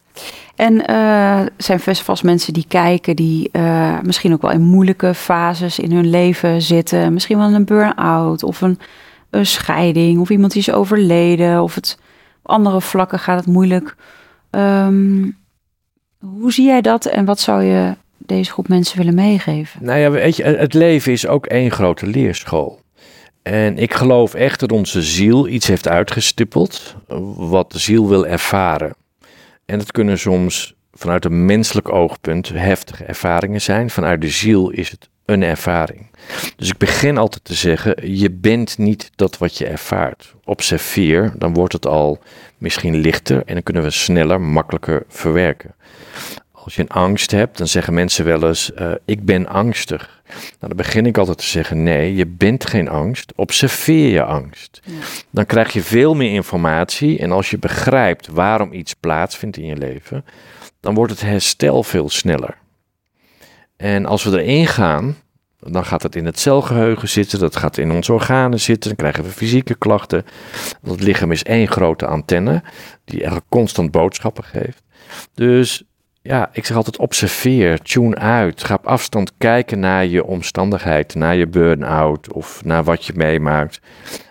En 0.57 0.91
uh, 0.91 1.43
zijn 1.57 1.81
vast 1.81 2.23
mensen 2.23 2.53
die 2.53 2.65
kijken, 2.69 3.17
die 3.17 3.49
uh, 3.53 4.01
misschien 4.01 4.33
ook 4.33 4.43
wel 4.43 4.51
in 4.51 4.63
moeilijke 4.63 5.15
fases 5.15 5.79
in 5.79 5.93
hun 5.93 6.11
leven 6.11 6.63
zitten. 6.63 7.13
Misschien 7.13 7.39
wel 7.39 7.53
een 7.53 7.65
burn-out 7.65 8.43
of 8.43 8.61
een, 8.61 8.79
een, 9.31 9.47
scheiding 9.47 10.21
of 10.21 10.31
iemand 10.31 10.53
die 10.53 10.61
is 10.61 10.73
overleden. 10.73 11.63
Of 11.63 11.75
het, 11.75 11.99
op 12.43 12.51
andere 12.51 12.81
vlakken 12.81 13.19
gaat 13.19 13.39
het 13.39 13.47
moeilijk. 13.47 13.97
Um, 14.51 15.37
hoe 16.19 16.53
zie 16.53 16.67
jij 16.67 16.81
dat 16.81 17.05
en 17.05 17.25
wat 17.25 17.41
zou 17.41 17.63
je 17.63 17.97
deze 18.17 18.51
groep 18.51 18.69
mensen 18.69 18.99
willen 18.99 19.15
meegeven? 19.15 19.85
Nou 19.85 19.99
ja, 19.99 20.11
weet 20.11 20.37
je, 20.37 20.43
het 20.43 20.75
leven 20.75 21.13
is 21.13 21.27
ook 21.27 21.47
één 21.47 21.71
grote 21.71 22.07
leerschool. 22.07 22.81
En 23.43 23.79
ik 23.79 23.95
geloof 23.95 24.35
echt 24.35 24.61
dat 24.61 24.73
onze 24.73 25.03
ziel 25.03 25.49
iets 25.49 25.67
heeft 25.67 25.89
uitgestippeld 25.89 26.97
wat 27.37 27.73
de 27.73 27.79
ziel 27.79 28.09
wil 28.09 28.27
ervaren. 28.27 28.95
En 29.69 29.79
het 29.79 29.93
kunnen 29.93 30.19
soms 30.19 30.75
vanuit 30.93 31.25
een 31.25 31.45
menselijk 31.45 31.93
oogpunt 31.93 32.49
heftige 32.49 33.05
ervaringen 33.05 33.61
zijn. 33.61 33.91
Vanuit 33.91 34.21
de 34.21 34.29
ziel 34.29 34.71
is 34.71 34.91
het 34.91 35.09
een 35.25 35.43
ervaring. 35.43 36.11
Dus 36.57 36.69
ik 36.69 36.79
begin 36.79 37.19
altijd 37.19 37.45
te 37.45 37.55
zeggen: 37.55 38.17
je 38.19 38.31
bent 38.31 38.79
niet 38.79 39.11
dat 39.15 39.39
wat 39.39 39.59
je 39.59 39.67
ervaart. 39.67 40.35
Observeer, 40.45 41.33
dan 41.37 41.55
wordt 41.55 41.73
het 41.73 41.87
al 41.87 42.19
misschien 42.59 42.97
lichter 42.97 43.43
en 43.45 43.55
dan 43.55 43.63
kunnen 43.63 43.83
we 43.83 43.91
sneller, 43.91 44.41
makkelijker 44.41 45.05
verwerken. 45.09 45.75
Als 46.69 46.77
je 46.77 46.83
een 46.83 47.03
angst 47.03 47.31
hebt, 47.31 47.59
dan 47.59 47.69
zeggen 47.69 47.95
mensen 47.95 48.25
wel 48.25 48.47
eens: 48.47 48.71
uh, 48.79 48.93
Ik 49.05 49.25
ben 49.25 49.47
angstig. 49.47 50.23
Nou, 50.27 50.39
dan 50.59 50.77
begin 50.77 51.07
ik 51.07 51.19
altijd 51.19 51.39
te 51.39 51.45
zeggen: 51.45 51.83
Nee, 51.83 52.15
je 52.15 52.27
bent 52.27 52.67
geen 52.67 52.89
angst. 52.89 53.33
Observeer 53.37 54.11
je 54.11 54.23
angst. 54.23 54.81
Ja. 54.85 54.93
Dan 55.31 55.47
krijg 55.47 55.73
je 55.73 55.83
veel 55.83 56.15
meer 56.15 56.33
informatie. 56.33 57.19
En 57.19 57.33
als 57.33 57.51
je 57.51 57.59
begrijpt 57.59 58.27
waarom 58.27 58.73
iets 58.73 58.95
plaatsvindt 58.95 59.57
in 59.57 59.67
je 59.67 59.77
leven, 59.77 60.25
dan 60.81 60.95
wordt 60.95 61.13
het 61.13 61.21
herstel 61.21 61.83
veel 61.83 62.09
sneller. 62.09 62.57
En 63.77 64.07
als 64.07 64.25
we 64.25 64.43
erin 64.43 64.67
gaan, 64.67 65.17
dan 65.61 65.85
gaat 65.85 66.03
het 66.03 66.17
in 66.17 66.27
het 66.27 66.39
celgeheugen 66.39 67.09
zitten, 67.09 67.39
dat 67.39 67.57
gaat 67.57 67.79
in 67.79 67.91
onze 67.91 68.13
organen 68.13 68.61
zitten, 68.61 68.89
dan 68.89 68.99
krijgen 68.99 69.25
we 69.25 69.31
fysieke 69.31 69.75
klachten. 69.75 70.25
Het 70.83 71.03
lichaam 71.03 71.33
is 71.33 71.43
één 71.43 71.69
grote 71.69 72.07
antenne 72.07 72.63
die 73.05 73.19
eigenlijk 73.19 73.47
constant 73.49 73.91
boodschappen 73.91 74.45
geeft. 74.45 74.83
Dus 75.35 75.83
ja, 76.23 76.49
ik 76.53 76.67
zeg 76.67 76.77
altijd 76.77 76.99
observeer, 76.99 77.83
tune 77.83 78.17
uit, 78.17 78.65
ga 78.65 78.75
op 78.75 78.87
afstand 78.87 79.33
kijken 79.39 79.81
naar 79.81 80.07
je 80.07 80.25
omstandigheid, 80.25 81.15
naar 81.15 81.37
je 81.37 81.47
burn-out 81.47 82.33
of 82.33 82.65
naar 82.65 82.85
wat 82.85 83.05
je 83.05 83.13
meemaakt. 83.17 83.81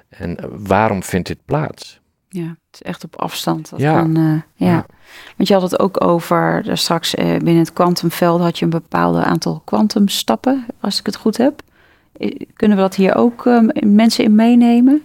En 0.09 0.37
waarom 0.51 1.03
vindt 1.03 1.27
dit 1.27 1.45
plaats? 1.45 1.99
Ja, 2.29 2.47
het 2.47 2.73
is 2.73 2.81
echt 2.81 3.03
op 3.03 3.15
afstand. 3.15 3.69
Dat 3.69 3.79
ja. 3.79 4.05
uh, 4.05 4.41
ja. 4.55 4.85
Want 5.35 5.47
je 5.47 5.53
had 5.53 5.63
het 5.63 5.79
ook 5.79 6.03
over, 6.03 6.63
daar 6.63 6.77
straks 6.77 7.15
uh, 7.15 7.25
binnen 7.25 7.57
het 7.57 7.73
kwantumveld 7.73 8.41
had 8.41 8.59
je 8.59 8.65
een 8.65 8.71
bepaald 8.71 9.23
aantal 9.23 9.61
kwantumstappen, 9.65 10.65
als 10.79 10.99
ik 10.99 11.05
het 11.05 11.15
goed 11.15 11.37
heb. 11.37 11.61
Kunnen 12.53 12.77
we 12.77 12.83
dat 12.83 12.95
hier 12.95 13.15
ook 13.15 13.45
uh, 13.45 13.59
mensen 13.85 14.23
in 14.23 14.35
meenemen? 14.35 15.03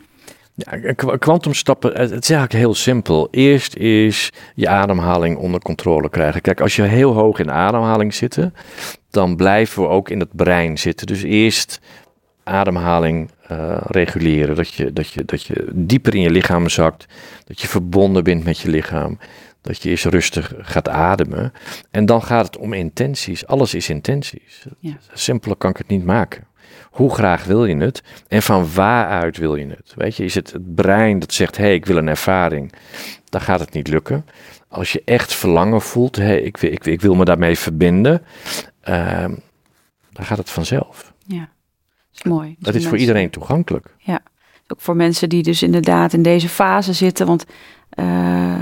Ja, 0.70 0.92
kwantumstappen, 1.18 1.90
het 1.90 2.10
is 2.10 2.30
eigenlijk 2.30 2.52
heel 2.52 2.74
simpel. 2.74 3.28
Eerst 3.30 3.76
is 3.76 4.30
je 4.54 4.68
ademhaling 4.68 5.36
onder 5.36 5.60
controle 5.60 6.10
krijgen. 6.10 6.40
Kijk, 6.40 6.60
als 6.60 6.76
je 6.76 6.82
heel 6.82 7.12
hoog 7.12 7.38
in 7.38 7.50
ademhaling 7.50 8.14
zit, 8.14 8.38
dan 9.10 9.36
blijven 9.36 9.82
we 9.82 9.88
ook 9.88 10.08
in 10.08 10.20
het 10.20 10.36
brein 10.36 10.78
zitten. 10.78 11.06
Dus 11.06 11.22
eerst 11.22 11.80
ademhaling 12.44 13.30
uh, 13.50 13.76
reguleren. 13.84 14.56
Dat 14.56 14.74
je, 14.74 14.92
dat, 14.92 15.08
je, 15.08 15.24
dat 15.24 15.42
je 15.42 15.68
dieper 15.72 16.14
in 16.14 16.20
je 16.20 16.30
lichaam 16.30 16.68
zakt. 16.68 17.06
Dat 17.44 17.60
je 17.60 17.68
verbonden 17.68 18.24
bent 18.24 18.44
met 18.44 18.58
je 18.58 18.68
lichaam. 18.68 19.18
Dat 19.60 19.82
je 19.82 19.90
eerst 19.90 20.04
rustig 20.04 20.52
gaat 20.58 20.88
ademen. 20.88 21.52
En 21.90 22.06
dan 22.06 22.22
gaat 22.22 22.46
het 22.46 22.56
om 22.56 22.72
intenties. 22.72 23.46
Alles 23.46 23.74
is 23.74 23.88
intenties. 23.88 24.66
Ja. 24.78 24.96
Simpeler 25.12 25.56
kan 25.56 25.70
ik 25.70 25.76
het 25.76 25.88
niet 25.88 26.04
maken. 26.04 26.46
Hoe 26.92 27.14
graag 27.14 27.44
wil 27.44 27.64
je 27.64 27.76
het? 27.76 28.02
En 28.28 28.42
van 28.42 28.72
waaruit 28.74 29.36
wil 29.36 29.56
je 29.56 29.66
het? 29.66 29.92
Weet 29.96 30.16
je, 30.16 30.24
is 30.24 30.34
het 30.34 30.52
het 30.52 30.74
brein 30.74 31.18
dat 31.18 31.32
zegt: 31.32 31.56
hé, 31.56 31.64
hey, 31.64 31.74
ik 31.74 31.86
wil 31.86 31.96
een 31.96 32.08
ervaring? 32.08 32.72
Dan 33.28 33.40
gaat 33.40 33.60
het 33.60 33.72
niet 33.72 33.88
lukken. 33.88 34.26
Als 34.68 34.92
je 34.92 35.02
echt 35.04 35.34
verlangen 35.34 35.82
voelt, 35.82 36.16
hé, 36.16 36.22
hey, 36.24 36.40
ik, 36.42 36.62
ik, 36.62 36.86
ik, 36.86 37.00
wil 37.00 37.14
me 37.14 37.24
daarmee 37.24 37.58
verbinden, 37.58 38.22
uh, 38.88 39.24
dan 40.12 40.24
gaat 40.24 40.38
het 40.38 40.50
vanzelf. 40.50 41.12
Ja, 41.26 41.38
dat 41.38 41.48
is 42.14 42.22
mooi. 42.22 42.56
Dat, 42.58 42.74
is 42.74 42.86
voor 42.86 42.98
iedereen 42.98 43.30
toegankelijk. 43.30 43.94
Ja, 43.98 44.20
ook 44.68 44.80
voor 44.80 44.96
mensen 44.96 45.28
die 45.28 45.42
dus 45.42 45.62
inderdaad 45.62 46.12
in 46.12 46.22
deze 46.22 46.48
fase 46.48 46.92
zitten. 46.92 47.26
Want 47.26 47.44
uh, 47.94 48.58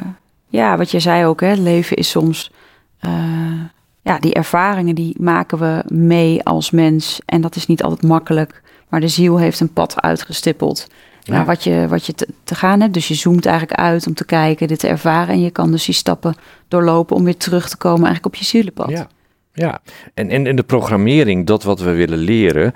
ja, 0.49 0.77
wat 0.77 0.91
je 0.91 1.01
zei 1.01 1.27
ook, 1.27 1.41
hè, 1.41 1.53
leven 1.53 1.97
is 1.97 2.11
soms. 2.11 2.53
Uh, 3.01 3.63
ja, 4.11 4.19
die 4.19 4.35
ervaringen 4.35 4.95
die 4.95 5.15
maken 5.21 5.59
we 5.59 5.83
mee 5.95 6.43
als 6.45 6.71
mens. 6.71 7.21
En 7.27 7.41
dat 7.41 7.57
is 7.57 7.67
niet 7.67 7.83
altijd 7.83 8.03
makkelijk. 8.03 8.63
Maar 8.89 9.01
de 9.01 9.09
ziel 9.09 9.39
heeft 9.39 9.61
een 9.61 9.73
pad 9.73 10.01
uitgestippeld. 10.01 10.87
Ja. 11.23 11.45
wat 11.45 11.65
je, 11.65 11.87
wat 11.89 12.07
je 12.07 12.15
te, 12.15 12.29
te, 12.45 12.55
gaan 12.55 12.81
hebt. 12.81 12.95
Dus 12.95 13.09
je 13.09 13.15
zoomt 13.15 13.47
eigenlijk 13.47 13.81
uit 13.81 14.07
om 14.07 14.15
te 14.15 14.25
kijken, 14.25 14.69
dit 14.69 14.79
te 14.79 14.89
ervaren. 14.89 15.35
En 15.35 15.41
je 15.41 15.51
kan 15.51 15.71
dus 15.71 15.85
die 15.85 15.95
stappen 15.95 16.35
doorlopen 16.69 17.17
om 17.17 17.25
weer 17.25 17.37
terug 17.37 17.69
te 17.69 17.77
komen 17.77 18.05
eigenlijk 18.05 18.35
op 18.35 18.41
je 18.41 18.45
zielenpad. 18.45 18.91
Ja, 18.91 19.09
ja. 19.53 19.81
En, 20.15 20.31
en 20.31 20.47
in 20.47 20.57
de 20.57 20.63
programmering, 20.63 21.47
dat 21.47 21.63
wat 21.63 21.81
we 21.81 21.93
willen 21.93 22.19
leren, 22.19 22.73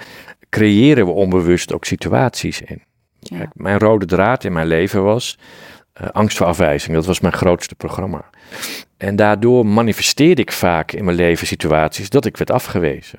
creëren 0.49 1.07
we 1.07 1.13
onbewust 1.13 1.73
ook 1.73 1.85
situaties 1.85 2.61
in. 2.61 2.83
Kijk, 3.21 3.51
mijn 3.53 3.79
rode 3.79 4.07
draad 4.07 4.45
in 4.45 4.53
mijn 4.53 4.67
leven 4.67 5.03
was 5.03 5.39
uh, 6.01 6.09
angst 6.09 6.37
voor 6.37 6.47
afwijzing. 6.47 6.95
Dat 6.95 7.07
was 7.07 7.21
mijn 7.21 7.35
grootste 7.35 7.75
programma. 7.75 8.25
En 8.97 9.17
daardoor 9.17 9.67
manifesteerde 9.67 10.43
ik 10.43 10.53
vaak 10.53 10.93
in 10.93 11.05
mijn 11.05 11.17
leven 11.17 11.47
situaties 11.47 12.11
dat 12.11 12.25
ik 12.25 12.37
werd 12.37 12.51
afgewezen. 12.51 13.19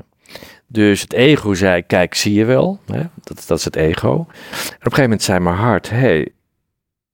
Dus 0.68 1.02
het 1.02 1.14
ego 1.14 1.54
zei, 1.54 1.82
kijk, 1.82 2.16
zie 2.16 2.34
je 2.34 2.46
wel, 2.46 2.80
hè? 2.86 3.02
Dat, 3.24 3.44
dat 3.48 3.58
is 3.58 3.66
het 3.66 3.76
ego. 3.76 4.10
En 4.10 4.18
op 4.18 4.26
een 4.26 4.78
gegeven 4.80 5.02
moment 5.02 5.24
zei 5.24 5.40
mijn 5.40 5.56
hart, 5.56 5.90
hé, 5.90 5.98
hey, 5.98 6.32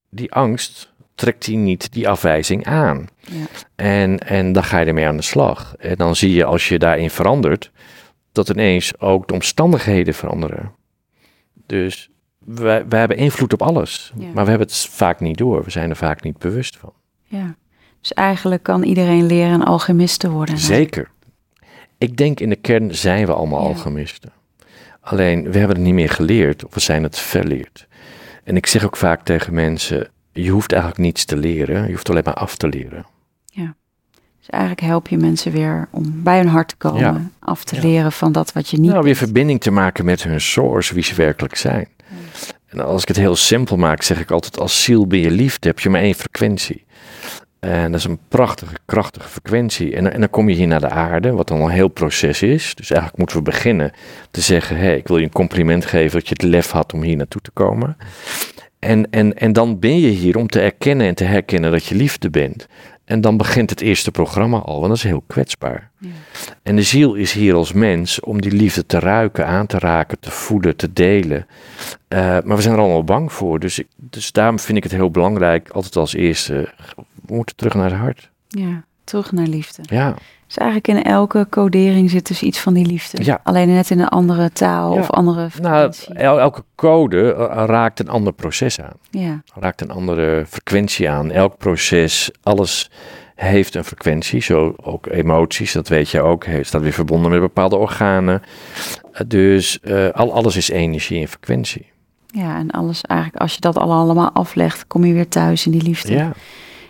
die 0.10 0.32
angst, 0.32 0.94
trekt 1.16 1.46
hij 1.46 1.56
niet 1.56 1.94
die 1.94 2.10
afwijzing 2.10 2.66
aan. 2.66 3.08
Ja. 3.20 3.46
En, 3.76 4.20
en 4.20 4.52
dan 4.52 4.64
ga 4.64 4.80
je 4.80 4.86
ermee 4.86 5.08
aan 5.08 5.18
de 5.18 5.24
slag. 5.24 5.76
En 5.78 5.96
dan 5.96 6.16
zie 6.16 6.34
je 6.34 6.46
als 6.46 6.68
je 6.68 6.80
daarin 6.80 7.10
verandert, 7.10 7.72
dat 8.32 8.50
ineens 8.50 9.00
ook 9.00 9.28
de 9.28 9.34
omstandigheden 9.34 10.14
veranderen. 10.14 10.72
Dus 11.66 12.10
wij, 12.46 12.88
wij 12.88 13.00
hebben 13.00 13.18
invloed 13.18 13.54
op 13.54 13.62
alles, 13.62 14.12
Ja. 14.16 14.26
maar 14.34 14.44
we 14.44 14.50
hebben 14.50 14.68
het 14.68 14.78
vaak 14.90 15.20
niet 15.20 15.38
door. 15.38 15.64
We 15.64 15.70
zijn 15.72 15.90
er 15.90 15.96
vaak 15.96 16.24
niet 16.24 16.38
bewust 16.38 16.78
van. 16.78 16.94
ja. 17.24 17.56
Dus 18.02 18.14
eigenlijk 18.14 18.64
kan 18.64 18.84
iedereen 18.84 19.26
leren 19.26 19.54
een 19.54 19.64
alchemist 19.64 20.20
te 20.20 20.30
worden. 20.30 20.58
Zeker. 20.58 21.10
Ik 21.98 22.18
denk 22.18 22.40
in 22.40 22.50
de 22.50 22.56
kern 22.56 22.96
zijn 22.96 23.26
we 23.26 23.34
allemaal 23.34 23.62
Ja. 23.62 23.68
alchemisten. 23.68 24.32
Alleen 25.02 25.52
we 25.52 25.58
hebben 25.58 25.76
het 25.76 25.86
niet 25.86 25.94
meer 25.94 26.10
geleerd 26.10 26.66
of 26.66 26.74
we 26.74 26.80
zijn 26.80 27.04
het 27.04 27.20
verleerd. 27.20 27.88
En 28.44 28.56
ik 28.56 28.66
zeg 28.66 28.86
ook 28.86 28.98
vaak 28.98 29.24
tegen 29.24 29.54
mensen: 29.54 30.08
je 30.32 30.50
hoeft 30.50 30.72
eigenlijk 30.72 31.02
niets 31.02 31.26
te 31.26 31.38
leren, 31.38 31.86
je 31.86 31.92
hoeft 31.92 32.10
alleen 32.10 32.22
maar 32.26 32.34
af 32.34 32.56
te 32.58 32.68
leren. 32.68 33.06
Dus 34.40 34.50
eigenlijk 34.50 34.82
help 34.82 35.08
je 35.08 35.18
mensen 35.18 35.52
weer 35.52 35.88
om 35.92 36.24
bij 36.24 36.38
hun 36.38 36.48
hart 36.48 36.68
te 36.68 36.76
komen. 36.76 37.00
Ja. 37.00 37.22
Af 37.40 37.64
te 37.64 37.76
Ja. 37.76 37.82
leren 37.82 38.12
van 38.12 38.32
dat 38.32 38.54
wat 38.54 38.70
je 38.70 38.78
niet 38.78 38.86
Nou, 38.92 39.04
weer 39.04 39.14
bent. 39.14 39.18
verbinding 39.26 39.62
te 39.62 39.72
maken 39.72 40.06
met 40.06 40.24
hun 40.24 40.42
source, 40.42 40.94
wie 40.94 41.04
ze 41.04 41.16
werkelijk 41.16 41.56
zijn. 41.56 41.88
En 42.72 42.80
als 42.80 43.02
ik 43.02 43.08
het 43.08 43.18
heel 43.18 43.36
simpel 43.36 43.78
maak, 43.78 44.02
zeg 44.02 44.20
ik 44.20 44.32
altijd: 44.32 44.60
als 44.60 44.84
ziel 44.84 45.08
ben 45.08 45.20
je 45.20 45.32
liefde, 45.32 45.68
heb 45.68 45.80
je 45.80 45.90
maar 45.90 46.02
één 46.02 46.16
frequentie. 46.16 46.86
En 47.60 47.92
dat 47.92 48.00
is 48.00 48.06
een 48.06 48.20
prachtige, 48.28 48.76
krachtige 48.86 49.30
frequentie. 49.30 49.96
En, 49.96 50.14
en 50.14 50.20
dan 50.20 50.30
kom 50.30 50.50
je 50.50 50.56
hier 50.56 50.68
naar 50.68 50.80
de 50.80 50.90
aarde, 50.90 51.32
wat 51.32 51.48
dan 51.48 51.62
een 51.62 51.70
heel 51.70 51.88
proces 51.88 52.42
is. 52.42 52.76
Dus 52.76 52.90
eigenlijk 52.90 53.20
moeten 53.20 53.38
we 53.38 53.44
beginnen 53.44 53.92
te 54.32 54.42
zeggen: 54.42 54.76
hé, 54.78 54.84
hey, 54.84 54.98
ik 54.98 55.08
wil 55.08 55.18
je 55.18 55.24
een 55.24 55.32
compliment 55.32 55.86
geven 55.86 56.20
dat 56.20 56.28
je 56.28 56.34
het 56.34 56.44
lef 56.44 56.72
had 56.72 56.94
om 56.94 57.02
hier 57.02 57.16
naartoe 57.16 57.42
te 57.42 57.52
komen. 57.52 57.98
En, 58.80 59.10
en, 59.10 59.38
en 59.38 59.54
dan 59.54 59.80
ben 59.80 60.00
je 60.00 60.10
hier 60.10 60.38
om 60.38 60.48
te 60.48 60.62
erkennen 60.62 61.08
en 61.08 61.16
te 61.16 61.24
herkennen 61.24 61.72
dat 61.72 61.86
je 61.86 61.96
liefde 61.96 62.30
bent. 62.30 62.68
En 63.12 63.22
dan 63.22 63.38
begint 63.38 63.70
het 63.70 63.82
eerste 63.82 64.12
programma 64.12 64.58
al, 64.58 64.76
want 64.76 64.88
dat 64.88 64.98
is 64.98 65.04
heel 65.04 65.24
kwetsbaar. 65.28 65.92
Ja. 65.98 66.10
En 66.64 66.76
de 66.76 66.84
ziel 66.84 67.14
is 67.14 67.34
hier 67.34 67.54
als 67.54 67.74
mens 67.74 68.20
om 68.20 68.42
die 68.42 68.52
liefde 68.52 68.86
te 68.86 69.00
ruiken, 69.00 69.48
aan 69.48 69.66
te 69.66 69.80
raken, 69.80 70.20
te 70.20 70.32
voeden, 70.32 70.76
te 70.76 70.94
delen. 70.94 71.48
Eh, 72.08 72.20
maar 72.20 72.56
we 72.56 72.62
zijn 72.62 72.74
er 72.74 72.80
allemaal 72.80 73.04
bang 73.04 73.34
voor. 73.34 73.60
Dus, 73.60 73.80
ik, 73.80 73.88
dus 73.96 74.32
daarom 74.32 74.60
vind 74.60 74.78
ik 74.78 74.84
het 74.84 74.92
heel 74.92 75.12
belangrijk, 75.12 75.70
altijd 75.70 75.96
als 75.96 76.14
eerste, 76.14 76.74
we 77.26 77.36
moeten 77.36 77.56
terug 77.56 77.74
naar 77.74 77.90
het 77.90 78.00
hart. 78.00 78.30
Ja, 78.48 78.84
terug 79.04 79.32
naar 79.32 79.48
liefde. 79.48 79.82
Ja, 79.86 80.16
Dus 80.54 80.60
eigenlijk 80.64 80.88
in 80.88 81.12
elke 81.12 81.48
codering 81.50 82.10
zit 82.10 82.28
dus 82.28 82.42
iets 82.42 82.60
van 82.60 82.74
die 82.74 82.86
liefde. 82.86 83.24
Ja. 83.24 83.40
Alleen 83.44 83.74
net 83.74 83.90
in 83.90 84.00
een 84.00 84.08
andere 84.08 84.52
taal 84.52 84.94
Ja. 84.94 85.00
of 85.00 85.10
andere 85.12 85.38
nou, 85.40 85.50
frequentie. 85.50 86.14
el- 86.16 86.40
elke 86.40 86.64
code 86.76 87.34
eh, 87.34 87.64
raakt 87.66 88.00
een 88.00 88.10
ander 88.10 88.34
proces 88.34 88.82
aan. 88.82 88.94
ja, 89.10 89.42
raakt 89.54 89.82
een 89.82 89.92
andere 89.92 90.46
frequentie 90.50 91.10
aan. 91.10 91.32
Elk 91.32 91.58
proces, 91.58 92.32
alles 92.44 92.92
heeft 93.36 93.76
een 93.76 93.84
frequentie. 93.84 94.42
Zo 94.42 94.74
ook 94.84 95.08
emoties, 95.08 95.72
dat 95.72 95.88
weet 95.88 96.10
je 96.10 96.22
ook, 96.22 96.46
heeft- 96.46 96.68
staat 96.68 96.82
weer 96.82 96.92
verbonden 96.94 97.32
met 97.32 97.40
bepaalde 97.40 97.76
organen. 97.76 98.42
Eh, 99.12 99.22
Dus 99.28 99.80
eh, 99.80 100.10
al, 100.10 100.34
alles 100.34 100.56
is 100.56 100.70
energie 100.70 101.22
en 101.22 101.28
frequentie. 101.28 101.90
ja, 102.28 102.58
en 102.58 102.72
alles 102.72 103.02
eigenlijk, 103.02 103.42
als 103.42 103.54
je 103.54 103.60
dat 103.62 103.78
al 103.78 103.92
allemaal 103.92 104.32
aflegt, 104.32 104.88
kom 104.88 105.06
je 105.06 105.14
weer 105.14 105.28
thuis 105.28 105.66
in 105.66 105.72
die 105.72 105.84
liefde. 105.84 106.14
Ja, 106.14 106.32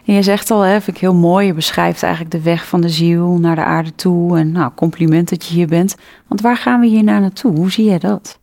En 0.06 0.14
je 0.14 0.22
zegt 0.22 0.52
al, 0.52 0.62
hè, 0.62 0.82
vind 0.82 0.96
ik 0.96 1.02
heel 1.02 1.16
mooi, 1.16 1.46
je 1.46 1.54
beschrijft 1.54 2.04
eigenlijk 2.04 2.34
de 2.34 2.42
weg 2.42 2.68
van 2.68 2.82
de 2.82 2.90
ziel 2.90 3.38
naar 3.40 3.56
de 3.56 3.64
aarde 3.64 3.96
toe. 3.96 4.38
En 4.38 4.52
nou, 4.52 4.72
compliment 4.76 5.30
dat 5.30 5.46
je 5.46 5.54
hier 5.54 5.68
bent. 5.68 5.96
Want 6.28 6.42
waar 6.42 6.58
gaan 6.58 6.80
we 6.80 6.88
hier 6.88 7.04
naar 7.04 7.22
naartoe? 7.22 7.56
Hoe 7.56 7.72
zie 7.72 7.86
jij 7.86 8.00
dat? 8.00 8.40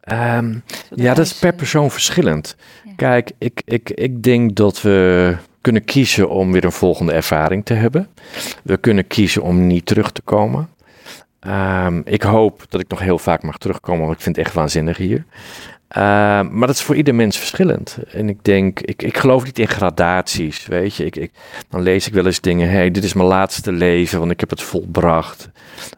Ehm, 0.00 0.54
ja 0.94 1.14
dat 1.14 1.26
is 1.26 1.38
per 1.38 1.50
eh, 1.50 1.56
persoon 1.56 1.90
verschillend. 1.90 2.56
Ja. 2.84 2.92
Kijk, 2.96 3.30
ik, 3.38 3.62
ik, 3.64 3.90
ik 3.90 4.22
denk 4.22 4.56
dat 4.56 4.82
we 4.82 5.36
kunnen 5.60 5.84
kiezen 5.84 6.30
om 6.30 6.52
weer 6.52 6.64
een 6.64 6.72
volgende 6.72 7.12
ervaring 7.12 7.64
te 7.64 7.74
hebben. 7.74 8.08
We 8.62 8.76
kunnen 8.76 9.06
kiezen 9.06 9.42
om 9.42 9.66
niet 9.66 9.86
terug 9.86 10.12
te 10.12 10.22
komen. 10.22 10.68
Ehm, 11.40 12.00
ik 12.04 12.22
hoop 12.22 12.64
dat 12.68 12.80
ik 12.80 12.88
nog 12.88 12.98
heel 12.98 13.18
vaak 13.18 13.42
mag 13.42 13.58
terugkomen, 13.58 14.04
want 14.04 14.16
ik 14.16 14.22
vind 14.22 14.36
het 14.36 14.46
echt 14.46 14.54
waanzinnig 14.54 14.96
hier. 14.96 15.24
Ehm, 15.96 16.58
maar 16.58 16.66
dat 16.66 16.76
is 16.76 16.82
voor 16.82 16.96
ieder 16.96 17.14
mens 17.14 17.38
verschillend. 17.38 17.98
En 18.12 18.28
ik 18.28 18.44
denk, 18.44 18.80
ik, 18.80 19.02
ik 19.02 19.16
geloof 19.16 19.44
niet 19.44 19.58
in 19.58 19.68
gradaties, 19.68 20.66
weet 20.66 20.94
je. 20.94 21.04
Ik, 21.04 21.16
ik, 21.16 21.30
dan 21.68 21.82
lees 21.82 22.06
ik 22.06 22.12
wel 22.12 22.26
eens 22.26 22.40
dingen, 22.40 22.70
hey, 22.70 22.90
dit 22.90 23.04
is 23.04 23.12
mijn 23.12 23.28
laatste 23.28 23.72
leven, 23.72 24.18
want 24.18 24.30
ik 24.30 24.40
heb 24.40 24.50
het 24.50 24.62
volbracht. 24.62 25.50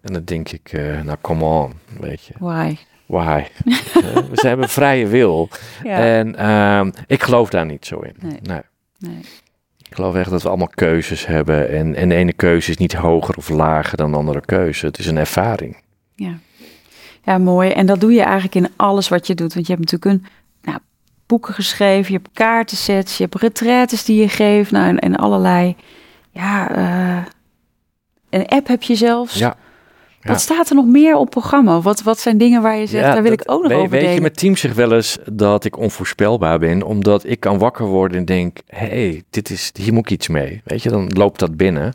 En 0.02 0.12
dan 0.12 0.24
denk 0.24 0.48
ik, 0.48 0.72
eh, 0.72 1.00
nou, 1.00 1.18
come 1.20 1.44
on, 1.44 1.72
weet 2.00 2.24
je. 2.24 2.34
Why? 2.38 2.76
Why? 3.06 3.42
Eh, 3.98 4.14
we 4.14 4.46
hebben 4.48 4.62
een 4.64 4.68
vrije 4.68 5.06
wil. 5.06 5.48
Ja. 5.82 5.98
En 5.98 6.36
ehm, 6.36 6.90
ik 7.06 7.22
geloof 7.22 7.50
daar 7.50 7.66
niet 7.66 7.86
zo 7.86 7.98
in. 7.98 8.14
Nee. 8.20 8.38
Nee. 8.42 8.60
nee. 8.98 9.20
Ik 9.88 9.94
geloof 9.94 10.14
echt 10.14 10.30
dat 10.30 10.42
we 10.42 10.48
allemaal 10.48 10.70
keuzes 10.74 11.26
hebben. 11.26 11.68
En, 11.68 11.94
en 11.94 12.08
de 12.08 12.14
ene 12.14 12.32
keuze 12.32 12.70
is 12.70 12.76
niet 12.76 12.92
hoger 12.92 13.36
of 13.36 13.48
lager 13.48 13.96
dan 13.96 14.10
de 14.10 14.16
andere 14.16 14.40
keuze. 14.40 14.86
Het 14.86 14.98
is 14.98 15.06
een 15.06 15.16
ervaring. 15.16 15.76
Ja. 16.14 16.38
Ja, 17.24 17.38
mooi. 17.38 17.70
En 17.70 17.86
dat 17.86 18.00
doe 18.00 18.12
je 18.12 18.22
eigenlijk 18.22 18.54
in 18.54 18.68
alles 18.76 19.08
wat 19.08 19.26
je 19.26 19.34
doet. 19.34 19.54
Want 19.54 19.66
je 19.66 19.72
hebt 19.74 19.90
natuurlijk 19.90 20.22
een, 20.22 20.30
nou, 20.62 20.78
boeken 21.26 21.54
geschreven, 21.54 22.12
je 22.12 22.18
hebt 22.22 22.30
kaartensets, 22.32 23.16
je 23.16 23.22
hebt 23.22 23.34
retraites 23.42 24.04
die 24.04 24.20
je 24.20 24.28
geeft. 24.28 24.70
Nou, 24.70 24.86
en, 24.88 24.98
en 24.98 25.16
allerlei. 25.16 25.76
Ja, 26.30 26.70
eh, 26.74 27.24
een 28.30 28.46
app 28.46 28.66
heb 28.66 28.82
je 28.82 28.94
zelfs. 28.94 29.34
Ja. 29.38 29.56
Ja. 30.20 30.30
Wat 30.30 30.40
staat 30.40 30.68
er 30.68 30.74
nog 30.74 30.86
meer 30.86 31.16
op 31.16 31.30
programma? 31.30 31.80
Wat, 31.80 32.02
wat 32.02 32.18
zijn 32.18 32.38
dingen 32.38 32.62
waar 32.62 32.76
je 32.76 32.86
zegt, 32.86 33.04
Ja, 33.04 33.12
daar 33.12 33.22
wil 33.22 33.30
dat- 33.30 33.40
ik 33.40 33.50
ook 33.50 33.60
nog 33.62 33.68
weet, 33.68 33.78
over 33.78 33.90
weet 33.90 34.00
delen? 34.00 34.14
je, 34.14 34.20
mijn 34.20 34.32
team 34.32 34.56
zegt 34.56 34.74
wel 34.74 34.92
eens 34.92 35.18
dat 35.32 35.64
ik 35.64 35.76
onvoorspelbaar 35.78 36.58
ben. 36.58 36.82
Omdat 36.82 37.24
ik 37.26 37.40
kan 37.40 37.58
wakker 37.58 37.86
worden 37.86 38.18
en 38.18 38.24
denk, 38.24 38.58
hé, 38.66 38.86
hey, 38.86 39.22
dit 39.30 39.50
is, 39.50 39.70
hier 39.80 39.92
moet 39.92 40.04
ik 40.04 40.10
iets 40.10 40.28
mee. 40.28 40.60
Weet 40.64 40.82
je, 40.82 40.88
dan 40.88 41.08
loopt 41.08 41.38
dat 41.38 41.56
binnen. 41.56 41.92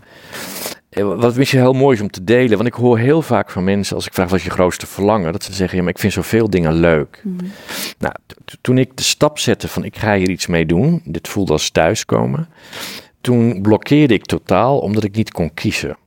Eh, 0.93 1.03
Wat 1.03 1.35
misschien 1.35 1.59
heel 1.59 1.73
mooi 1.73 1.95
is 1.95 2.01
om 2.01 2.09
te 2.11 2.23
delen. 2.23 2.55
Want 2.57 2.67
ik 2.67 2.73
hoor 2.73 2.97
heel 2.97 3.21
vaak 3.21 3.49
van 3.49 3.63
mensen, 3.63 3.95
als 3.95 4.05
ik 4.05 4.13
vraag 4.13 4.29
wat 4.29 4.37
is 4.39 4.43
je 4.45 4.49
grootste 4.49 4.87
verlangen. 4.87 5.31
Dat 5.31 5.43
ze 5.43 5.53
zeggen, 5.53 5.77
ja, 5.77 5.83
maar 5.83 5.93
ik 5.93 5.99
vind 5.99 6.13
zoveel 6.13 6.49
dingen 6.49 6.73
leuk. 6.73 7.21
Mhm. 7.23 7.45
Nou, 7.99 8.13
toen 8.61 8.77
ik 8.77 8.97
de 8.97 9.03
stap 9.03 9.39
zette 9.39 9.67
van 9.67 9.83
ik 9.83 9.97
ga 9.97 10.15
hier 10.15 10.29
iets 10.29 10.47
mee 10.47 10.65
doen, 10.65 11.01
dit 11.05 11.27
voelde 11.27 11.51
als 11.51 11.69
thuiskomen, 11.69 12.47
toen 13.21 13.61
blokkeerde 13.61 14.13
ik 14.13 14.25
totaal 14.25 14.79
omdat 14.79 15.03
ik 15.03 15.15
niet 15.15 15.31
kon 15.31 15.53
kiezen. 15.53 15.97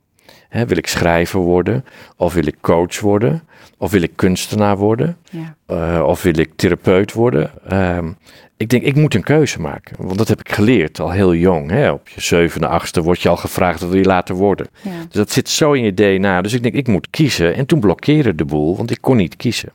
Wil 0.50 0.76
ik 0.76 0.86
schrijver 0.86 1.40
worden, 1.40 1.84
of 2.16 2.34
wil 2.34 2.46
ik 2.46 2.56
coach 2.60 3.00
worden, 3.00 3.42
of 3.78 3.90
wil 3.90 4.02
ik 4.02 4.12
kunstenaar 4.16 4.76
worden, 4.76 5.16
Ja. 5.30 5.56
eh, 5.66 6.02
of 6.06 6.22
wil 6.22 6.38
ik 6.38 6.52
therapeut 6.56 7.12
worden. 7.12 7.50
Ehm, 7.68 8.12
ik 8.56 8.68
denk, 8.68 8.82
ik 8.82 8.94
moet 8.94 9.14
een 9.14 9.22
keuze 9.22 9.60
maken, 9.60 9.96
want 9.98 10.18
dat 10.18 10.28
heb 10.28 10.40
ik 10.40 10.52
geleerd 10.52 11.00
al 11.00 11.10
heel 11.10 11.34
jong. 11.34 11.70
Hè? 11.70 11.90
Op 11.90 12.08
je 12.08 12.20
zevende, 12.20 12.66
achtste 12.66 13.02
word 13.02 13.22
je 13.22 13.28
al 13.28 13.36
gevraagd 13.36 13.80
wat 13.80 13.88
wil 13.90 13.98
je 13.98 14.04
later 14.04 14.34
worden. 14.34 14.66
Ja. 14.82 14.90
Dus 14.90 15.14
dat 15.14 15.32
zit 15.32 15.48
zo 15.48 15.72
in 15.72 15.82
je 15.82 15.94
DNA. 15.94 16.42
Dus 16.42 16.52
ik 16.52 16.62
denk, 16.62 16.74
ik 16.74 16.88
moet 16.88 17.10
kiezen. 17.10 17.54
En 17.54 17.66
toen 17.66 17.80
blokkeerde 17.80 18.34
de 18.34 18.44
boel, 18.44 18.76
want 18.76 18.90
ik 18.90 18.98
kon 19.00 19.16
niet 19.16 19.36
kiezen. 19.36 19.72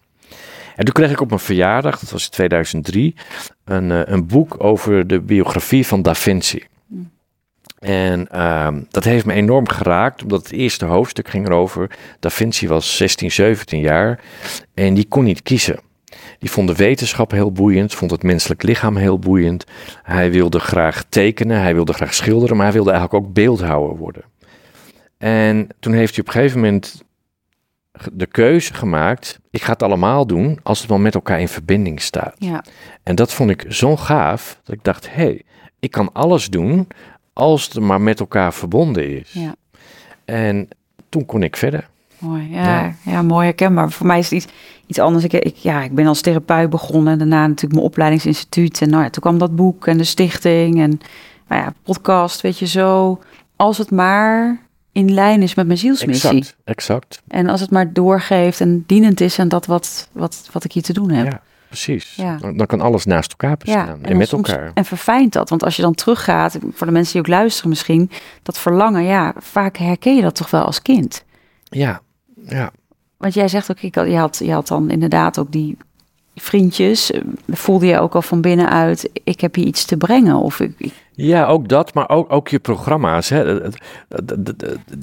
En 0.75 0.85
toen 0.85 0.93
kreeg 0.93 1.11
ik 1.11 1.21
op 1.21 1.27
mijn 1.27 1.39
verjaardag, 1.39 1.99
dat 1.99 2.11
was 2.11 2.23
in 2.23 2.29
2003, 2.31 3.15
een, 3.65 3.91
eh, 3.91 4.01
een 4.05 4.27
boek 4.27 4.63
over 4.63 5.07
de 5.07 5.19
biografie 5.19 5.87
van 5.87 6.01
Da 6.01 6.15
Vinci. 6.15 6.63
Mm. 6.87 7.11
En 7.79 8.27
ehm, 8.27 8.81
dat 8.89 9.03
heeft 9.03 9.25
me 9.25 9.33
enorm 9.33 9.67
geraakt, 9.67 10.23
omdat 10.23 10.43
het 10.43 10.51
eerste 10.51 10.85
hoofdstuk 10.85 11.29
ging 11.29 11.47
erover. 11.47 11.89
Da 12.19 12.29
Vinci 12.29 12.67
was 12.67 12.97
16, 12.97 13.31
17 13.31 13.79
jaar 13.79 14.19
en 14.73 14.93
die 14.93 15.05
kon 15.07 15.23
niet 15.23 15.43
kiezen. 15.43 15.79
Die 16.41 16.51
vond 16.51 16.67
de 16.67 16.75
wetenschap 16.75 17.31
heel 17.31 17.51
boeiend, 17.51 17.93
vond 17.93 18.11
het 18.11 18.23
menselijk 18.23 18.63
lichaam 18.63 18.95
heel 18.95 19.19
boeiend. 19.19 19.65
Hij 20.03 20.31
wilde 20.31 20.59
graag 20.59 21.03
tekenen, 21.09 21.61
hij 21.61 21.73
wilde 21.73 21.93
graag 21.93 22.13
schilderen, 22.13 22.55
maar 22.55 22.65
hij 22.65 22.75
wilde 22.75 22.91
eigenlijk 22.91 23.25
ook 23.25 23.33
beeldhouwer 23.33 23.97
worden. 23.97 24.23
En 25.17 25.67
toen 25.79 25.93
heeft 25.93 26.15
hij 26.15 26.23
op 26.23 26.27
een 26.27 26.33
gegeven 26.33 26.59
moment 26.59 27.03
de 28.11 28.25
keuze 28.25 28.73
gemaakt: 28.73 29.39
ik 29.49 29.61
ga 29.61 29.71
het 29.71 29.83
allemaal 29.83 30.27
doen 30.27 30.59
als 30.63 30.79
het 30.79 30.89
wel 30.89 30.99
met 30.99 31.15
elkaar 31.15 31.39
in 31.39 31.47
verbinding 31.47 32.01
staat. 32.01 32.35
Ja. 32.37 32.63
En 33.03 33.15
dat 33.15 33.33
vond 33.33 33.49
ik 33.49 33.65
zo 33.69 33.97
gaaf 33.97 34.59
dat 34.63 34.75
ik 34.75 34.83
dacht: 34.83 35.09
hé, 35.09 35.23
hey, 35.23 35.41
ik 35.79 35.91
kan 35.91 36.09
alles 36.13 36.47
doen 36.47 36.87
als 37.33 37.63
het 37.63 37.79
maar 37.79 38.01
met 38.01 38.19
elkaar 38.19 38.53
verbonden 38.53 39.19
is. 39.19 39.31
Ja. 39.33 39.55
En 40.25 40.67
toen 41.09 41.25
kon 41.25 41.43
ik 41.43 41.55
verder. 41.55 41.89
Mooi, 42.21 42.47
ja, 42.51 42.63
ja. 42.63 42.93
Ja. 43.03 43.21
mooi 43.21 43.45
herkenbaar. 43.45 43.91
Voor 43.91 44.07
mij 44.07 44.19
is 44.19 44.29
het 44.29 44.43
iets, 44.43 44.53
iets 44.85 44.99
anders. 44.99 45.23
Ik, 45.23 45.33
ik, 45.33 45.55
ja, 45.55 45.81
ik 45.81 45.95
ben 45.95 46.07
als 46.07 46.21
therapeut 46.21 46.69
begonnen 46.69 47.13
en 47.13 47.19
daarna 47.19 47.47
natuurlijk 47.47 47.73
mijn 47.73 47.85
opleidingsinstituut. 47.85 48.81
En 48.81 48.89
nou 48.89 49.03
ja, 49.03 49.09
toen 49.09 49.21
kwam 49.21 49.37
dat 49.37 49.55
boek 49.55 49.87
en 49.87 49.97
de 49.97 50.03
stichting 50.03 50.79
en 50.79 50.99
nou 51.47 51.61
ja, 51.61 51.73
podcast, 51.83 52.41
weet 52.41 52.59
je 52.59 52.67
zo. 52.67 53.19
Als 53.55 53.77
het 53.77 53.91
maar 53.91 54.59
in 54.91 55.13
lijn 55.13 55.41
is 55.41 55.55
met 55.55 55.65
mijn 55.67 55.77
zielsmissie. 55.77 56.29
Exact, 56.29 56.57
exact. 56.63 57.21
En 57.27 57.47
als 57.49 57.61
het 57.61 57.71
maar 57.71 57.93
doorgeeft 57.93 58.61
en 58.61 58.83
dienend 58.87 59.21
is 59.21 59.39
aan 59.39 59.47
dat 59.47 59.65
wat, 59.65 60.09
wat, 60.11 60.49
wat 60.51 60.63
ik 60.63 60.71
hier 60.71 60.83
te 60.83 60.93
doen 60.93 61.09
heb. 61.09 61.31
Ja, 61.31 61.41
precies. 61.67 62.15
Ja. 62.15 62.37
Dan, 62.37 62.57
dan 62.57 62.67
kan 62.67 62.81
alles 62.81 63.05
naast 63.05 63.31
elkaar 63.31 63.57
bestaan 63.57 63.87
en, 63.87 64.01
dan 64.01 64.17
met 64.17 64.27
soms- 64.27 64.49
elkaar. 64.49 64.71
En 64.73 64.85
verfijnt 64.85 65.33
dat. 65.33 65.49
Want 65.49 65.63
als 65.63 65.75
je 65.75 65.81
dan 65.81 65.93
teruggaat, 65.93 66.57
voor 66.73 66.87
de 66.87 66.93
mensen 66.93 67.13
die 67.13 67.21
ook 67.21 67.27
luisteren 67.27 67.69
misschien, 67.69 68.11
dat 68.43 68.57
verlangen, 68.57 69.03
ja, 69.03 69.33
vaak 69.37 69.77
herken 69.77 70.15
je 70.15 70.21
dat 70.21 70.35
toch 70.35 70.49
wel 70.49 70.63
als 70.65 70.81
kind. 70.81 71.23
Ja, 71.63 72.01
ja. 72.47 72.71
Want 73.17 73.33
jij 73.33 73.47
zegt 73.47 73.71
ook, 73.71 73.81
ik, 73.81 73.95
had- 73.95 74.07
je, 74.07 74.17
had, 74.17 74.37
je 74.43 74.51
had 74.51 74.67
dan 74.67 74.89
inderdaad 74.89 75.39
ook 75.39 75.51
die 75.51 75.77
vriendjes, 76.35 77.11
voelde 77.47 77.85
je 77.85 77.99
ook 77.99 78.15
al 78.15 78.21
van 78.21 78.41
binnenuit, 78.41 79.09
ik 79.23 79.41
heb 79.41 79.55
hier 79.55 79.65
iets 79.65 79.85
te 79.85 79.97
brengen? 79.97 80.35
Of 80.35 80.59
ik, 80.59 80.73
ik- 80.77 80.93
Ja, 81.11 81.45
ook 81.45 81.67
dat, 81.67 81.93
maar 81.93 82.09
ook, 82.09 82.31
ook 82.31 82.47
je 82.47 82.59
programma's. 82.59 83.29
Hè. 83.29 83.55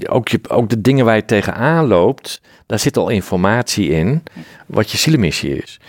Ook, 0.06 0.28
je, 0.28 0.40
ook 0.48 0.68
de 0.68 0.80
dingen 0.80 1.04
waar 1.04 1.16
je 1.16 1.24
tegenaan 1.24 1.86
loopt, 1.86 2.40
daar 2.66 2.78
zit 2.78 2.96
al 2.96 3.08
informatie 3.08 3.88
in 3.88 4.22
wat 4.66 4.90
je 4.90 4.98
zielemissie 4.98 5.56
is. 5.56 5.80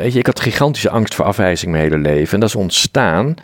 Weet 0.00 0.12
je, 0.12 0.18
ik 0.18 0.26
had 0.26 0.40
gigantische 0.40 0.90
angst 0.90 1.14
voor 1.14 1.24
afwijzing 1.24 1.70
mijn 1.70 1.82
hele 1.82 1.98
leven. 1.98 2.34
En 2.34 2.40
dat 2.40 2.48
is 2.48 2.54
ontstaan 2.54 3.34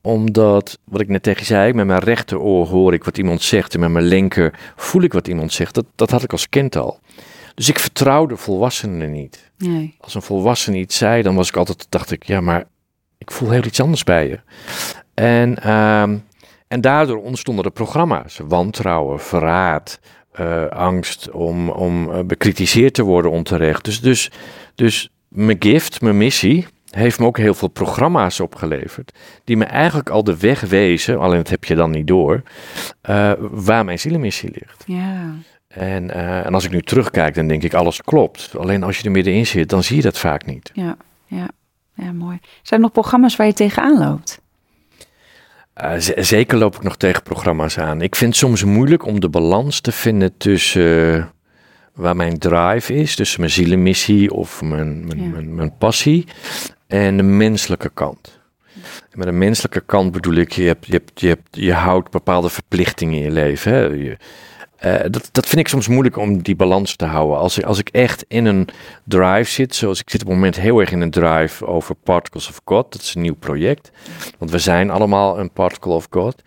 omdat, 0.00 0.78
wat 0.84 1.00
ik 1.00 1.08
net 1.08 1.22
tegen 1.22 1.40
je 1.40 1.46
zei, 1.46 1.72
met 1.72 1.86
mijn 1.86 2.00
rechteroor 2.00 2.66
hoor 2.66 2.94
ik 2.94 3.04
wat 3.04 3.18
iemand 3.18 3.42
zegt 3.42 3.74
en 3.74 3.80
met 3.80 3.90
mijn 3.90 4.04
linker 4.04 4.58
voel 4.76 5.02
ik 5.02 5.12
wat 5.12 5.28
iemand 5.28 5.52
zegt. 5.52 5.74
Dat, 5.74 5.84
dat 5.94 6.10
had 6.10 6.22
ik 6.22 6.32
als 6.32 6.48
kind 6.48 6.76
al. 6.76 7.00
Dus 7.54 7.68
ik 7.68 7.78
vertrouwde 7.78 8.36
volwassenen 8.36 9.12
niet 9.12 9.50
nee. 9.58 9.94
als 10.00 10.14
een 10.14 10.22
volwassene 10.22 10.78
iets 10.78 10.96
zei, 10.96 11.22
dan 11.22 11.34
was 11.34 11.48
ik 11.48 11.56
altijd, 11.56 11.86
dacht 11.88 12.10
ik, 12.10 12.24
ja, 12.24 12.40
maar 12.40 12.64
ik 13.18 13.30
voel 13.30 13.50
heel 13.50 13.64
iets 13.64 13.80
anders 13.80 14.04
bij 14.04 14.28
je. 14.28 14.40
En, 15.14 15.62
ehm, 15.62 16.16
en 16.68 16.80
daardoor 16.80 17.22
ontstonden 17.22 17.64
er 17.64 17.70
programma's. 17.70 18.40
Wantrouwen, 18.44 19.20
verraad, 19.20 20.00
eh, 20.32 20.66
angst 20.66 21.30
om, 21.30 21.68
om 21.68 22.12
eh, 22.12 22.20
bekritiseerd 22.24 22.94
te 22.94 23.02
worden 23.02 23.30
onterecht. 23.30 23.84
Dus, 23.84 24.00
dus, 24.00 24.30
dus 24.74 25.10
mijn 25.28 25.56
gift, 25.60 26.00
mijn 26.00 26.16
missie, 26.16 26.66
heeft 26.90 27.18
me 27.18 27.26
ook 27.26 27.38
heel 27.38 27.54
veel 27.54 27.68
programma's 27.68 28.40
opgeleverd. 28.40 29.18
Die 29.44 29.56
me 29.56 29.64
eigenlijk 29.64 30.10
al 30.10 30.24
de 30.24 30.36
weg 30.36 30.60
wezen, 30.60 31.18
alleen 31.18 31.36
dat 31.36 31.48
heb 31.48 31.64
je 31.64 31.74
dan 31.74 31.90
niet 31.90 32.06
door, 32.06 32.42
eh, 33.00 33.32
waar 33.40 33.84
mijn 33.84 33.98
zielenmissie 33.98 34.50
ligt. 34.52 34.84
Ja. 34.86 35.34
En, 35.68 36.10
eh, 36.10 36.46
en 36.46 36.54
als 36.54 36.64
ik 36.64 36.70
nu 36.70 36.82
terugkijk, 36.82 37.34
dan 37.34 37.46
denk 37.46 37.62
ik 37.62 37.74
alles 37.74 38.02
klopt. 38.02 38.56
Alleen 38.58 38.82
als 38.82 38.98
je 38.98 39.04
er 39.04 39.10
middenin 39.10 39.46
zit, 39.46 39.68
dan 39.68 39.82
zie 39.82 39.96
je 39.96 40.02
dat 40.02 40.18
vaak 40.18 40.46
niet. 40.46 40.70
Ja, 40.72 40.96
ja, 41.26 41.48
ja, 41.94 42.12
mooi. 42.12 42.38
Zijn 42.62 42.80
er 42.80 42.86
nog 42.86 42.92
programma's 42.92 43.36
waar 43.36 43.46
je 43.46 43.52
tegenaan 43.52 43.98
loopt? 43.98 44.40
Eh, 45.72 45.92
zeker 46.16 46.58
loop 46.58 46.74
ik 46.74 46.82
nog 46.82 46.96
tegen 46.96 47.22
programma's 47.22 47.78
aan. 47.78 48.02
Ik 48.02 48.16
vind 48.16 48.30
het 48.30 48.38
soms 48.38 48.64
moeilijk 48.64 49.06
om 49.06 49.20
de 49.20 49.28
balans 49.28 49.80
te 49.80 49.92
vinden 49.92 50.36
tussen 50.36 51.30
waar 51.96 52.16
mijn 52.16 52.38
drive 52.38 52.94
is, 52.94 53.14
tussen 53.14 53.40
mijn 53.40 53.52
zielenmissie 53.52 54.32
of 54.32 54.62
mijn, 54.62 55.06
mijn, 55.06 55.22
Ja. 55.22 55.28
mijn, 55.28 55.54
mijn 55.54 55.76
passie 55.78 56.26
en 56.86 57.16
de 57.16 57.22
menselijke 57.22 57.90
kant. 57.94 58.40
En 59.10 59.18
met 59.18 59.26
de 59.26 59.32
menselijke 59.32 59.80
kant 59.80 60.12
bedoel 60.12 60.34
ik, 60.34 60.52
je, 60.52 60.62
hebt, 60.62 60.86
je, 60.86 60.92
hebt, 60.92 61.20
je, 61.20 61.28
hebt, 61.28 61.48
je 61.50 61.72
houdt 61.72 62.10
bepaalde 62.10 62.48
verplichtingen 62.48 63.14
in 63.14 63.22
je 63.22 63.30
leven. 63.30 63.72
Hè? 63.72 63.80
Je, 63.84 64.16
eh, 64.76 65.00
dat, 65.10 65.28
dat 65.32 65.46
vind 65.46 65.60
ik 65.60 65.68
soms 65.68 65.88
moeilijk 65.88 66.16
om 66.16 66.42
die 66.42 66.56
balans 66.56 66.96
te 66.96 67.04
houden. 67.04 67.38
Als 67.38 67.58
ik, 67.58 67.64
als 67.64 67.78
ik 67.78 67.88
echt 67.88 68.24
in 68.28 68.44
een 68.44 68.68
drive 69.04 69.50
zit, 69.50 69.74
zoals 69.74 70.00
ik 70.00 70.10
zit 70.10 70.20
op 70.20 70.26
het 70.26 70.36
moment 70.36 70.56
heel 70.56 70.80
erg 70.80 70.92
in 70.92 71.00
een 71.00 71.10
drive 71.10 71.66
over 71.66 71.94
Particles 71.94 72.48
of 72.48 72.60
God, 72.64 72.92
dat 72.92 73.00
is 73.00 73.14
een 73.14 73.22
nieuw 73.22 73.34
project. 73.34 73.90
Want 74.38 74.50
we 74.50 74.58
zijn 74.58 74.90
allemaal 74.90 75.38
een 75.38 75.50
particle 75.50 75.92
of 75.92 76.06
God. 76.10 76.42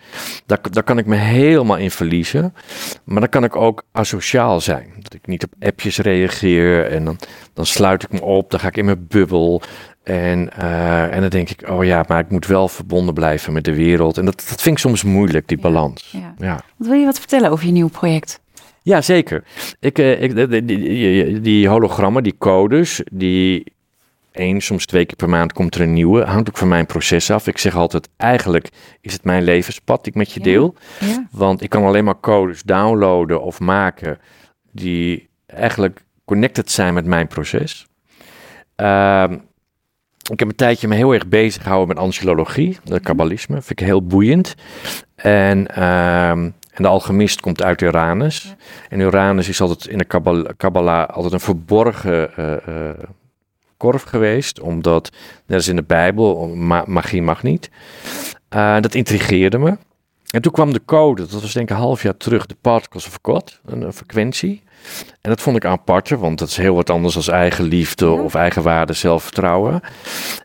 Daar, 0.45 0.59
daar 0.71 0.83
kan 0.83 0.97
ik 0.97 1.05
me 1.05 1.15
helemaal 1.15 1.77
in 1.77 1.91
verliezen. 1.91 2.53
Maar 3.03 3.19
dan 3.19 3.29
kan 3.29 3.43
ik 3.43 3.55
ook 3.55 3.83
asociaal 3.91 4.61
zijn. 4.61 4.93
Dat 4.99 5.13
ik 5.13 5.27
niet 5.27 5.43
op 5.43 5.53
appjes 5.59 5.97
reageer 5.97 6.85
en 6.85 7.05
dan, 7.05 7.17
dan 7.53 7.65
sluit 7.65 8.03
ik 8.03 8.11
me 8.11 8.21
op, 8.21 8.51
dan 8.51 8.59
ga 8.59 8.67
ik 8.67 8.77
in 8.77 8.85
mijn 8.85 9.07
bubbel. 9.07 9.61
En, 10.09 10.53
eh, 10.53 11.13
en 11.15 11.21
dan 11.21 11.29
denk 11.29 11.49
ik, 11.49 11.69
oh 11.69 11.83
ja, 11.85 12.05
maar 12.07 12.19
ik 12.19 12.29
moet 12.29 12.47
wel 12.47 12.67
verbonden 12.67 13.13
blijven 13.13 13.53
met 13.53 13.63
de 13.63 13.75
wereld. 13.75 14.17
En 14.17 14.25
dat, 14.25 14.35
dat 14.49 14.61
vind 14.61 14.75
ik 14.75 14.81
soms 14.81 15.03
moeilijk, 15.03 15.47
die 15.47 15.59
balans. 15.59 16.15
ja. 16.37 16.61
wil 16.77 16.93
je 16.93 17.05
wat 17.05 17.19
vertellen 17.19 17.51
over 17.51 17.65
je 17.65 17.71
nieuw 17.71 17.87
project? 17.89 18.39
Ja, 18.81 19.01
zeker. 19.01 19.43
Ik, 19.79 19.99
eh, 19.99 20.21
ik, 20.21 20.67
die, 20.67 21.41
die, 21.41 21.67
hologrammen, 21.67 22.23
die 22.23 22.35
codes, 22.37 23.01
die 23.11 23.73
één, 24.31 24.61
soms 24.61 24.85
twee 24.85 25.05
keer 25.05 25.15
per 25.15 25.29
maand 25.29 25.53
komt 25.53 25.75
er 25.75 25.81
een 25.81 25.93
nieuwe. 25.93 26.23
Hangt 26.23 26.49
ook 26.49 26.57
van 26.57 26.67
mijn 26.67 26.85
proces 26.85 27.31
af. 27.31 27.47
Ik 27.47 27.57
zeg 27.57 27.75
altijd, 27.75 28.09
eigenlijk 28.17 28.69
is 29.01 29.13
het 29.13 29.23
mijn 29.23 29.43
levenspad 29.43 30.03
die 30.03 30.11
ik 30.11 30.17
met 30.17 30.31
je 30.31 30.39
Ja. 30.39 30.45
deel. 30.45 30.75
Ja, 30.99 31.27
Want 31.31 31.61
ik 31.61 31.69
kan 31.69 31.83
alleen 31.83 32.03
maar 32.03 32.19
codes 32.19 32.63
downloaden 32.63 33.41
of 33.41 33.59
maken 33.59 34.17
die 34.71 35.29
eigenlijk 35.45 36.03
connected 36.25 36.71
zijn 36.71 36.93
met 36.93 37.05
mijn 37.05 37.27
proces. 37.27 37.87
Ehm, 38.75 39.37
ik 40.29 40.39
heb 40.39 40.47
een 40.47 40.55
tijdje 40.55 40.87
me 40.87 40.95
heel 40.95 41.13
erg 41.13 41.27
bezig 41.27 41.61
gehouden 41.63 41.87
met 41.87 41.97
anciologie, 42.03 42.77
de 42.83 42.99
kabbalisme. 42.99 43.61
Vind 43.61 43.79
ik 43.79 43.85
heel 43.85 44.03
boeiend. 44.05 44.55
En, 45.15 45.67
ehm, 45.75 46.39
en 46.73 46.83
de 46.83 46.87
alchemist 46.87 47.39
komt 47.41 47.63
uit 47.63 47.81
Uranus. 47.81 48.55
En 48.89 48.99
Uranus 48.99 49.49
is 49.49 49.61
altijd 49.61 49.85
in 49.87 49.97
de 49.97 50.05
kabbal- 50.05 50.45
Kabbalah 50.57 51.07
altijd 51.09 51.33
een 51.33 51.39
verborgen 51.39 52.35
eh, 52.35 52.53
eh, 52.89 52.95
korf 53.77 54.03
geweest. 54.03 54.59
Omdat, 54.59 55.09
net 55.45 55.57
als 55.57 55.67
in 55.67 55.75
de 55.75 55.83
Bijbel, 55.83 56.47
ma- 56.47 56.83
magie 56.87 57.21
mag 57.21 57.43
niet. 57.43 57.69
Eh, 58.49 58.79
dat 58.79 58.95
intrigeerde 58.95 59.57
me. 59.57 59.77
En 60.31 60.41
toen 60.41 60.51
kwam 60.51 60.73
de 60.73 60.81
code, 60.85 61.21
dat 61.21 61.41
was 61.41 61.53
denk 61.53 61.69
ik 61.69 61.75
een 61.75 61.81
half 61.81 62.03
jaar 62.03 62.17
terug, 62.17 62.45
de 62.45 62.55
Particles 62.61 63.07
of 63.07 63.19
God, 63.21 63.59
een, 63.65 63.81
een 63.81 63.93
frequentie. 63.93 64.63
En 65.21 65.29
dat 65.29 65.41
vond 65.41 65.55
ik 65.55 65.65
apart, 65.65 66.09
want 66.09 66.39
dat 66.39 66.47
is 66.47 66.57
heel 66.57 66.75
wat 66.75 66.89
anders 66.89 67.25
dan 67.25 67.35
eigen 67.35 67.63
liefde 67.63 68.05
Ja. 68.05 68.11
of 68.11 68.35
eigenwaarde, 68.35 68.93
zelfvertrouwen. 68.93 69.81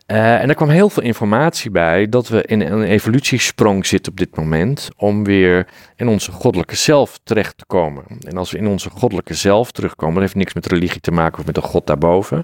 Eh, 0.05 0.41
en 0.41 0.49
er 0.49 0.55
kwam 0.55 0.69
heel 0.69 0.89
veel 0.89 1.03
informatie 1.03 1.71
bij 1.71 2.09
dat 2.09 2.27
we 2.27 2.43
in 2.43 2.61
een 2.61 2.83
evolutiesprong 2.83 3.85
zitten 3.85 4.11
op 4.11 4.17
dit 4.17 4.35
moment 4.35 4.89
om 4.97 5.23
weer 5.23 5.67
in 5.95 6.07
onze 6.07 6.31
goddelijke 6.31 6.75
zelf 6.75 7.19
terecht 7.23 7.57
te 7.57 7.65
komen. 7.65 8.03
En 8.19 8.37
als 8.37 8.51
we 8.51 8.57
in 8.57 8.67
onze 8.67 8.89
goddelijke 8.89 9.33
zelf 9.33 9.71
terugkomen, 9.71 10.13
dat 10.13 10.23
heeft 10.23 10.35
niks 10.35 10.53
met 10.53 10.65
religie 10.65 11.01
te 11.01 11.11
maken 11.11 11.39
of 11.39 11.45
met 11.45 11.57
een 11.57 11.63
god 11.63 11.87
daarboven, 11.87 12.43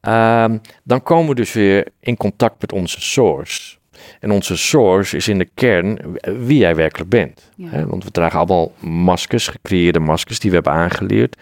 ehm, 0.00 0.58
dan 0.84 1.02
komen 1.02 1.28
we 1.28 1.34
dus 1.34 1.52
weer 1.52 1.88
in 2.00 2.16
contact 2.16 2.60
met 2.60 2.72
onze 2.72 3.00
source. 3.00 3.76
En 4.20 4.30
onze 4.30 4.56
source 4.56 5.16
is 5.16 5.28
in 5.28 5.38
de 5.38 5.48
kern 5.54 5.98
wie 6.22 6.58
jij 6.58 6.74
werkelijk 6.74 7.10
bent. 7.10 7.50
Ja. 7.56 7.68
Hè? 7.68 7.86
Want 7.86 8.04
we 8.04 8.10
dragen 8.10 8.38
allemaal 8.38 8.72
maskers, 8.80 9.48
gecreëerde 9.48 10.00
maskers 10.00 10.40
die 10.40 10.50
we 10.50 10.56
hebben 10.56 10.72
aangeleerd. 10.72 11.36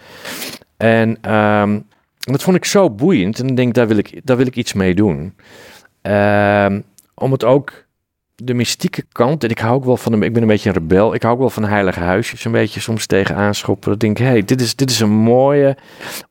En 0.77 1.17
ehm, 1.21 1.79
dat 2.19 2.43
vond 2.43 2.55
ik 2.55 2.65
zo 2.65 2.89
boeiend. 2.89 3.39
En 3.39 3.47
ik 3.47 3.55
denk, 3.55 3.73
daar 3.73 3.87
wil 3.87 3.97
ik, 3.97 4.21
daar 4.23 4.37
wil 4.37 4.45
ik 4.45 4.55
iets 4.55 4.73
mee 4.73 4.95
doen. 4.95 5.33
Ehm, 6.01 6.81
om 7.13 7.31
het 7.31 7.43
ook 7.43 7.85
de 8.35 8.53
mystieke 8.53 9.03
kant. 9.11 9.43
En 9.43 9.49
ik 9.49 9.59
hou 9.59 9.73
ook 9.73 9.85
wel 9.85 9.97
van 9.97 10.13
een, 10.13 10.23
ik 10.23 10.33
ben 10.33 10.41
een 10.41 10.47
beetje 10.47 10.69
een 10.69 10.75
rebel. 10.75 11.13
Ik 11.13 11.21
hou 11.21 11.33
ook 11.33 11.39
wel 11.39 11.49
van 11.49 11.65
heilige 11.65 11.99
huisjes 11.99 12.45
een 12.45 12.51
beetje 12.51 12.79
soms 12.79 13.05
tegen 13.05 13.35
aanschoppen. 13.35 13.91
Dat 13.91 14.03
ik 14.03 14.15
denk, 14.15 14.29
hey, 14.29 14.43
dit 14.43 14.61
is, 14.61 14.75
dit 14.75 14.89
is 14.89 14.99
een 14.99 15.09
mooie 15.09 15.77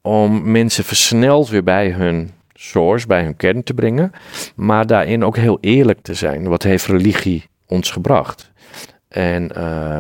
om 0.01 0.51
mensen 0.51 0.85
versneld 0.85 1.49
weer 1.49 1.65
bij 1.65 1.91
hun 1.91 2.31
source, 2.63 3.07
bij 3.07 3.23
hun 3.23 3.37
kern 3.37 3.63
te 3.63 3.75
brengen. 3.75 4.13
Maar 4.57 4.87
daarin 4.87 5.25
ook 5.25 5.37
heel 5.37 5.59
eerlijk 5.61 6.01
te 6.01 6.15
zijn. 6.15 6.49
Wat 6.49 6.63
heeft 6.63 6.87
religie 6.87 7.45
ons 7.67 7.91
gebracht? 7.91 8.53
En, 9.09 9.55
eh, 9.55 9.97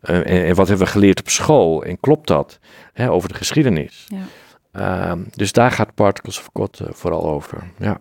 en, 0.00 0.24
en 0.24 0.54
wat 0.54 0.68
hebben 0.68 0.86
we 0.86 0.92
geleerd 0.92 1.20
op 1.20 1.28
school? 1.28 1.84
En 1.84 2.00
klopt 2.00 2.26
dat? 2.26 2.58
Hè, 2.92 3.10
over 3.10 3.28
de 3.28 3.34
geschiedenis. 3.34 4.06
Ja. 4.08 4.24
Ehm, 4.72 5.22
dus 5.34 5.52
daar 5.52 5.70
gaat 5.70 5.94
Particles 5.94 6.38
of 6.38 6.50
God 6.52 6.80
eh, 6.80 6.86
vooral 6.92 7.24
over. 7.24 7.62
Ja. 7.78 8.00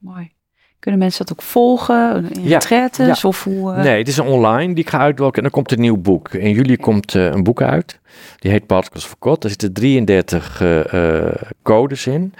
mooi. 0.00 0.36
Kunnen 0.80 1.00
mensen 1.00 1.26
dat 1.26 1.32
ook 1.38 1.42
volgen 1.44 2.30
in 2.32 2.42
Ja, 2.42 2.58
retretes 2.58 3.24
of 3.24 3.44
hoe? 3.44 3.72
eh, 3.72 3.82
Nee, 3.82 3.98
het 3.98 4.08
is 4.08 4.16
een 4.16 4.26
online 4.26 4.74
die 4.74 4.84
ik 4.84 4.90
ga 4.90 4.98
uitwelken. 4.98 5.36
En 5.36 5.42
dan 5.42 5.50
komt 5.52 5.72
een 5.72 5.80
nieuw 5.80 5.96
boek. 5.96 6.32
In 6.34 6.50
juli 6.50 6.76
komt 6.76 7.14
eh, 7.14 7.24
een 7.24 7.42
boek 7.42 7.62
uit. 7.62 7.98
Die 8.38 8.50
heet 8.50 8.66
Particles 8.66 9.04
of 9.04 9.16
God. 9.18 9.40
Daar 9.42 9.50
zitten 9.50 9.72
33 9.72 10.60
eh, 10.62 11.28
codes 11.62 12.06
in. 12.06 12.34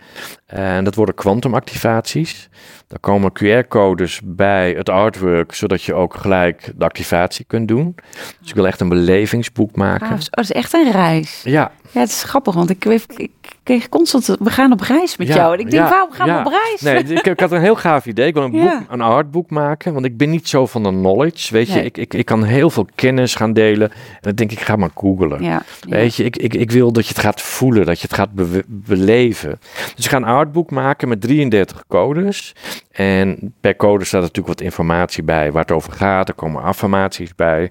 En 0.47 0.85
dat 0.85 0.95
worden 0.95 1.15
kwantumactivaties. 1.15 2.49
Daar 2.87 2.99
komen 2.99 3.33
QR-codes 3.43 4.21
bij 4.25 4.73
het 4.73 4.89
artwork, 4.89 5.55
zodat 5.55 5.83
je 5.83 5.95
ook 5.95 6.15
gelijk 6.15 6.73
de 6.77 6.85
activatie 6.85 7.45
kunt 7.45 7.69
doen. 7.69 7.95
Dus 8.41 8.49
ik 8.49 8.55
wil 8.55 8.67
echt 8.67 8.81
een 8.81 8.89
belevingsboek 8.89 9.77
maken. 9.77 10.07
gaaf. 10.07 10.19
Oh, 10.21 10.27
dat 10.31 10.45
is 10.45 10.53
echt 10.53 10.73
een 10.73 10.93
reis. 10.93 11.41
Ja, 11.45 11.71
Ja, 11.91 12.01
het 12.01 12.09
is 12.09 12.23
grappig, 12.23 12.55
want 12.55 12.71
ik, 12.71 12.79
kreeg- 12.79 13.07
ik 13.17 13.31
kreeg 13.63 13.89
constant, 13.89 14.37
we 14.41 14.51
gaan 14.51 14.73
op 14.73 14.81
reis 14.81 15.17
met 15.17 15.27
Ja, 15.29 15.35
jou. 15.35 15.55
En 15.55 15.59
ik 15.61 15.71
denk, 15.71 15.83
ja, 15.83 15.89
waarom 15.91 16.11
gaan 16.13 16.27
ja. 16.27 16.43
we 16.43 16.47
op 16.49 16.53
reis? 16.53 16.81
Nee, 16.81 17.17
ik, 17.19 17.27
ik 17.27 17.41
had 17.41 17.53
een 17.53 17.61
heel 17.61 17.77
gaaf 17.77 18.07
idee. 18.07 18.27
Ik 18.27 18.35
wil 18.35 18.43
een, 18.43 18.51
boek, 18.51 18.81
een 18.89 19.01
artboek 19.01 19.51
maken, 19.51 19.93
want 19.93 20.05
ik 20.05 20.17
ben 20.17 20.31
niet 20.31 20.49
zo 20.49 20.67
van 20.67 20.83
de 20.83 20.89
knowledge. 20.89 21.53
Weet 21.53 21.69
je, 21.73 21.85
ik, 21.85 21.97
ik, 21.99 22.15
ik 22.15 22.25
kan 22.25 22.45
heel 22.45 22.71
veel 22.71 22.87
kennis 22.95 23.35
gaan 23.35 23.53
delen. 23.53 23.91
En 23.91 23.97
dan 24.21 24.35
denk 24.35 24.53
ik, 24.53 24.61
ga 24.61 24.77
maar 24.77 24.91
googlen. 24.95 25.63
Weet 25.89 26.15
je, 26.15 26.25
ik, 26.25 26.37
ik, 26.37 26.55
ik 26.55 26.71
wil 26.71 26.93
dat 26.93 27.07
je 27.07 27.13
het 27.15 27.23
gaat 27.23 27.41
voelen, 27.43 27.87
dat 27.87 28.01
je 28.01 28.07
het 28.07 28.17
gaat 28.17 28.33
be- 28.33 28.65
beleven. 28.67 29.59
Dus 29.95 30.05
ik 30.05 30.11
ga 30.11 30.17
een 30.17 30.25
artboek 30.25 30.71
maken 30.71 31.09
met 31.09 31.21
33 31.21 31.85
codes. 31.89 32.55
En 32.93 33.55
per 33.61 33.77
code 33.77 34.05
staat 34.05 34.21
natuurlijk 34.21 34.49
wat 34.49 34.61
informatie 34.61 35.23
bij 35.23 35.53
waar 35.53 35.63
het 35.63 35.71
over 35.73 35.93
gaat. 35.93 36.29
Er 36.29 36.35
komen 36.35 36.63
affirmaties 36.63 37.35
bij. 37.35 37.71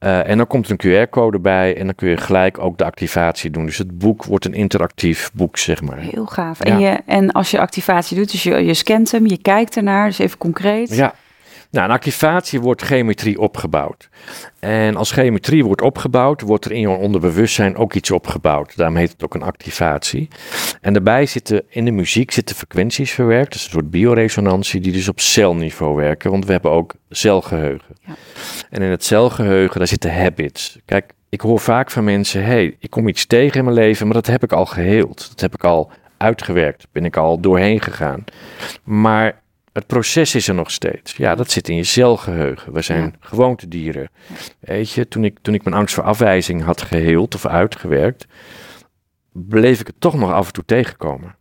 Eh, 0.00 0.28
en 0.28 0.36
dan 0.36 0.46
komt 0.46 0.68
een 0.68 0.76
QR-code 0.86 1.38
bij 1.38 1.76
en 1.76 1.84
dan 1.84 1.94
kun 1.94 2.08
je 2.08 2.16
gelijk 2.16 2.58
ook 2.58 2.78
de 2.78 2.84
activatie 2.84 3.50
doen. 3.50 3.66
Dus 3.66 3.78
het 3.78 3.98
boek 3.98 4.24
wordt 4.24 4.44
een 4.44 4.54
interactief 4.54 5.30
boek, 5.34 5.56
zeg 5.56 5.82
maar. 5.82 5.98
Heel 5.98 6.26
gaaf. 6.26 6.64
Ja. 6.64 6.72
En, 6.72 6.78
je, 6.78 7.00
en 7.06 7.32
als 7.32 7.50
je 7.50 7.58
activatie 7.58 8.16
doet, 8.16 8.30
dus 8.30 8.42
je, 8.42 8.64
je 8.64 8.74
scant 8.74 9.10
hem, 9.10 9.26
je 9.26 9.38
kijkt 9.38 9.76
ernaar, 9.76 10.06
dus 10.06 10.18
even 10.18 10.38
concreet. 10.38 10.94
Ja, 10.94 11.14
Nou, 11.70 11.84
een 11.84 11.94
activatie 11.94 12.60
wordt 12.60 12.82
geometrie 12.82 13.40
opgebouwd. 13.40 14.08
En 14.58 14.96
als 14.96 15.10
geometrie 15.10 15.64
wordt 15.64 15.82
opgebouwd, 15.82 16.40
wordt 16.40 16.64
er 16.64 16.72
in 16.72 16.80
je 16.80 16.88
onderbewustzijn 16.88 17.76
ook 17.76 17.94
iets 17.94 18.10
opgebouwd. 18.10 18.76
Daarom 18.76 18.96
heet 18.96 19.12
het 19.12 19.24
ook 19.24 19.34
een 19.34 19.42
activatie. 19.42 20.28
En 20.80 20.92
daarbij 20.92 21.26
zitten 21.26 21.62
in 21.68 21.84
de 21.84 21.90
muziek 21.90 22.30
zitten 22.30 22.56
frequenties 22.56 23.12
verwerkt. 23.12 23.52
Dus 23.52 23.64
een 23.64 23.70
soort 23.70 23.90
bioresonantie 23.90 24.80
die 24.80 24.92
dus 24.92 25.08
op 25.08 25.20
celniveau 25.20 25.96
werken. 25.96 26.30
Want 26.30 26.44
we 26.44 26.52
hebben 26.52 26.70
ook 26.70 26.94
celgeheugen. 27.10 27.96
Ja. 28.06 28.14
En 28.70 28.82
in 28.82 28.90
het 28.90 29.04
celgeheugen, 29.04 29.78
daar 29.78 29.88
zitten 29.88 30.22
habits. 30.22 30.78
Kijk, 30.84 31.12
ik 31.28 31.40
hoor 31.40 31.60
vaak 31.60 31.90
van 31.90 32.04
mensen: 32.04 32.44
hey, 32.44 32.76
ik 32.78 32.90
kom 32.90 33.08
iets 33.08 33.26
tegen 33.26 33.58
in 33.58 33.64
mijn 33.64 33.76
leven, 33.76 34.06
maar 34.06 34.14
dat 34.14 34.26
heb 34.26 34.42
ik 34.42 34.52
al 34.52 34.66
geheeld. 34.66 35.28
Dat 35.28 35.40
heb 35.40 35.54
ik 35.54 35.64
al 35.64 35.90
uitgewerkt. 36.16 36.86
Ben 36.92 37.04
ik 37.04 37.16
al 37.16 37.40
doorheen 37.40 37.80
gegaan. 37.80 38.24
Maar 38.84 39.40
het 39.72 39.86
proces 39.86 40.34
is 40.34 40.48
er 40.48 40.54
nog 40.54 40.70
steeds. 40.70 41.16
Ja, 41.16 41.34
dat 41.34 41.50
zit 41.50 41.68
in 41.68 41.76
je 41.76 41.84
celgeheugen. 41.84 42.72
We 42.72 42.82
zijn 42.82 43.02
ja. 43.02 43.12
gewoontedieren. 43.20 44.10
Weet 44.60 44.90
je, 44.90 45.08
toen 45.08 45.24
ik, 45.24 45.38
toen 45.42 45.54
ik 45.54 45.64
mijn 45.64 45.76
angst 45.76 45.94
voor 45.94 46.04
afwijzing 46.04 46.62
had 46.62 46.82
geheeld 46.82 47.34
of 47.34 47.46
uitgewerkt, 47.46 48.26
bleef 49.32 49.80
ik 49.80 49.86
het 49.86 50.00
toch 50.00 50.14
nog 50.14 50.32
af 50.32 50.46
en 50.46 50.52
toe 50.52 50.64
tegenkomen. 50.64 51.36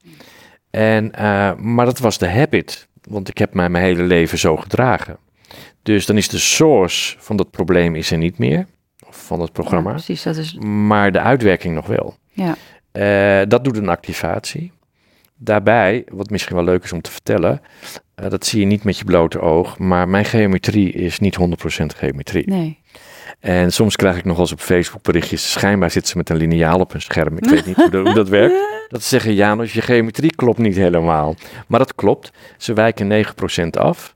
En, 0.70 1.12
uh, 1.20 1.56
maar 1.56 1.86
dat 1.86 2.00
was 2.00 2.18
de 2.18 2.30
habit, 2.30 2.88
want 3.02 3.30
ik 3.30 3.38
heb 3.38 3.54
mij 3.54 3.70
mijn 3.70 3.84
hele 3.84 4.04
leven 4.04 4.38
zo 4.38 4.58
gedragen. 4.58 5.18
Dus 5.84 6.06
dan 6.06 6.18
is 6.18 6.28
de 6.28 6.38
source 6.38 7.16
van 7.20 7.36
dat 7.36 7.52
probleem 7.52 7.96
is 7.96 8.12
er 8.12 8.18
niet 8.18 8.38
meer, 8.38 8.66
of 9.08 9.26
van 9.26 9.42
het 9.42 9.52
programma. 9.52 9.90
Ja, 9.90 9.96
precies, 9.96 10.24
dat 10.24 10.36
is... 10.36 10.54
Maar 10.60 11.12
de 11.12 11.20
uitwerking 11.20 11.76
nog 11.76 11.88
wel. 11.88 12.18
Ja. 12.32 12.56
Uh, 12.94 13.48
dat 13.48 13.64
doet 13.64 13.78
een 13.78 13.90
activatie. 13.90 14.72
Daarbij, 15.42 16.06
wat 16.12 16.30
misschien 16.30 16.56
wel 16.56 16.64
leuk 16.64 16.84
is 16.84 16.94
om 16.94 17.02
te 17.02 17.12
vertellen, 17.12 17.62
uh, 18.24 18.30
dat 18.30 18.46
zie 18.46 18.60
je 18.60 18.66
niet 18.66 18.84
met 18.84 18.98
je 18.98 19.04
blote 19.04 19.40
oog, 19.40 19.78
maar 19.78 20.10
mijn 20.10 20.26
geometrie 20.26 20.92
is 20.92 21.20
niet 21.20 21.38
100% 21.38 21.86
geometrie. 21.96 22.50
Nee. 22.50 22.80
En 23.40 23.72
soms 23.72 23.96
krijg 23.96 24.18
ik 24.18 24.26
nog 24.26 24.40
eens 24.40 24.52
op 24.52 24.60
Facebook 24.60 25.04
berichtjes, 25.04 25.52
schijnbaar 25.52 25.92
zit 25.92 26.08
ze 26.08 26.18
met 26.18 26.30
een 26.30 26.38
lineaal 26.38 26.80
op 26.80 26.94
een 26.94 27.02
scherm. 27.02 27.38
Ik 27.38 27.50
weet 27.50 27.66
niet 27.66 27.76
hoe, 27.76 27.90
dat, 27.90 28.06
hoe 28.06 28.14
dat 28.16 28.30
werkt. 28.30 28.56
Dat 28.90 29.02
ze 29.02 29.08
zeggen, 29.08 29.34
Janos, 29.34 29.74
je 29.74 29.82
geometrie 29.82 30.36
klopt 30.36 30.58
niet 30.58 30.76
helemaal. 30.76 31.36
Maar 31.68 31.80
dat 31.80 31.96
klopt, 31.96 32.32
ze 32.58 32.74
wijken 32.74 33.26
9% 33.66 33.70
af. 33.70 34.14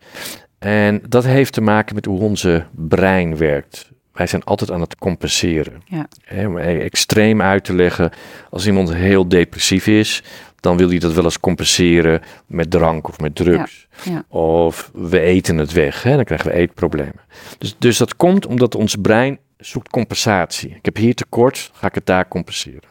En 0.59 1.01
dat 1.09 1.23
heeft 1.23 1.53
te 1.53 1.61
maken 1.61 1.95
met 1.95 2.05
hoe 2.05 2.19
onze 2.19 2.65
brein 2.71 3.37
werkt. 3.37 3.91
Wij 4.13 4.27
zijn 4.27 4.43
altijd 4.43 4.71
aan 4.71 4.81
het 4.81 4.95
compenseren. 4.95 5.81
Ja. 5.85 6.07
Om 6.47 6.57
extreem 6.57 7.41
uit 7.41 7.63
te 7.63 7.73
leggen, 7.73 8.11
als 8.49 8.67
iemand 8.67 8.93
heel 8.93 9.27
depressief 9.27 9.87
is, 9.87 10.23
dan 10.63 10.77
wil 10.77 10.89
hij 10.89 10.99
dat 10.99 11.13
wel 11.13 11.23
eens 11.23 11.39
compenseren 11.39 12.21
met 12.47 12.71
drank 12.71 13.07
of 13.07 13.19
met 13.19 13.35
drugs. 13.35 13.87
Ja, 14.03 14.11
ja. 14.11 14.37
Of 14.37 14.91
we 14.93 15.19
eten 15.19 15.57
het 15.57 15.71
weg, 15.71 16.03
hè, 16.03 16.15
dan 16.15 16.23
krijgen 16.23 16.47
we 16.47 16.53
eetproblemen. 16.55 17.19
Dus, 17.57 17.75
dus 17.79 17.97
dat 17.97 18.15
komt 18.15 18.45
omdat 18.45 18.75
ons 18.75 18.95
brein 19.01 19.37
zoekt 19.57 19.89
compensatie. 19.89 20.69
Ik 20.69 20.85
heb 20.85 20.95
hier 20.95 21.15
tekort, 21.15 21.71
ga 21.73 21.87
ik 21.87 21.95
het 21.95 22.05
daar 22.05 22.27
compenseren. 22.27 22.81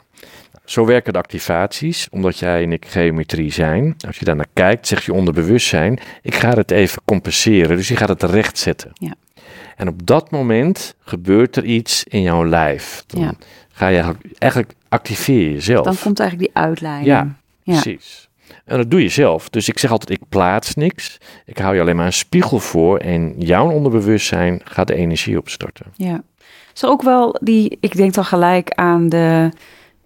Nou, 0.53 0.65
zo 0.65 0.85
werken 0.87 1.13
de 1.13 1.19
activaties, 1.19 2.09
omdat 2.11 2.39
jij 2.39 2.63
en 2.63 2.73
ik 2.73 2.87
geometrie 2.87 3.53
zijn. 3.53 3.95
Als 4.07 4.19
je 4.19 4.25
daar 4.25 4.37
naar 4.37 4.47
kijkt, 4.53 4.87
zegt 4.87 5.05
je 5.05 5.13
onderbewustzijn, 5.13 5.99
ik 6.23 6.35
ga 6.35 6.55
het 6.55 6.71
even 6.71 7.03
compenseren. 7.05 7.77
Dus 7.77 7.89
je 7.89 7.97
gaat 7.97 8.09
het 8.09 8.23
rechtzetten. 8.23 8.91
Ja. 8.95 9.15
En 9.77 9.89
op 9.89 10.07
dat 10.07 10.31
moment 10.31 10.95
gebeurt 11.01 11.57
er 11.57 11.65
iets 11.65 12.05
in 12.05 12.23
jouw 12.23 12.47
lijf. 12.47 13.05
Dan 13.07 13.21
Ja. 13.23 13.33
ga 13.73 13.89
je 13.89 14.15
eigenlijk 14.39 14.73
activeer 14.89 15.41
je 15.41 15.53
jezelf. 15.53 15.85
Dan 15.85 15.97
komt 16.03 16.21
eigenlijk 16.21 16.53
die 16.55 16.63
uitleiding. 16.63 17.07
Ja, 17.07 17.37
Ja. 17.63 17.81
Precies. 17.81 18.29
En 18.65 18.77
dat 18.77 18.91
doe 18.91 19.03
je 19.03 19.09
zelf. 19.09 19.49
Dus 19.49 19.69
ik 19.69 19.79
zeg 19.79 19.91
altijd, 19.91 20.11
ik 20.21 20.29
plaats 20.29 20.75
niks. 20.75 21.19
Ik 21.47 21.59
hou 21.59 21.75
je 21.75 21.81
alleen 21.81 21.97
maar 21.97 22.07
een 22.07 22.13
spiegel 22.13 22.59
voor. 22.59 22.99
En 22.99 23.35
jouw 23.39 23.71
onderbewustzijn 23.71 24.61
gaat 24.65 24.87
de 24.87 24.95
energie 24.95 25.39
opstarten. 25.39 25.87
Ja. 25.97 26.23
Is 26.75 26.83
er 26.83 26.89
ook 26.89 27.03
wel 27.03 27.37
die, 27.41 27.79
ik 27.81 27.97
denk 27.97 28.15
dan 28.15 28.25
gelijk 28.25 28.71
aan 28.71 29.09
de, 29.09 29.51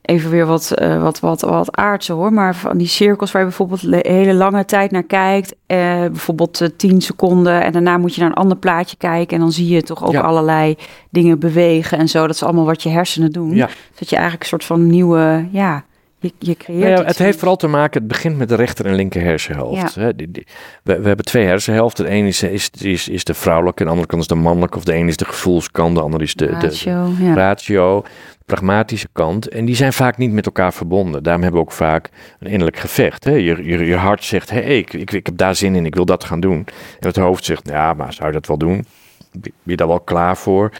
even 0.02 0.30
weer 0.30 0.46
wat, 0.46 0.70
eh, 0.70 1.02
wat, 1.02 1.20
wat, 1.20 1.40
wat 1.40 1.76
aardse 1.76 2.12
hoor, 2.12 2.32
maar 2.32 2.54
van 2.56 2.78
die 2.78 2.86
cirkels 2.86 3.32
waar 3.32 3.42
je 3.42 3.48
bijvoorbeeld 3.48 4.06
hele 4.06 4.34
lange 4.34 4.64
tijd 4.64 4.90
naar 4.90 5.02
kijkt, 5.02 5.54
eh, 5.66 5.76
bijvoorbeeld 6.00 6.60
eh, 6.60 6.68
10 6.76 7.00
seconden 7.00 7.62
en 7.62 7.72
daarna 7.72 7.98
moet 7.98 8.14
je 8.14 8.20
naar 8.20 8.30
een 8.30 8.36
ander 8.36 8.56
plaatje 8.56 8.96
kijken 8.96 9.36
en 9.36 9.42
dan 9.42 9.52
zie 9.52 9.68
je 9.68 9.82
toch 9.82 10.06
ook 10.06 10.12
Ja. 10.12 10.20
allerlei 10.20 10.76
dingen 11.10 11.38
bewegen 11.38 11.98
en 11.98 12.08
zo. 12.08 12.26
Dat 12.26 12.34
is 12.34 12.42
allemaal 12.42 12.64
wat 12.64 12.82
je 12.82 12.88
hersenen 12.88 13.32
doen. 13.32 13.54
Ja. 13.54 13.68
Dat 13.98 14.08
je 14.10 14.16
eigenlijk 14.16 14.42
een 14.42 14.48
soort 14.48 14.64
van 14.64 14.86
nieuwe, 14.86 15.48
ja, 15.50 15.84
je, 16.18 16.32
je 16.38 16.56
creëert 16.56 16.82
Nou 16.82 17.00
ja, 17.00 17.04
het 17.04 17.18
heeft 17.18 17.38
vooral 17.38 17.56
te 17.56 17.66
maken, 17.66 17.98
het 18.00 18.08
begint 18.08 18.36
met 18.36 18.48
de 18.48 18.54
rechter 18.54 18.86
en 18.86 18.94
linker 18.94 19.22
hersenhelft. 19.22 19.94
Ja. 19.94 20.02
Hè, 20.02 20.14
die, 20.16 20.30
die- 20.30 20.46
we, 20.82 21.00
we 21.00 21.06
hebben 21.06 21.24
twee 21.24 21.44
hersenhelften. 21.46 22.04
De 22.04 22.10
ene 22.10 22.28
is, 22.28 22.42
is, 22.42 22.70
is, 22.80 23.08
is 23.08 23.24
de 23.24 23.34
vrouwelijke, 23.34 23.78
en 23.78 23.84
de 23.84 23.90
andere 23.90 24.08
kant 24.08 24.22
is 24.22 24.28
de 24.28 24.34
mannelijke. 24.34 24.76
Of 24.76 24.84
de 24.84 24.92
ene 24.92 25.08
is 25.08 25.16
de 25.16 25.24
gevoelskant, 25.24 25.94
de 25.96 26.02
andere 26.02 26.24
is 26.24 26.34
de, 26.34 26.46
de, 26.46 26.52
ratio. 26.52 27.10
ja. 27.20 27.34
ratio, 27.34 28.02
de 28.02 28.44
pragmatische 28.46 29.08
kant. 29.12 29.48
En 29.48 29.64
die 29.64 29.76
zijn 29.76 29.92
vaak 29.92 30.16
niet 30.16 30.32
met 30.32 30.46
elkaar 30.46 30.72
verbonden. 30.72 31.22
Daarom 31.22 31.42
hebben 31.42 31.60
we 31.60 31.66
ook 31.66 31.72
vaak 31.74 32.08
een 32.40 32.46
innerlijk 32.50 32.78
gevecht. 32.78 33.24
Hè? 33.24 33.30
Je, 33.32 33.64
je, 33.64 33.84
je 33.84 33.96
hart 33.96 34.24
zegt, 34.24 34.50
hey, 34.50 34.78
ik, 34.78 34.92
ik, 34.92 35.12
ik 35.12 35.26
heb 35.26 35.36
daar 35.36 35.54
zin 35.54 35.74
in, 35.74 35.86
ik 35.86 35.94
wil 35.94 36.04
dat 36.04 36.24
gaan 36.24 36.40
doen. 36.40 36.66
En 37.00 37.06
het 37.06 37.16
hoofd 37.16 37.44
zegt, 37.44 37.68
ja, 37.68 37.92
maar 37.94 38.12
zou 38.12 38.26
je 38.26 38.34
dat 38.34 38.46
wel 38.46 38.58
doen? 38.58 38.84
Ben 39.32 39.52
je 39.62 39.76
daar 39.76 39.88
wel 39.88 40.00
klaar 40.00 40.36
voor? 40.36 40.72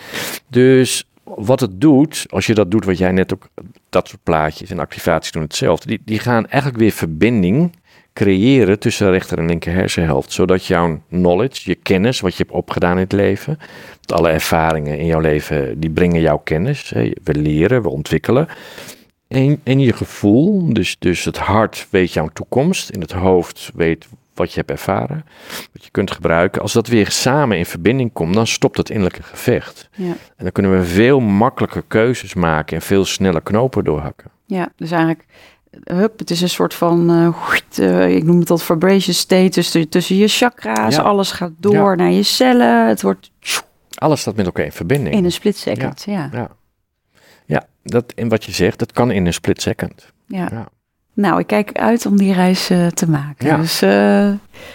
Dus 0.49 1.05
wat 1.35 1.61
het 1.61 1.81
doet, 1.81 2.27
als 2.29 2.47
je 2.47 2.55
dat 2.55 2.71
doet 2.71 2.85
wat 2.85 2.99
jij 2.99 3.12
net 3.12 3.35
ook, 3.35 3.49
dat 3.89 4.09
soort 4.09 4.23
plaatjes 4.23 4.71
en 4.71 4.79
activaties 4.79 5.33
doen 5.33 5.43
hetzelfde. 5.43 5.87
Die, 5.87 6.01
die 6.05 6.19
gaan 6.19 6.47
eigenlijk 6.47 6.83
weer 6.83 6.93
verbinding 6.93 7.73
creëren 8.12 8.79
tussen 8.79 9.11
rechter 9.11 9.39
en 9.39 9.47
linker 9.47 9.73
hersenhelft. 9.73 10.33
Zodat 10.33 10.67
jouw 10.67 11.01
knowledge, 11.09 11.71
je 11.71 11.75
kennis, 11.75 12.21
wat 12.21 12.37
je 12.37 12.43
hebt 12.43 12.57
opgedaan 12.57 12.93
in 12.93 13.03
het 13.03 13.12
leven, 13.12 13.59
alle 14.07 14.29
ervaringen 14.29 14.99
in 14.99 15.07
jouw 15.07 15.21
leven, 15.21 15.81
die 15.81 15.91
brengen 15.91 16.21
jouw 16.21 16.39
kennis. 16.39 16.91
We 17.23 17.35
leren, 17.35 17.83
we 17.83 17.89
ontwikkelen. 17.89 18.49
En, 19.29 19.61
en 19.62 19.81
je 19.81 19.93
gevoel, 19.93 20.73
dus, 20.73 20.97
dus 20.99 21.25
het 21.25 21.39
hart 21.39 21.87
weet 21.91 22.12
jouw 22.12 22.29
toekomst, 22.33 22.91
in 22.91 23.01
het 23.01 23.12
hoofd 23.12 23.71
weet 23.75 24.07
wat 24.37 24.51
je 24.53 24.57
hebt 24.59 24.70
ervaren, 24.70 25.25
wat 25.72 25.85
je 25.85 25.90
kunt 25.90 26.11
gebruiken. 26.11 26.62
Als 26.62 26.72
dat 26.72 26.87
weer 26.87 27.11
samen 27.11 27.59
in 27.59 27.66
verbinding 27.66 28.12
komt, 28.12 28.35
dan 28.35 28.46
stopt 28.46 28.77
het 28.77 28.88
innerlijke 28.90 29.22
gevecht. 29.22 29.88
Ja. 29.94 30.05
En 30.07 30.16
dan 30.37 30.53
kunnen 30.53 30.79
we 30.79 30.85
veel 30.85 31.20
makkelijker 31.20 31.83
keuzes 31.87 32.35
maken 32.35 32.77
en 32.77 32.83
veel 32.83 33.05
sneller 33.05 33.42
knopen 33.42 33.85
doorhakken. 33.85 34.31
Ja, 34.46 34.68
dus 34.77 34.90
eigenlijk, 34.90 35.25
hup, 35.85 36.18
het 36.18 36.31
is 36.31 36.40
een 36.40 36.49
soort 36.49 36.75
van, 36.75 37.11
eh, 37.79 38.03
eh, 38.05 38.16
ik 38.16 38.25
noem 38.25 38.38
het 38.38 38.49
dat 38.49 38.62
vibration 38.62 39.14
state, 39.14 39.49
dus 39.49 39.70
tu- 39.70 39.88
tussen 39.88 40.16
je 40.16 40.29
chakra's, 40.29 40.94
Ja. 40.96 41.03
alles 41.03 41.33
gaat 41.33 41.53
door 41.59 41.75
Ja. 41.90 41.94
naar 41.94 42.11
je 42.11 42.22
cellen. 42.22 42.88
Het 42.88 43.03
wordt 43.03 43.31
Alles 43.94 44.20
staat 44.20 44.37
met 44.37 44.46
elkaar 44.46 44.64
in 44.64 44.72
verbinding. 44.72 45.14
in 45.14 45.25
een 45.25 45.33
split 45.33 45.57
second, 45.57 46.03
ja. 46.07 46.29
Ja. 46.33 46.49
Ja, 47.46 47.66
dat, 47.83 48.12
en 48.12 48.29
wat 48.29 48.44
je 48.44 48.53
zegt, 48.53 48.79
dat 48.79 48.92
kan 48.92 49.11
in 49.11 49.27
een 49.27 49.33
split 49.33 49.62
second. 49.62 50.12
ja. 50.27 50.68
Nou, 51.16 51.38
ik 51.40 51.46
kijk 51.46 51.72
uit 51.79 52.07
om 52.07 52.16
die 52.16 52.33
reis 52.33 52.70
eh, 52.70 52.87
te 52.87 53.09
maken. 53.11 53.46
Ja. 53.46 53.57
Dus 53.57 53.83
eh, 53.83 53.90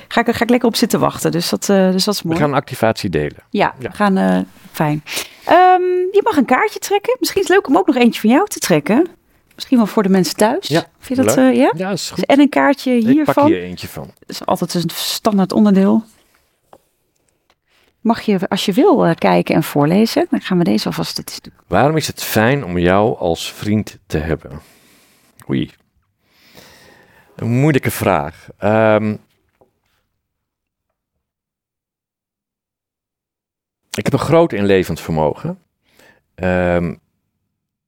ga, 0.08 0.25
ik, 0.25 0.36
ga 0.36 0.43
ik 0.43 0.49
lekker 0.49 0.67
op 0.67 0.75
zitten 0.75 0.99
wachten. 0.99 1.32
Dus 1.32 1.49
dat, 1.49 1.69
eh, 1.69 1.91
dus 1.91 2.04
dat 2.04 2.13
is 2.13 2.21
We 2.21 2.27
mooi. 2.27 2.39
gaan 2.39 2.49
een 2.49 2.56
activatie 2.56 3.10
delen. 3.10 3.38
Ja, 3.49 3.73
Ja. 3.80 3.89
we 3.89 3.95
gaan, 3.95 4.45
fijn. 4.71 5.04
Ehm, 5.45 5.82
je 6.12 6.21
mag 6.23 6.38
een 6.38 6.45
kaartje 6.45 6.80
trekken. 6.80 7.15
Misschien 7.19 7.41
is 7.41 7.47
het 7.47 7.58
leuk 7.58 7.67
om 7.67 7.77
ook 7.77 7.88
nog 7.88 7.95
eentje 7.95 8.21
van 8.21 8.30
jou 8.30 8.47
te 8.47 8.60
trekken. 8.60 9.08
Misschien 9.56 9.77
wel 9.77 9.86
voor 9.88 10.04
de 10.04 10.10
mensen 10.10 10.36
thuis. 10.36 10.67
Ja, 10.67 10.84
Vind 10.99 11.19
je 11.19 11.25
dat, 11.25 11.56
ja? 11.56 11.73
Ja, 11.77 11.89
is 11.89 12.10
goed. 12.10 12.25
En 12.25 12.39
een 12.39 12.49
kaartje 12.49 12.91
Ik 12.97 13.04
pak 13.04 13.13
hiervan. 13.13 13.45
hier 13.45 13.62
eentje 13.62 13.88
van. 13.88 14.04
Dat 14.19 14.30
is 14.30 14.45
altijd 14.45 14.73
een 14.73 14.89
standaard 14.93 15.51
onderdeel. 15.51 16.04
Mag 18.01 18.21
je, 18.21 18.39
als 18.49 18.65
je 18.65 18.73
wil, 18.73 19.15
kijken 19.15 19.56
en 19.56 19.63
voorlezen. 19.63 20.27
Dan 20.30 20.41
gaan 20.41 20.58
we 20.58 20.63
deze 20.63 20.86
alvast. 20.86 21.17
Natuurlijk- 21.17 21.63
Waarom 21.67 21.97
is 21.97 22.08
het 22.08 22.23
fijn 22.23 22.63
om 22.65 22.77
jou 22.77 23.17
als 23.17 23.51
vriend 23.54 23.97
te 24.08 24.17
hebben? 24.17 24.62
Oei. 25.49 25.71
Een 27.41 27.60
moeilijke 27.60 27.91
vraag. 27.91 28.47
Ehm, 28.58 29.12
ik 33.93 34.04
heb 34.04 34.13
een 34.13 34.19
groot 34.19 34.54
inlevend 34.54 34.99
vermogen. 34.99 35.60
Ehm, 36.36 36.95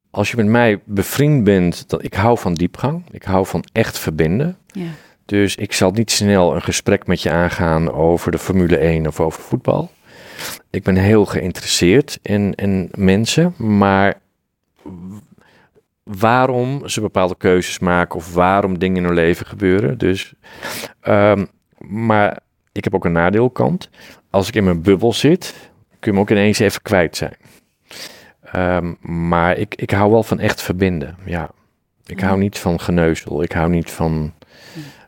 als 0.10 0.32
je 0.32 0.38
met 0.38 0.46
mij 0.46 0.82
bevriend 0.86 1.44
bent, 1.44 1.90
dan, 1.90 2.02
ik 2.02 2.14
hou 2.14 2.38
van 2.38 2.54
diepgang. 2.54 3.04
Ik 3.12 3.24
hou 3.24 3.46
van 3.46 3.64
echt 3.72 4.00
verbinden. 4.00 4.58
Ja. 4.68 4.88
Dus 5.26 5.56
ik 5.56 5.74
zal 5.74 5.92
niet 5.92 6.12
snel 6.12 6.56
een 6.56 6.62
gesprek 6.62 7.08
met 7.08 7.22
je 7.22 7.32
aangaan 7.32 7.92
over 7.92 8.32
de 8.32 8.40
Formule 8.40 8.78
1 8.78 9.08
of 9.08 9.20
over 9.20 9.42
voetbal. 9.42 9.92
Ik 10.70 10.84
ben 10.84 10.96
heel 10.96 11.26
geïnteresseerd 11.26 12.20
in, 12.22 12.56
in 12.56 12.90
mensen, 12.96 13.54
maar 13.58 14.22
waarom 16.04 16.88
ze 16.88 17.02
bepaalde 17.02 17.36
keuzes 17.38 17.80
maken 17.80 18.16
of 18.16 18.34
waarom 18.34 18.80
dingen 18.80 18.98
in 18.98 19.04
hun 19.04 19.14
leven 19.14 19.46
gebeuren. 19.46 19.98
Dus, 19.98 20.34
ehm, 21.00 21.46
maar 21.78 22.40
ik 22.72 22.84
heb 22.84 22.94
ook 22.96 23.06
een 23.06 23.12
nadeelkant. 23.12 23.90
Als 24.30 24.48
ik 24.48 24.56
in 24.56 24.64
mijn 24.64 24.82
bubbel 24.82 25.14
zit, 25.14 25.54
kun 26.00 26.12
je 26.12 26.18
me 26.18 26.24
ook 26.24 26.30
ineens 26.32 26.60
even 26.60 26.82
kwijt 26.82 27.18
zijn. 27.18 27.36
Ehm, 28.42 28.94
maar 29.02 29.58
ik, 29.58 29.76
ik 29.76 29.92
hou 29.92 30.12
wel 30.12 30.24
van 30.24 30.40
echt 30.40 30.62
verbinden, 30.62 31.18
ja. 31.26 31.50
Ik 32.06 32.20
Ja. 32.20 32.26
hou 32.28 32.40
niet 32.40 32.60
van 32.60 32.80
geneuzel. 32.80 33.44
Ik 33.44 33.52
hou 33.52 33.70
niet 33.70 33.92
van... 33.92 34.34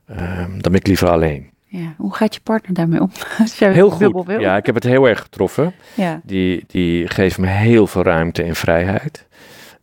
ehm 0.05 0.51
dan 0.51 0.71
ben 0.71 0.73
ik 0.73 0.87
liever 0.87 1.09
alleen. 1.09 1.49
Ja. 1.67 1.93
Hoe 1.97 2.15
gaat 2.15 2.33
je 2.35 2.41
partner 2.41 2.73
daarmee 2.73 3.01
om? 3.01 3.11
Als 3.39 3.57
jij 3.59 3.71
Heel 3.73 3.89
goed. 3.89 4.25
wil? 4.25 4.39
Ja, 4.39 4.57
ik 4.57 4.65
heb 4.65 4.75
het 4.75 4.83
heel 4.83 5.07
erg 5.07 5.19
getroffen. 5.21 5.73
Ja. 5.93 6.21
Die, 6.23 6.63
die 6.67 7.07
geeft 7.07 7.37
me 7.37 7.47
heel 7.47 7.87
veel 7.87 8.03
ruimte 8.03 8.43
en 8.43 8.55
vrijheid. 8.55 9.24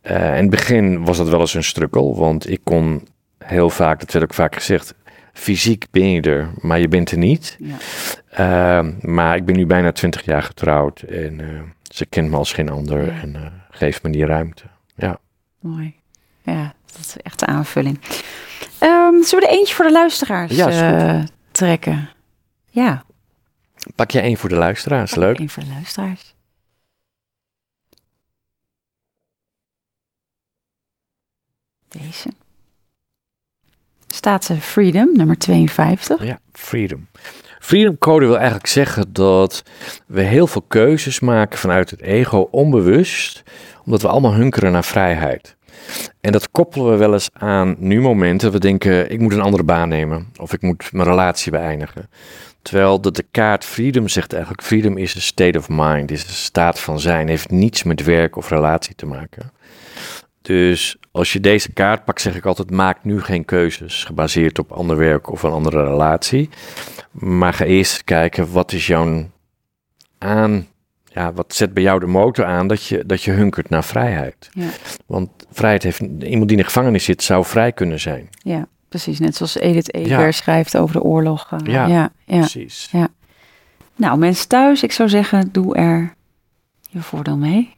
Eh, 0.03 0.27
in 0.35 0.41
het 0.41 0.49
begin 0.49 1.05
was 1.05 1.17
dat 1.17 1.29
wel 1.29 1.39
eens 1.39 1.53
een 1.53 1.63
struggle, 1.63 2.15
want 2.15 2.49
ik 2.49 2.59
kon 2.63 3.07
heel 3.37 3.69
vaak, 3.69 3.99
dat 3.99 4.11
werd 4.11 4.25
ook 4.25 4.33
vaak 4.33 4.55
gezegd, 4.55 4.93
fysiek 5.33 5.85
ben 5.91 6.11
je 6.11 6.21
er, 6.21 6.49
maar 6.59 6.79
je 6.79 6.87
bent 6.87 7.11
er 7.11 7.17
niet. 7.17 7.57
Ja. 7.59 7.75
Eh, 8.29 8.87
maar 9.01 9.35
ik 9.35 9.45
ben 9.45 9.55
nu 9.55 9.65
bijna 9.65 9.91
twintig 9.91 10.25
jaar 10.25 10.43
getrouwd 10.43 11.01
en 11.01 11.39
eh, 11.41 11.61
ze 11.83 12.05
kent 12.05 12.29
me 12.29 12.35
als 12.37 12.53
geen 12.53 12.69
ander 12.69 13.05
Ja. 13.05 13.21
en 13.21 13.35
eh, 13.35 13.41
geeft 13.69 14.03
me 14.03 14.09
die 14.09 14.25
ruimte. 14.25 14.63
Ja. 14.95 15.19
Mooi. 15.59 15.95
Ja, 16.41 16.73
dat 16.85 16.99
is 16.99 17.15
echt 17.21 17.41
een 17.41 17.47
aanvulling. 17.47 17.99
Ehm 18.79 19.21
zullen 19.21 19.43
we 19.45 19.51
er 19.51 19.57
eentje 19.57 19.75
voor 19.75 19.85
de 19.85 19.91
luisteraars 19.91 20.55
Ja, 20.55 21.23
trekken? 21.51 22.09
Ja, 22.69 23.03
Pak 23.95 24.11
je 24.11 24.19
één 24.19 24.37
voor 24.37 24.49
de 24.49 24.55
luisteraars, 24.55 25.15
leuk. 25.15 25.39
Eén 25.39 25.49
voor 25.49 25.63
de 25.63 25.69
luisteraars. 25.69 26.32
Deze. 32.01 32.29
Staat 34.07 34.43
ze 34.43 34.55
Freedom, 34.55 35.09
nummer 35.13 35.37
52. 35.37 36.23
Ja, 36.23 36.39
freedom. 36.51 37.07
Freedom 37.59 37.97
code 37.97 38.25
wil 38.25 38.37
eigenlijk 38.37 38.67
zeggen 38.67 39.13
dat 39.13 39.63
we 40.05 40.21
heel 40.21 40.47
veel 40.47 40.65
keuzes 40.67 41.19
maken 41.19 41.59
vanuit 41.59 41.89
het 41.89 42.01
ego 42.01 42.47
onbewust, 42.51 43.43
omdat 43.85 44.01
we 44.01 44.07
allemaal 44.07 44.33
hunkeren 44.33 44.71
naar 44.71 44.83
vrijheid. 44.83 45.55
En 46.21 46.31
dat 46.31 46.51
koppelen 46.51 46.91
we 46.91 46.97
wel 46.97 47.13
eens 47.13 47.29
aan 47.33 47.75
nu 47.77 48.01
momenten. 48.01 48.51
We 48.51 48.59
denken, 48.59 49.11
ik 49.11 49.19
moet 49.19 49.33
een 49.33 49.41
andere 49.41 49.63
baan 49.63 49.89
nemen 49.89 50.27
of 50.37 50.53
ik 50.53 50.61
moet 50.61 50.91
mijn 50.91 51.07
relatie 51.07 51.51
beëindigen. 51.51 52.09
Terwijl 52.61 53.01
de, 53.01 53.11
de 53.11 53.25
kaart 53.31 53.65
freedom 53.65 54.07
zegt 54.07 54.33
eigenlijk, 54.33 54.63
freedom 54.63 54.97
is 54.97 55.15
een 55.15 55.21
state 55.21 55.57
of 55.57 55.69
mind, 55.69 56.11
is 56.11 56.23
een 56.23 56.29
staat 56.29 56.79
van 56.79 56.99
zijn, 56.99 57.27
heeft 57.27 57.51
niets 57.51 57.83
met 57.83 58.03
werk 58.03 58.35
of 58.35 58.49
relatie 58.49 58.95
te 58.95 59.05
maken. 59.05 59.51
Dus 60.43 60.97
als 61.11 61.33
je 61.33 61.39
deze 61.39 61.71
kaart 61.71 62.05
pakt, 62.05 62.21
zeg 62.21 62.35
ik 62.35 62.45
altijd: 62.45 62.71
maak 62.71 63.03
nu 63.03 63.21
geen 63.21 63.45
keuzes 63.45 64.03
gebaseerd 64.03 64.59
op 64.59 64.71
ander 64.71 64.97
werk 64.97 65.31
of 65.31 65.43
een 65.43 65.51
andere 65.51 65.83
relatie. 65.83 66.49
Maar 67.11 67.53
ga 67.53 67.65
eerst 67.65 68.03
kijken 68.03 68.51
wat 68.51 68.71
is 68.71 68.87
jouw 68.87 69.29
aan. 70.17 70.67
Ja, 71.05 71.33
wat 71.33 71.53
zet 71.55 71.73
bij 71.73 71.83
jou 71.83 71.99
de 71.99 72.05
motor 72.05 72.45
aan 72.45 72.67
dat 72.67 72.85
je, 72.85 73.05
dat 73.05 73.23
je 73.23 73.31
hunkert 73.31 73.69
naar 73.69 73.83
vrijheid? 73.83 74.49
Ja. 74.53 74.67
Want 75.05 75.29
vrijheid 75.51 75.83
heeft. 75.83 75.99
Iemand 75.99 76.23
die 76.23 76.57
in 76.57 76.57
de 76.57 76.63
gevangenis 76.63 77.03
zit, 77.03 77.23
zou 77.23 77.45
vrij 77.45 77.71
kunnen 77.71 77.99
zijn. 77.99 78.29
Ja, 78.37 78.67
precies. 78.89 79.19
Net 79.19 79.35
zoals 79.35 79.55
Edith 79.57 79.93
Eger 79.93 80.19
Ja. 80.25 80.31
schrijft 80.31 80.77
over 80.77 80.95
de 80.95 81.01
oorlog. 81.01 81.47
eh, 81.51 81.59
Ja. 81.73 81.85
ja, 81.87 82.11
ja. 82.25 82.39
Precies. 82.39 82.91
Nou, 83.95 84.17
mensen 84.17 84.47
thuis, 84.47 84.83
ik 84.83 84.91
zou 84.91 85.09
zeggen, 85.09 85.49
doe 85.51 85.75
er 85.75 86.13
je 86.89 87.01
voordeel 87.01 87.37
mee. 87.37 87.75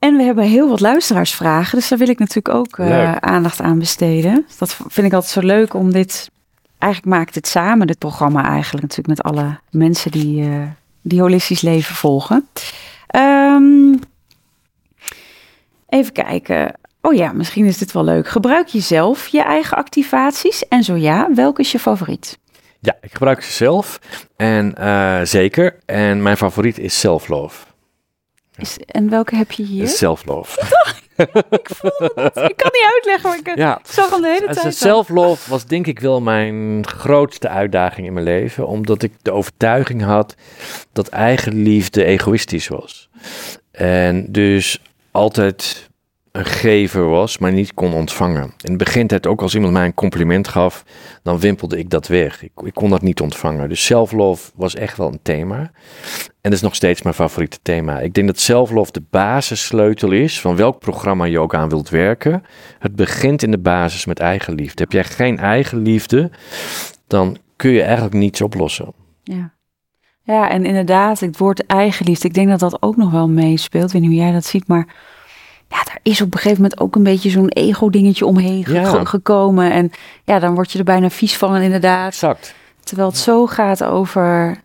En 0.00 0.16
we 0.16 0.22
hebben 0.22 0.44
heel 0.44 0.68
wat 0.68 0.80
luisteraarsvragen, 0.80 1.78
dus 1.78 1.88
daar 1.88 1.98
wil 1.98 2.08
ik 2.08 2.18
natuurlijk 2.18 2.54
ook 2.54 2.78
eh, 2.78 3.16
aandacht 3.16 3.60
aan 3.60 3.78
besteden. 3.78 4.46
Dat 4.58 4.76
vind 4.88 5.06
ik 5.06 5.12
altijd 5.12 5.32
zo 5.32 5.40
leuk 5.40 5.74
om 5.74 5.92
dit. 5.92 6.30
Eigenlijk 6.78 7.16
maakt 7.16 7.34
dit 7.34 7.46
samen, 7.46 7.86
dit 7.86 7.98
programma 7.98 8.44
eigenlijk 8.44 8.82
natuurlijk 8.82 9.08
met 9.08 9.22
alle 9.22 9.58
mensen 9.70 10.10
die, 10.10 10.42
eh, 10.42 10.62
die 11.02 11.20
holistisch 11.20 11.60
leven 11.60 11.94
volgen. 11.94 12.48
Ehm, 13.06 13.94
even 15.88 16.12
kijken. 16.12 16.74
Oh 17.00 17.14
ja, 17.14 17.32
misschien 17.32 17.64
is 17.64 17.78
dit 17.78 17.92
wel 17.92 18.04
leuk. 18.04 18.28
Gebruik 18.28 18.66
je 18.66 18.80
zelf 18.80 19.28
je 19.28 19.42
eigen 19.42 19.76
activaties? 19.76 20.68
En 20.68 20.82
zo 20.82 20.96
ja, 20.96 21.28
welke 21.34 21.60
is 21.60 21.72
je 21.72 21.78
favoriet? 21.78 22.38
Ja, 22.80 22.96
ik 23.00 23.12
gebruik 23.12 23.42
ze 23.42 23.52
zelf. 23.52 24.00
En 24.36 24.74
eh, 24.74 25.20
zeker. 25.22 25.76
En 25.86 26.22
mijn 26.22 26.36
favoriet 26.36 26.78
is 26.78 27.00
self-love. 27.00 27.68
Is, 28.60 28.78
en 28.86 29.08
welke 29.10 29.36
heb 29.36 29.52
je 29.52 29.62
hier? 29.62 29.88
Self-love. 29.88 30.60
Ik 32.50 32.56
kan 32.56 32.70
niet 32.72 32.90
uitleggen, 32.94 33.28
maar 33.28 33.38
ik 33.38 33.56
Ja, 33.58 33.80
zag 33.84 34.10
hem 34.10 34.20
de 34.20 34.28
hele 34.28 34.46
Het 34.46 34.60
tijd. 34.60 34.74
self-love 34.74 35.50
was 35.50 35.64
denk 35.66 35.86
ik 35.86 36.00
wel 36.00 36.20
mijn 36.20 36.86
grootste 36.86 37.48
uitdaging 37.48 38.06
in 38.06 38.12
mijn 38.12 38.24
leven. 38.24 38.66
Omdat 38.66 39.02
ik 39.02 39.12
de 39.22 39.30
overtuiging 39.32 40.02
had 40.02 40.34
dat 40.92 41.08
eigenliefde 41.08 42.04
egoïstisch 42.04 42.68
was. 42.68 43.08
En 43.70 44.26
dus 44.32 44.78
altijd 45.10 45.89
een 46.32 46.44
gever 46.44 47.08
was, 47.08 47.38
maar 47.38 47.52
niet 47.52 47.74
kon 47.74 47.92
ontvangen. 47.92 48.42
In 48.42 48.68
het 48.68 48.76
begintijd 48.76 49.26
ook 49.26 49.42
als 49.42 49.54
iemand 49.54 49.72
mij 49.72 49.84
een 49.84 49.94
compliment 49.94 50.48
gaf, 50.48 50.84
dan 51.22 51.38
wimpelde 51.38 51.78
ik 51.78 51.90
dat 51.90 52.06
weg. 52.06 52.42
Ik, 52.42 52.50
ik 52.64 52.74
kon 52.74 52.90
dat 52.90 53.02
niet 53.02 53.20
ontvangen. 53.20 53.68
Dus 53.68 53.84
self-love 53.84 54.50
was 54.54 54.74
echt 54.74 54.96
wel 54.96 55.08
een 55.08 55.22
thema. 55.22 55.58
En 56.40 56.50
dat 56.50 56.52
is 56.52 56.60
nog 56.60 56.74
steeds 56.74 57.02
mijn 57.02 57.14
favoriete 57.14 57.58
thema. 57.62 57.98
Ik 57.98 58.14
denk 58.14 58.26
dat 58.26 58.38
self-love 58.38 58.92
de 58.92 59.02
basissleutel 59.10 60.10
is 60.10 60.40
van 60.40 60.56
welk 60.56 60.78
programma 60.78 61.24
je 61.24 61.38
ook 61.38 61.54
aan 61.54 61.68
wilt 61.68 61.88
werken. 61.88 62.42
Het 62.78 62.96
begint 62.96 63.42
in 63.42 63.50
de 63.50 63.58
basis 63.58 64.04
met 64.04 64.18
eigenliefde. 64.18 64.82
Heb 64.82 64.92
jij 64.92 65.04
geen 65.04 65.38
eigenliefde, 65.38 66.30
dan 67.06 67.36
kun 67.56 67.70
je 67.70 67.82
eigenlijk 67.82 68.14
niets 68.14 68.40
oplossen. 68.40 68.92
Ja. 69.22 69.52
ja, 70.22 70.50
en 70.50 70.64
inderdaad, 70.64 71.20
het 71.20 71.38
woord 71.38 71.66
eigenliefde, 71.66 72.28
ik 72.28 72.34
denk 72.34 72.48
dat 72.48 72.60
dat 72.60 72.82
ook 72.82 72.96
nog 72.96 73.10
wel 73.10 73.28
meespeelt. 73.28 73.86
Ik 73.86 73.92
weet 73.92 74.02
niet 74.02 74.10
hoe 74.10 74.20
jij 74.20 74.32
dat 74.32 74.44
ziet, 74.44 74.66
maar 74.66 74.94
ja, 75.70 75.82
daar 75.84 75.98
is 76.02 76.20
op 76.20 76.32
een 76.34 76.38
gegeven 76.40 76.62
moment 76.62 76.80
ook 76.80 76.94
een 76.96 77.02
beetje 77.02 77.30
zo'n 77.30 77.48
ego-dingetje 77.48 78.26
omheen 78.26 78.64
ge- 78.64 78.72
Ja. 78.74 79.04
gekomen. 79.04 79.72
En 79.72 79.90
ja, 80.24 80.38
dan 80.38 80.54
word 80.54 80.72
je 80.72 80.78
er 80.78 80.84
bijna 80.84 81.10
vies 81.10 81.36
van, 81.36 81.56
inderdaad. 81.56 82.06
Exact. 82.12 82.54
Terwijl 82.84 83.08
het 83.08 83.18
zo 83.18 83.46
gaat 83.46 83.84
over 83.84 84.58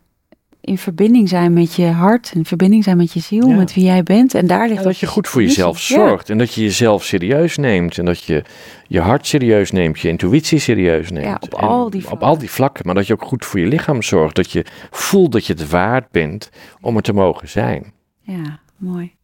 in 0.60 0.78
verbinding 0.78 1.28
zijn 1.28 1.52
met 1.52 1.74
je 1.74 1.86
hart, 1.86 2.32
in 2.34 2.44
verbinding 2.44 2.84
zijn 2.84 2.96
met 2.96 3.12
je 3.12 3.20
ziel, 3.20 3.48
Ja. 3.48 3.56
met 3.56 3.74
wie 3.74 3.84
jij 3.84 4.02
bent. 4.02 4.34
En 4.34 4.46
daar 4.46 4.66
ligt 4.68 4.78
Ja, 4.80 4.86
dat 4.86 4.98
je 4.98 5.06
goed 5.06 5.28
voor 5.28 5.42
jezelf 5.42 5.78
zorgt. 5.80 6.30
En 6.30 6.38
dat 6.38 6.54
je 6.54 6.62
jezelf 6.62 7.04
serieus 7.04 7.56
neemt. 7.56 7.98
En 7.98 8.04
dat 8.04 8.22
je 8.22 8.44
je 8.86 9.00
hart 9.00 9.26
serieus 9.26 9.70
neemt. 9.70 10.00
Je 10.00 10.08
intuïtie 10.08 10.58
serieus 10.58 11.10
neemt. 11.10 11.26
Ja, 11.26 11.38
op 11.40 11.54
En 11.54 11.68
al 11.68 11.90
die 11.90 12.10
Op 12.10 12.22
al 12.22 12.38
die 12.38 12.50
vlakken. 12.50 12.86
Maar 12.86 12.94
dat 12.94 13.06
je 13.06 13.12
ook 13.12 13.22
goed 13.24 13.44
voor 13.44 13.60
je 13.60 13.66
lichaam 13.66 14.02
zorgt. 14.02 14.36
Dat 14.36 14.50
je 14.52 14.64
voelt 14.90 15.32
dat 15.32 15.46
je 15.46 15.52
het 15.52 15.68
waard 15.70 16.10
bent 16.10 16.50
om 16.80 16.96
er 16.96 17.02
te 17.02 17.12
mogen 17.12 17.48
zijn. 17.48 17.92
Ja, 18.22 18.58
mooi. 18.76 19.14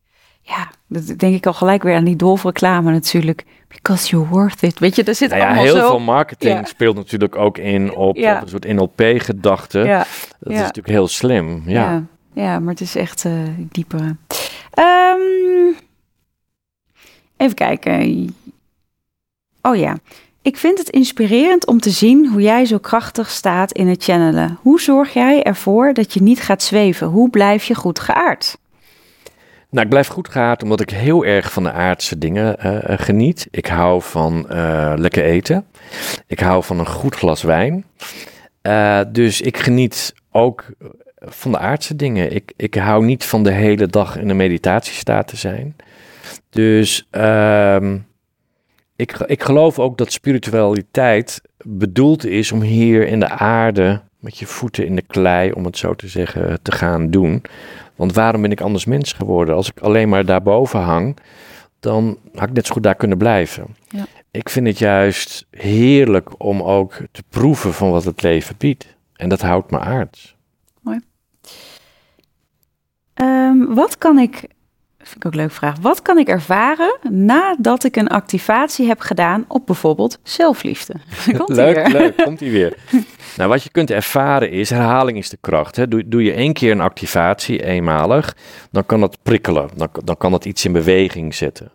Ja, 0.42 0.70
dat 0.86 1.06
denk 1.06 1.34
ik 1.34 1.46
al 1.46 1.52
gelijk 1.52 1.82
weer 1.82 1.96
aan 1.96 2.04
die 2.04 2.16
dolfreclame 2.16 2.90
natuurlijk. 2.92 3.44
Because 3.68 4.08
you're 4.10 4.28
worth 4.28 4.62
it. 4.62 4.78
Weet 4.78 4.96
je, 4.96 5.02
er 5.04 5.14
zit 5.14 5.28
Nou 5.30 5.40
ja, 5.40 5.46
allemaal 5.46 5.64
heel 5.64 5.76
zo... 5.76 5.86
veel 5.88 5.98
marketing 6.00 6.58
Ja. 6.58 6.64
speelt 6.64 6.96
natuurlijk 6.96 7.36
ook 7.36 7.58
in 7.58 7.94
op, 7.94 8.16
Ja. 8.16 8.36
op 8.36 8.42
een 8.42 8.48
soort 8.48 8.66
NLP-gedachte. 8.72 9.78
Ja, 9.78 10.06
Dat 10.38 10.52
is 10.52 10.58
natuurlijk 10.58 10.86
heel 10.88 11.08
slim. 11.08 11.62
Ja. 11.66 11.72
ja. 11.92 12.02
ja, 12.42 12.58
maar 12.58 12.70
het 12.72 12.80
is 12.80 12.94
echt 12.96 13.24
eh 13.24 13.32
dieper. 13.58 14.16
Ehm, 14.70 15.18
even 17.36 17.54
kijken. 17.54 18.34
Oh 19.62 19.76
ja. 19.76 19.96
Ik 20.42 20.56
vind 20.56 20.78
het 20.78 20.88
inspirerend 20.88 21.66
om 21.66 21.80
te 21.80 21.90
zien 21.90 22.28
hoe 22.28 22.40
jij 22.42 22.64
zo 22.64 22.78
krachtig 22.78 23.30
staat 23.30 23.72
in 23.72 23.88
het 23.88 24.02
channelen. 24.04 24.58
Hoe 24.62 24.80
zorg 24.80 25.12
jij 25.12 25.42
ervoor 25.42 25.92
dat 25.94 26.12
je 26.14 26.22
niet 26.22 26.40
gaat 26.40 26.62
zweven? 26.62 27.06
Hoe 27.06 27.30
blijf 27.30 27.64
je 27.64 27.74
goed 27.74 27.98
geaard? 28.00 28.56
Nou, 29.72 29.84
ik 29.84 29.90
blijf 29.90 30.08
goed 30.08 30.28
gehaald 30.28 30.62
omdat 30.62 30.80
ik 30.80 30.90
heel 30.90 31.24
erg 31.24 31.52
van 31.52 31.62
de 31.62 31.72
aardse 31.72 32.18
dingen 32.18 32.58
eh, 32.58 32.92
eh, 32.92 32.98
geniet. 32.98 33.48
Ik 33.50 33.66
hou 33.66 34.02
van 34.02 34.48
eh, 34.50 34.92
lekker 34.96 35.24
eten. 35.24 35.66
Ik 36.26 36.40
hou 36.40 36.64
van 36.64 36.78
een 36.78 36.86
goed 36.86 37.14
glas 37.14 37.42
wijn. 37.42 37.84
Dus 39.12 39.40
ik 39.40 39.56
geniet 39.56 40.14
ook 40.30 40.64
van 41.18 41.52
de 41.52 41.58
aardse 41.58 41.96
dingen. 41.96 42.34
Ik, 42.34 42.52
ik 42.56 42.74
hou 42.74 43.04
niet 43.04 43.24
van 43.24 43.42
de 43.42 43.50
hele 43.50 43.86
dag 43.86 44.18
in 44.18 44.28
een 44.28 44.36
meditatiestaat 44.36 45.26
te 45.26 45.36
zijn. 45.36 45.76
Dus 46.50 47.06
ehm, 47.10 47.98
ik, 48.96 49.18
ik 49.26 49.42
geloof 49.42 49.78
ook 49.78 49.98
dat 49.98 50.12
spiritualiteit 50.12 51.40
bedoeld 51.64 52.26
is 52.26 52.52
om 52.52 52.60
hier 52.60 53.06
in 53.06 53.20
de 53.20 53.28
aarde, 53.28 54.00
met 54.18 54.38
je 54.38 54.46
voeten 54.46 54.86
in 54.86 54.96
de 54.96 55.04
klei, 55.06 55.52
om 55.52 55.64
het 55.64 55.78
zo 55.78 55.94
te 55.94 56.08
zeggen, 56.08 56.62
te 56.62 56.72
gaan 56.72 57.10
doen. 57.10 57.42
Want 58.02 58.14
waarom 58.14 58.42
ben 58.42 58.50
ik 58.50 58.60
anders 58.60 58.84
mens 58.84 59.12
geworden? 59.12 59.54
Als 59.54 59.70
ik 59.70 59.80
alleen 59.80 60.08
maar 60.08 60.24
daarboven 60.24 60.80
hang, 60.80 61.16
dan 61.80 62.18
had 62.34 62.48
ik 62.48 62.54
net 62.54 62.66
zo 62.66 62.72
goed 62.72 62.82
daar 62.82 62.94
kunnen 62.94 63.18
blijven. 63.18 63.76
Ja. 63.88 64.06
Ik 64.30 64.48
vind 64.48 64.66
het 64.66 64.78
juist 64.78 65.46
heerlijk 65.50 66.30
om 66.38 66.62
ook 66.62 66.94
te 67.12 67.22
proeven 67.28 67.72
van 67.72 67.90
wat 67.90 68.04
het 68.04 68.22
leven 68.22 68.54
biedt. 68.58 68.96
En 69.14 69.28
dat 69.28 69.40
houdt 69.40 69.70
me 69.70 69.78
aard. 69.78 70.36
Ehm, 73.14 73.64
wat 73.74 73.98
kan 73.98 74.18
ik, 74.18 74.34
vind 74.98 75.16
ik 75.16 75.26
ook 75.26 75.32
een 75.32 75.38
leuke 75.38 75.54
vraag, 75.54 75.78
wat 75.80 76.02
kan 76.02 76.18
ik 76.18 76.28
ervaren 76.28 76.98
nadat 77.10 77.84
ik 77.84 77.96
een 77.96 78.08
activatie 78.08 78.86
heb 78.86 79.00
gedaan 79.00 79.44
op 79.48 79.66
bijvoorbeeld 79.66 80.18
zelfliefde? 80.22 80.94
Komt 81.36 81.48
ie 81.48 81.54
leuk, 81.54 81.88
leuk, 81.88 82.16
komt 82.16 82.40
hij 82.40 82.50
weer. 82.50 82.76
nou, 83.36 83.48
wat 83.48 83.62
je 83.62 83.70
kunt 83.70 83.90
ervaren 83.90 84.50
is, 84.50 84.70
herhaling 84.70 85.18
is 85.18 85.28
de 85.28 85.38
kracht. 85.40 85.76
Hè. 85.76 85.88
Doe, 85.88 86.08
doe 86.08 86.22
je 86.22 86.32
één 86.32 86.52
keer 86.52 86.70
een 86.70 86.80
activatie, 86.80 87.64
eenmalig, 87.64 88.36
dan 88.70 88.86
kan 88.86 89.00
dat 89.00 89.18
prikkelen. 89.22 89.68
Dan, 89.76 89.88
dan 90.04 90.16
kan 90.16 90.30
dat 90.30 90.44
iets 90.44 90.64
in 90.64 90.72
beweging 90.72 91.34
zetten. 91.34 91.70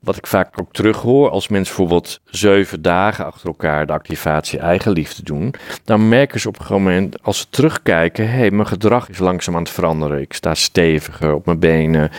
wat 0.00 0.16
ik 0.16 0.26
vaak 0.26 0.60
ook 0.60 0.72
terughoor, 0.72 1.30
als 1.30 1.48
mensen 1.48 1.76
bijvoorbeeld 1.76 2.20
zeven 2.24 2.82
dagen 2.82 3.24
achter 3.24 3.46
elkaar 3.46 3.86
de 3.86 3.92
activatie 3.92 4.58
eigenliefde 4.58 5.22
doen, 5.22 5.54
dan 5.84 6.08
merken 6.08 6.40
ze 6.40 6.48
op 6.48 6.54
een 6.54 6.64
gegeven 6.64 6.82
moment, 6.82 7.22
als 7.22 7.38
ze 7.38 7.46
terugkijken, 7.50 8.30
hé, 8.30 8.38
hey, 8.38 8.50
mijn 8.50 8.68
gedrag 8.68 9.08
is 9.08 9.18
langzaam 9.18 9.54
aan 9.54 9.62
het 9.62 9.70
veranderen. 9.70 10.20
Ik 10.20 10.32
sta 10.32 10.54
steviger 10.54 11.34
op 11.34 11.46
mijn 11.46 11.58
benen, 11.58 12.10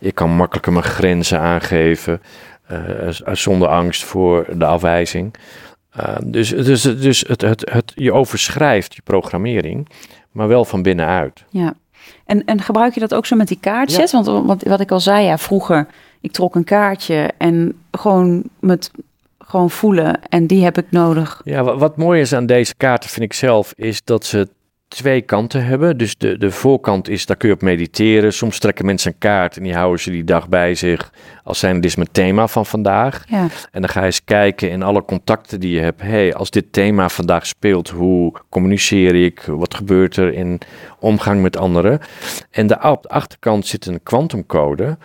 ik 0.00 0.14
kan 0.14 0.30
makkelijker 0.30 0.72
mijn 0.72 0.84
grenzen 0.84 1.40
aangeven, 1.40 2.22
uh, 2.72 3.08
zonder 3.32 3.68
angst 3.68 4.04
voor 4.04 4.46
de 4.56 4.64
afwijzing. 4.64 5.34
Uh, 6.00 6.16
dus 6.24 6.48
dus, 6.48 6.82
dus 6.82 7.24
het, 7.26 7.40
het, 7.40 7.70
het, 7.70 7.92
je 7.94 8.12
overschrijft 8.12 8.94
je 8.94 9.02
programmering, 9.02 9.88
maar 10.30 10.48
wel 10.48 10.64
van 10.64 10.82
binnenuit. 10.82 11.44
Ja, 11.50 11.74
en, 12.24 12.44
en 12.44 12.60
gebruik 12.60 12.94
je 12.94 13.00
dat 13.00 13.14
ook 13.14 13.26
zo 13.26 13.36
met 13.36 13.48
die 13.48 13.58
kaartjes? 13.60 14.12
Want, 14.12 14.26
want 14.26 14.62
wat 14.62 14.80
ik 14.80 14.90
al 14.90 15.00
zei, 15.00 15.24
ja, 15.24 15.38
vroeger, 15.38 15.86
ik 16.20 16.32
trok 16.32 16.54
een 16.54 16.64
kaartje 16.64 17.30
en 17.38 17.78
gewoon 17.90 18.42
met 18.60 18.90
gewoon 19.38 19.70
voelen 19.70 20.20
en 20.28 20.46
die 20.46 20.64
heb 20.64 20.78
ik 20.78 20.86
nodig. 20.90 21.40
Ja, 21.44 21.62
wat, 21.62 21.78
wat 21.78 21.96
mooi 21.96 22.20
is 22.20 22.32
aan 22.32 22.46
deze 22.46 22.74
kaarten 22.76 23.10
vind 23.10 23.24
ik 23.24 23.32
zelf, 23.32 23.72
is 23.76 24.04
dat 24.04 24.24
ze 24.24 24.48
twee 24.94 25.22
kanten 25.22 25.64
hebben. 25.64 25.98
Dus 25.98 26.16
de, 26.16 26.38
de 26.38 26.50
voorkant 26.50 27.08
is, 27.08 27.26
daar 27.26 27.36
kun 27.36 27.48
je 27.48 27.54
op 27.54 27.62
mediteren. 27.62 28.32
Soms 28.32 28.58
trekken 28.58 28.86
mensen 28.86 29.12
een 29.12 29.18
kaart 29.18 29.56
en 29.56 29.62
die 29.62 29.74
houden 29.74 30.00
ze 30.00 30.10
die 30.10 30.24
dag 30.24 30.48
bij 30.48 30.74
zich. 30.74 31.12
Als 31.44 31.58
zijn 31.58 31.74
dit 31.74 31.84
is 31.84 31.96
mijn 31.96 32.08
thema 32.12 32.46
van 32.46 32.66
vandaag. 32.66 33.24
Ja. 33.28 33.46
En 33.70 33.80
dan 33.80 33.88
ga 33.90 34.00
je 34.00 34.06
eens 34.06 34.24
kijken 34.24 34.70
in 34.70 34.82
alle 34.82 35.04
contacten 35.04 35.60
die 35.60 35.70
je 35.70 35.80
hebt. 35.80 36.02
hey, 36.02 36.34
als 36.34 36.50
dit 36.50 36.72
thema 36.72 37.08
vandaag 37.08 37.46
speelt, 37.46 37.88
hoe 37.88 38.32
communiceer 38.48 39.14
ik? 39.14 39.40
Wat 39.46 39.74
gebeurt 39.74 40.16
er 40.16 40.32
in 40.32 40.60
omgang 40.98 41.42
met 41.42 41.56
anderen? 41.56 42.00
En 42.50 42.66
de, 42.66 42.82
op 42.82 43.02
de 43.02 43.08
achterkant 43.08 43.66
zit 43.66 43.86
een 43.86 44.02
kwantumcode. 44.02 44.98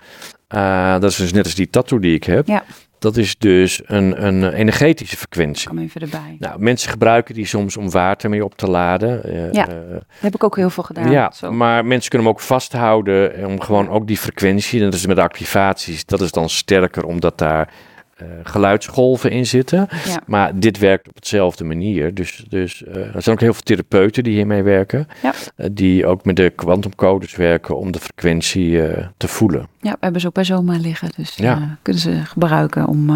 Uh, 0.54 0.92
dat 0.92 1.10
is 1.10 1.16
dus 1.16 1.32
net 1.32 1.44
als 1.44 1.54
die 1.54 1.70
tattoo 1.70 1.98
die 1.98 2.14
ik 2.14 2.24
heb. 2.24 2.46
Ja. 2.46 2.64
Dat 3.00 3.16
is 3.16 3.38
dus 3.38 3.80
een, 3.84 4.26
een 4.26 4.52
energetische 4.52 5.16
frequentie. 5.16 5.68
Kom 5.68 5.78
even 5.78 6.00
erbij. 6.00 6.36
Nou, 6.38 6.60
mensen 6.60 6.90
gebruiken 6.90 7.34
die 7.34 7.46
soms 7.46 7.76
om 7.76 7.90
water 7.90 8.30
mee 8.30 8.44
op 8.44 8.56
te 8.56 8.70
laden. 8.70 9.22
Uh, 9.24 9.52
ja, 9.52 9.64
dat 9.64 10.02
heb 10.18 10.34
ik 10.34 10.44
ook 10.44 10.56
heel 10.56 10.70
veel 10.70 10.82
gedaan. 10.82 11.10
Ja, 11.10 11.30
zo. 11.34 11.52
maar 11.52 11.84
mensen 11.84 12.10
kunnen 12.10 12.28
hem 12.28 12.36
ook 12.36 12.42
vasthouden 12.42 13.46
om 13.46 13.60
gewoon 13.60 13.88
ook 13.88 14.06
die 14.06 14.16
frequentie, 14.16 14.80
dat 14.80 14.94
is 14.94 15.06
met 15.06 15.18
activaties, 15.18 16.04
dat 16.04 16.20
is 16.20 16.30
dan 16.30 16.48
sterker 16.48 17.04
omdat 17.04 17.38
daar 17.38 17.72
uh, 18.22 18.28
geluidsgolven 18.42 19.30
in 19.30 19.46
zitten. 19.46 19.88
Ja. 20.06 20.20
Maar 20.26 20.58
dit 20.58 20.78
werkt 20.78 21.08
op 21.08 21.14
hetzelfde 21.14 21.64
manier. 21.64 22.14
Dus, 22.14 22.44
dus 22.48 22.82
uh, 22.82 23.14
er 23.14 23.22
zijn 23.22 23.34
ook 23.34 23.40
heel 23.40 23.52
veel 23.52 23.62
therapeuten 23.62 24.24
die 24.24 24.34
hiermee 24.34 24.62
werken. 24.62 25.06
Ja. 25.22 25.32
Uh, 25.56 25.66
die 25.72 26.06
ook 26.06 26.24
met 26.24 26.36
de 26.36 26.50
kwantumcodes 26.50 27.36
werken 27.36 27.78
om 27.78 27.92
de 27.92 28.00
frequentie 28.00 28.80
te 29.16 29.28
voelen. 29.28 29.68
Ja, 29.80 29.90
we 29.90 29.98
hebben 30.00 30.20
ze 30.20 30.26
ook 30.26 30.34
bij 30.34 30.44
Zoma 30.44 30.76
liggen. 30.76 31.08
Dus 31.16 31.34
ja. 31.34 31.78
kunnen 31.82 32.02
ze 32.02 32.20
gebruiken 32.24 32.86
om 32.86 33.10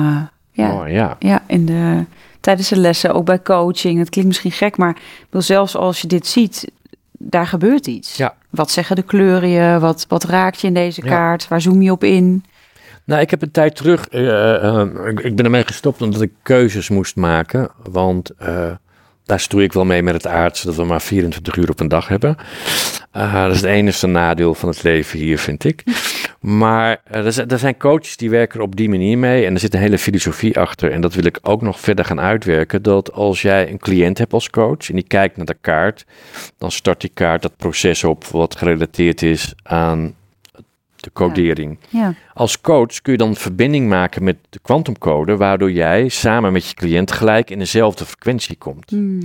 ja, 0.55 0.81
oh, 0.81 0.89
ja. 0.89 1.17
ja, 1.19 1.43
in 1.47 1.67
de, 1.67 2.05
tijdens 2.41 2.69
de 2.69 2.77
lessen, 2.77 3.15
ook 3.15 3.25
bij 3.25 3.43
coaching. 3.43 3.99
Het 3.99 4.09
klinkt 4.09 4.29
misschien 4.31 4.51
gek, 4.51 4.77
maar 4.77 4.97
wil 5.31 5.43
zelfs 5.43 5.77
als 5.77 6.01
je 6.01 6.07
dit 6.07 6.27
ziet, 6.27 6.71
daar 7.19 7.47
gebeurt 7.47 7.87
iets. 7.87 8.17
Ja. 8.17 8.35
Wat 8.51 8.71
zeggen 8.71 8.97
de 8.97 9.03
kleuren 9.03 9.49
je? 9.49 9.79
Wat, 9.79 10.05
wat 10.09 10.25
raakt 10.25 10.61
je 10.61 10.67
in 10.67 10.75
deze 10.75 11.01
kaart? 11.01 11.49
Waar 11.49 11.61
zoom 11.61 11.83
je 11.83 11.93
op 11.93 12.05
in? 12.05 12.45
Nou, 13.05 13.21
ik 13.21 13.31
heb 13.31 13.43
een 13.43 13.51
tijd 13.51 13.77
terug, 13.77 14.13
uh, 14.13 14.21
uh, 14.23 14.87
ik, 15.07 15.21
ik, 15.21 15.37
ben 15.37 15.45
ermee 15.45 15.65
gestopt 15.65 16.03
omdat 16.03 16.21
ik 16.21 16.33
keuzes 16.43 16.89
moest 16.89 17.17
maken. 17.17 17.71
Want 17.91 18.31
daar 19.25 19.41
stoei 19.41 19.65
ik 19.65 19.73
wel 19.73 19.85
mee 19.85 20.03
met 20.03 20.15
het 20.15 20.27
aardse 20.27 20.67
dat 20.67 20.77
we 20.77 20.85
maar 20.85 21.03
24 21.03 21.57
uur 21.57 21.71
op 21.71 21.81
een 21.81 21.89
dag 21.89 22.09
hebben. 22.09 22.37
dat 23.13 23.51
is 23.51 23.61
het 23.61 23.71
enige 23.71 24.07
nadeel 24.07 24.55
van 24.55 24.69
het 24.69 24.83
leven 24.83 25.19
hier, 25.19 25.39
vind 25.39 25.65
ik. 25.65 25.85
Maar 26.41 27.01
er 27.05 27.59
zijn 27.59 27.77
coaches 27.77 28.17
die 28.17 28.31
werken 28.31 28.61
op 28.61 28.77
die 28.77 28.89
manier 28.89 29.19
mee 29.19 29.47
en 29.47 29.55
er 29.55 29.61
zit 29.61 29.75
een 29.75 29.81
hele 29.81 29.99
filosofie 29.99 30.59
achter. 30.59 30.91
En 30.91 31.01
dat 31.01 31.15
wil 31.15 31.25
ik 31.25 31.39
ook 31.43 31.63
nog 31.63 31.81
verder 31.81 32.05
gaan 32.05 32.21
uitwerken. 32.21 32.83
Dat 32.83 33.13
als 33.13 33.43
jij 33.43 33.71
een 33.71 33.79
cliënt 33.79 34.19
hebt 34.19 34.33
als 34.33 34.51
coach 34.51 34.89
en 34.89 34.95
die 34.95 35.07
kijkt 35.07 35.37
naar 35.37 35.47
de 35.47 35.57
kaart, 35.61 36.05
dan 36.59 36.71
start 36.71 37.01
die 37.01 37.11
kaart 37.15 37.43
dat 37.43 37.57
proces 37.57 38.05
op 38.05 38.25
wat 38.25 38.57
gerelateerd 38.57 39.23
is 39.23 39.55
aan 39.63 40.15
de 41.05 41.13
codering. 41.13 41.79
Ja. 41.89 42.01
Ja. 42.01 42.15
Als 42.35 42.61
coach 42.61 43.01
kun 43.03 43.13
je 43.13 43.19
dan 43.19 43.37
verbinding 43.37 43.89
maken 43.89 44.25
met 44.25 44.37
de 44.51 44.59
kwantumcode, 44.63 45.37
waardoor 45.37 45.73
jij 45.73 46.09
samen 46.09 46.53
met 46.53 46.69
je 46.69 46.75
cliënt 46.75 47.13
gelijk 47.13 47.51
in 47.51 47.59
dezelfde 47.59 48.05
frequentie 48.05 48.57
komt. 48.57 48.91
Hmm. 48.91 49.21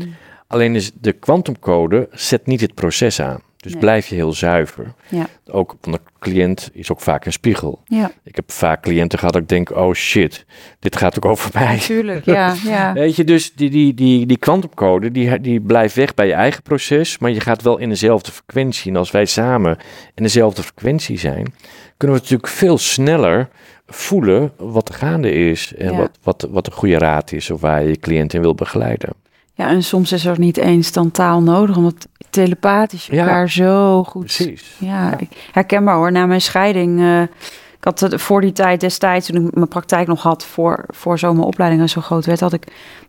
Alleen 0.47 0.75
is 0.75 0.91
de 0.93 1.11
kwantumcode 1.11 2.07
zet 2.11 2.45
niet 2.45 2.61
het 2.61 2.73
proces 2.73 3.21
aan. 3.21 3.41
Dus 3.61 3.71
Nee. 3.71 3.81
blijf 3.81 4.07
je 4.07 4.15
heel 4.15 4.33
zuiver. 4.33 4.93
Ja. 5.07 5.25
Ook, 5.51 5.75
want 5.81 5.97
de 5.97 6.01
cliënt 6.19 6.69
is 6.73 6.91
ook 6.91 6.99
vaak 7.01 7.25
een 7.25 7.31
spiegel. 7.31 7.81
Ja, 7.85 8.11
Ik 8.23 8.35
heb 8.35 8.51
vaak 8.51 8.81
cliënten 8.81 9.19
gehad 9.19 9.33
dat 9.33 9.41
ik 9.43 9.47
denk, 9.49 9.71
oh 9.75 9.93
shit, 9.93 10.45
dit 10.79 10.95
gaat 10.95 11.17
ook 11.17 11.25
over 11.25 11.51
mij. 11.53 11.73
natuurlijk. 11.75 12.25
Ja, 12.25 12.55
ja. 12.65 12.93
Weet 12.93 13.15
je, 13.15 13.23
dus 13.23 13.53
die, 13.53 13.69
die, 13.69 13.93
die, 13.93 14.25
die 14.25 14.37
kwantumcode, 14.37 15.11
die, 15.11 15.39
die 15.41 15.61
blijft 15.61 15.95
weg 15.95 16.13
bij 16.13 16.27
je 16.27 16.33
eigen 16.33 16.61
proces, 16.63 17.17
maar 17.17 17.31
je 17.31 17.39
gaat 17.39 17.61
wel 17.61 17.77
in 17.77 17.89
dezelfde 17.89 18.31
frequentie. 18.31 18.91
En 18.91 18.97
als 18.97 19.11
wij 19.11 19.25
samen 19.25 19.77
in 20.15 20.23
dezelfde 20.23 20.63
frequentie 20.63 21.19
zijn, 21.19 21.53
kunnen 21.97 22.15
we 22.17 22.21
natuurlijk 22.23 22.49
veel 22.49 22.77
sneller 22.77 23.49
voelen 23.87 24.51
wat 24.57 24.89
er 24.89 24.95
gaande 24.95 25.31
is 25.31 25.73
en 25.75 25.91
Ja. 25.91 25.97
wat, 25.97 26.17
wat, 26.23 26.47
wat 26.51 26.65
de 26.65 26.71
goede 26.71 26.97
raad 26.97 27.31
is 27.31 27.49
of 27.51 27.61
waar 27.61 27.81
je 27.83 27.89
je 27.89 27.99
cliënt 27.99 28.33
in 28.33 28.41
wil 28.41 28.55
begeleiden. 28.55 29.09
Ja, 29.59 29.67
en 29.67 29.83
soms 29.83 30.11
is 30.11 30.25
er 30.25 30.39
niet 30.39 30.57
eens 30.57 30.91
dan 30.91 31.11
taal 31.11 31.41
nodig, 31.41 31.77
omdat 31.77 32.07
telepathisch 32.29 33.05
je 33.05 33.15
Ja. 33.15 33.21
elkaar 33.21 33.49
zo 33.49 34.03
goed 34.03 34.21
Precies. 34.25 34.75
Ja, 34.77 35.17
herkenbaar 35.51 35.95
hoor. 35.95 36.11
Na 36.11 36.25
mijn 36.25 36.41
scheiding, 36.41 36.99
eh, 36.99 37.21
ik 37.79 37.85
had 37.85 37.99
het 37.99 38.21
voor 38.21 38.41
die 38.41 38.51
tijd 38.51 38.79
destijds, 38.79 39.27
toen 39.27 39.47
ik 39.47 39.55
mijn 39.55 39.67
praktijk 39.67 40.07
nog 40.07 40.21
had, 40.21 40.45
voor, 40.45 40.85
voor 40.87 41.19
zo 41.19 41.33
mijn 41.33 41.45
opleiding 41.45 41.89
zo 41.89 42.01
groot 42.01 42.25
werd, 42.25 42.39
had 42.39 42.53
ik, 42.53 42.63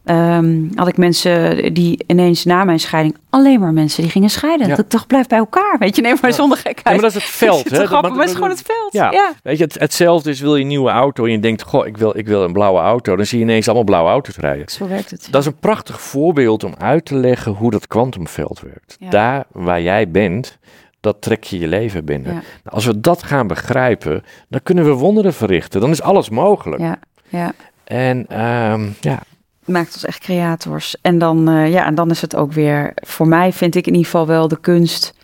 ehm, 0.04 0.62
had 0.74 0.88
ik 0.88 0.96
mensen 0.96 1.74
die 1.74 2.04
ineens 2.06 2.44
na 2.44 2.64
mijn 2.64 2.80
scheiding, 2.80 3.16
alleen 3.30 3.60
maar 3.60 3.72
mensen 3.72 4.02
die 4.02 4.10
gingen 4.10 4.30
scheiden. 4.30 4.68
Ja. 4.68 4.74
Dat 4.74 4.84
ik 4.84 4.90
dacht, 4.90 5.06
blijf 5.06 5.26
bij 5.26 5.38
elkaar, 5.38 5.76
weet 5.78 5.96
je, 5.96 6.02
nee, 6.02 6.12
maar 6.20 6.30
Ja. 6.30 6.36
zonder 6.36 6.60
Ja, 6.62 6.70
gekheid. 6.70 7.00
maar 7.00 7.10
dat 7.10 7.14
is 7.14 7.22
het 7.26 7.36
veld. 7.36 7.70
Hè? 7.70 7.84
maar 8.00 8.02
het 8.02 8.28
is 8.28 8.34
gewoon 8.34 8.48
het 8.50 8.62
veld. 8.62 8.92
Ja. 8.92 9.32
Weet 9.42 9.58
je, 9.58 9.64
het, 9.64 9.78
hetzelfde 9.78 10.30
is, 10.30 10.40
wil 10.40 10.56
je 10.56 10.62
een 10.62 10.68
nieuwe 10.68 10.90
auto 10.90 11.24
en 11.24 11.30
je 11.30 11.40
denkt, 11.40 11.62
goh, 11.62 11.86
ik 11.86 11.96
wil, 11.96 12.18
ik 12.18 12.26
wil 12.26 12.42
een 12.44 12.52
blauwe 12.52 12.80
auto. 12.80 13.16
Dan 13.16 13.26
zie 13.26 13.38
je 13.38 13.44
ineens 13.44 13.66
allemaal 13.66 13.84
blauwe 13.84 14.10
auto's 14.10 14.36
rijden. 14.36 14.68
zo 14.68 14.88
werkt 14.88 15.10
het. 15.10 15.28
Dat 15.30 15.40
is 15.40 15.46
een 15.46 15.58
prachtig 15.58 16.00
voorbeeld 16.00 16.64
om 16.64 16.74
uit 16.78 17.04
te 17.04 17.14
leggen 17.14 17.52
hoe 17.52 17.70
dat 17.70 17.86
kwantumveld 17.86 18.60
werkt. 18.60 18.96
Daar 19.10 19.44
waar 19.52 19.82
jij 19.82 20.10
bent, 20.10 20.58
dat 21.00 21.22
trek 21.22 21.44
je 21.44 21.58
je 21.58 21.68
leven 21.68 22.04
binnen. 22.04 22.32
Ja. 22.32 22.40
Nou, 22.40 22.76
als 22.76 22.84
we 22.84 23.00
dat 23.00 23.22
gaan 23.22 23.46
begrijpen, 23.46 24.22
dan 24.48 24.62
kunnen 24.62 24.84
we 24.84 24.90
wonderen 24.90 25.34
verrichten. 25.34 25.80
Dan 25.80 25.90
is 25.90 26.02
alles 26.02 26.28
mogelijk. 26.28 26.82
Ja, 26.82 26.98
ja. 27.28 27.52
En 27.84 28.26
ehm, 28.28 28.88
ja, 29.00 29.22
maakt 29.70 29.94
ons 29.94 30.04
echt 30.04 30.18
creators. 30.18 30.96
En 31.02 31.18
dan, 31.18 31.48
eh, 31.48 31.72
ja, 31.72 31.86
en 31.86 31.94
dan 31.94 32.10
is 32.10 32.20
het 32.20 32.36
ook 32.36 32.52
weer, 32.52 32.92
voor 32.94 33.28
mij 33.28 33.52
vind 33.52 33.74
ik 33.74 33.86
in 33.86 33.92
ieder 33.92 34.10
geval 34.10 34.26
wel 34.26 34.48
de 34.48 34.60
kunst 34.60 35.14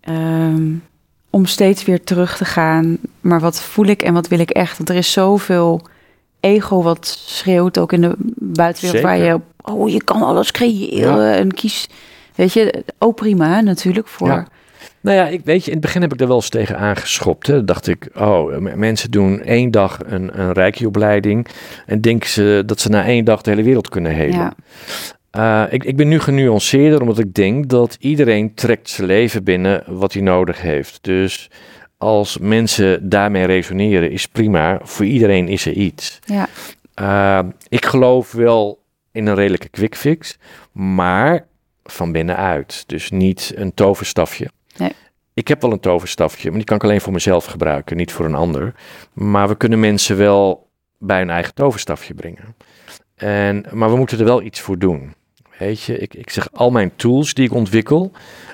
ehm, 0.00 0.72
om 1.30 1.46
steeds 1.46 1.84
weer 1.84 2.04
terug 2.04 2.36
te 2.36 2.44
gaan. 2.44 2.98
Maar 3.20 3.40
wat 3.40 3.62
voel 3.62 3.86
ik 3.86 4.02
en 4.02 4.14
wat 4.14 4.28
wil 4.28 4.38
ik 4.38 4.50
echt? 4.50 4.76
Want 4.76 4.88
er 4.88 4.96
is 4.96 5.12
zoveel 5.12 5.86
ego 6.40 6.82
wat 6.82 7.06
schreeuwt 7.06 7.78
ook 7.78 7.92
in 7.92 8.00
de 8.00 8.14
buitenwereld 8.36 9.04
waar 9.04 9.18
je, 9.18 9.40
oh, 9.62 9.88
je 9.88 10.04
kan 10.04 10.22
alles 10.22 10.50
creëren 10.50 11.34
en 11.34 11.52
kies. 11.52 11.88
Weet 12.34 12.52
je, 12.52 12.84
ook 12.98 13.16
prima 13.16 13.54
hè, 13.54 13.62
natuurlijk 13.62 14.08
voor. 14.08 14.28
Ja. 14.28 14.46
Nou 15.06 15.18
ja, 15.18 15.26
ik 15.26 15.44
weet 15.44 15.64
je, 15.64 15.66
in 15.66 15.76
het 15.76 15.86
begin 15.86 16.02
heb 16.02 16.12
ik 16.12 16.20
er 16.20 16.26
wel 16.26 16.36
eens 16.36 16.48
tegen 16.48 16.78
aangeschopt. 16.78 17.46
Hè. 17.46 17.54
Dan 17.54 17.64
dacht 17.64 17.86
ik, 17.86 18.08
oh, 18.14 18.58
mensen 18.58 19.10
doen 19.10 19.42
één 19.42 19.70
dag 19.70 19.98
een, 20.06 20.40
een 20.40 20.52
reiki-opleiding 20.52 21.46
en 21.86 22.00
denken 22.00 22.28
ze 22.28 22.62
dat 22.66 22.80
ze 22.80 22.88
na 22.88 23.04
één 23.04 23.24
dag 23.24 23.42
de 23.42 23.50
hele 23.50 23.62
wereld 23.62 23.88
kunnen 23.88 24.12
helen. 24.12 24.38
Ja. 24.38 24.54
Eh, 25.66 25.72
ik, 25.72 25.84
ik 25.84 25.96
ben 25.96 26.08
nu 26.08 26.20
genuanceerder, 26.20 27.00
omdat 27.00 27.18
ik 27.18 27.34
denk 27.34 27.68
dat 27.68 27.96
iedereen 28.00 28.54
trekt 28.54 28.88
zijn 28.88 29.06
leven 29.06 29.44
binnen 29.44 29.82
wat 29.86 30.12
hij 30.12 30.22
nodig 30.22 30.60
heeft. 30.60 30.98
Dus 31.00 31.50
als 31.96 32.38
mensen 32.38 33.08
daarmee 33.08 33.44
resoneren, 33.44 34.10
is 34.10 34.28
prima. 34.28 34.80
Voor 34.82 35.06
iedereen 35.06 35.48
is 35.48 35.66
er 35.66 35.72
iets. 35.72 36.18
Ja. 36.24 36.48
Eh, 36.94 37.48
ik 37.68 37.84
geloof 37.84 38.32
wel 38.32 38.82
in 39.12 39.26
een 39.26 39.34
redelijke 39.34 39.68
quick 39.68 39.96
fix, 39.96 40.38
maar 40.72 41.46
van 41.84 42.12
binnenuit. 42.12 42.84
Dus 42.86 43.10
niet 43.10 43.52
een 43.56 43.74
toverstafje. 43.74 44.54
Nee. 44.78 44.92
Ik 45.34 45.48
heb 45.48 45.62
wel 45.62 45.72
een 45.72 45.80
toverstafje, 45.80 46.48
maar 46.48 46.56
die 46.56 46.66
kan 46.66 46.76
ik 46.76 46.84
alleen 46.84 47.00
voor 47.00 47.12
mezelf 47.12 47.44
gebruiken, 47.44 47.96
niet 47.96 48.12
voor 48.12 48.24
een 48.24 48.34
ander. 48.34 48.74
Maar 49.12 49.48
we 49.48 49.56
kunnen 49.56 49.80
mensen 49.80 50.16
wel 50.16 50.68
bij 50.98 51.18
hun 51.18 51.30
eigen 51.30 51.54
toverstafje 51.54 52.14
brengen. 52.14 52.56
En, 53.14 53.64
maar 53.72 53.90
we 53.90 53.96
moeten 53.96 54.18
er 54.18 54.24
wel 54.24 54.42
iets 54.42 54.60
voor 54.60 54.78
doen. 54.78 55.14
Weet 55.58 55.82
je, 55.82 55.98
ik, 55.98 56.14
ik 56.14 56.30
zeg 56.30 56.52
al 56.52 56.70
mijn 56.70 56.92
tools 56.96 57.34
die 57.34 57.44
ik 57.44 57.52
ontwikkel 57.52 58.12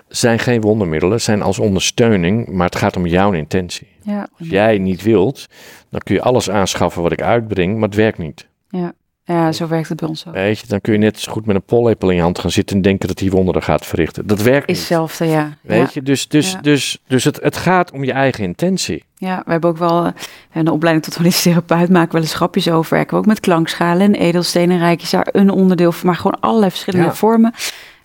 zijn 0.09 0.39
geen 0.39 0.61
wondermiddelen, 0.61 1.21
zijn 1.21 1.43
als 1.43 1.59
ondersteuning, 1.59 2.49
maar 2.49 2.67
het 2.67 2.77
gaat 2.77 2.97
om 2.97 3.07
jouw 3.07 3.33
intentie. 3.33 3.89
Ja. 4.03 4.29
Als 4.39 4.49
jij 4.49 4.79
niet 4.79 5.03
wilt, 5.03 5.47
dan 5.89 6.01
kun 6.01 6.15
je 6.15 6.23
alles 6.23 6.51
aanschaffen 6.51 7.03
wat 7.03 7.13
ik 7.13 7.23
uitbreng, 7.23 7.75
maar 7.75 7.89
het 7.89 7.95
werkt 7.95 8.19
niet. 8.19 8.49
Ja. 8.69 8.93
Ja, 9.25 9.53
zo 9.53 9.67
werkt 9.69 9.89
het 9.89 10.01
bij 10.01 10.09
ons 10.09 10.27
ook. 10.27 10.35
Weet 10.35 10.59
je, 10.59 10.67
dan 10.67 10.81
kun 10.81 10.93
je 10.93 10.99
net 10.99 11.21
zo 11.21 11.33
goed 11.33 11.47
met 11.47 11.57
een 11.57 11.63
pollepel 11.65 12.11
in 12.11 12.17
je 12.17 12.23
hand 12.23 12.39
gaan 12.39 12.51
zitten 12.51 12.77
en 12.77 12.83
denken 12.83 13.09
dat 13.09 13.19
die 13.19 13.31
wonderen 13.31 13.63
gaat 13.63 13.87
verrichten. 13.87 14.27
Dat 14.27 14.43
werkt 14.43 14.69
Is 14.69 14.79
niet. 14.79 14.79
hetzelfde, 14.79 15.25
ja. 15.27 15.57
Weet 15.61 15.79
ja. 15.79 15.89
je, 15.93 16.03
dus, 16.03 16.29
dus, 16.29 16.53
Ja. 16.53 16.61
dus, 16.61 16.99
dus 17.07 17.25
het, 17.25 17.41
het 17.43 17.57
gaat 17.57 17.91
om 17.93 18.05
je 18.05 18.13
eigen 18.13 18.45
intentie. 18.45 19.05
Ja, 19.17 19.43
we 19.45 19.51
hebben 19.51 19.71
ook 19.71 19.77
wel 19.79 20.05
eh, 20.05 20.13
een 20.53 20.69
opleiding 20.69 21.05
tot 21.05 21.17
holistisch 21.17 21.43
therapeut, 21.43 21.89
maken 21.91 22.13
wel 22.13 22.21
eens 22.23 22.35
grapjes 22.35 22.71
over. 22.71 22.95
Werken 22.95 23.15
we 23.15 23.21
ook 23.21 23.27
met 23.27 23.41
klankschalen 23.41 24.01
en 24.01 24.15
edelstenen 24.15 24.77
en 24.77 24.83
rijkjes 24.83 25.11
daar 25.11 25.29
een 25.33 25.51
onderdeel 25.51 25.93
van, 25.93 26.07
maar 26.07 26.17
gewoon 26.17 26.41
allerlei 26.41 26.71
verschillende 26.71 27.07
Ja. 27.07 27.15
vormen. 27.15 27.55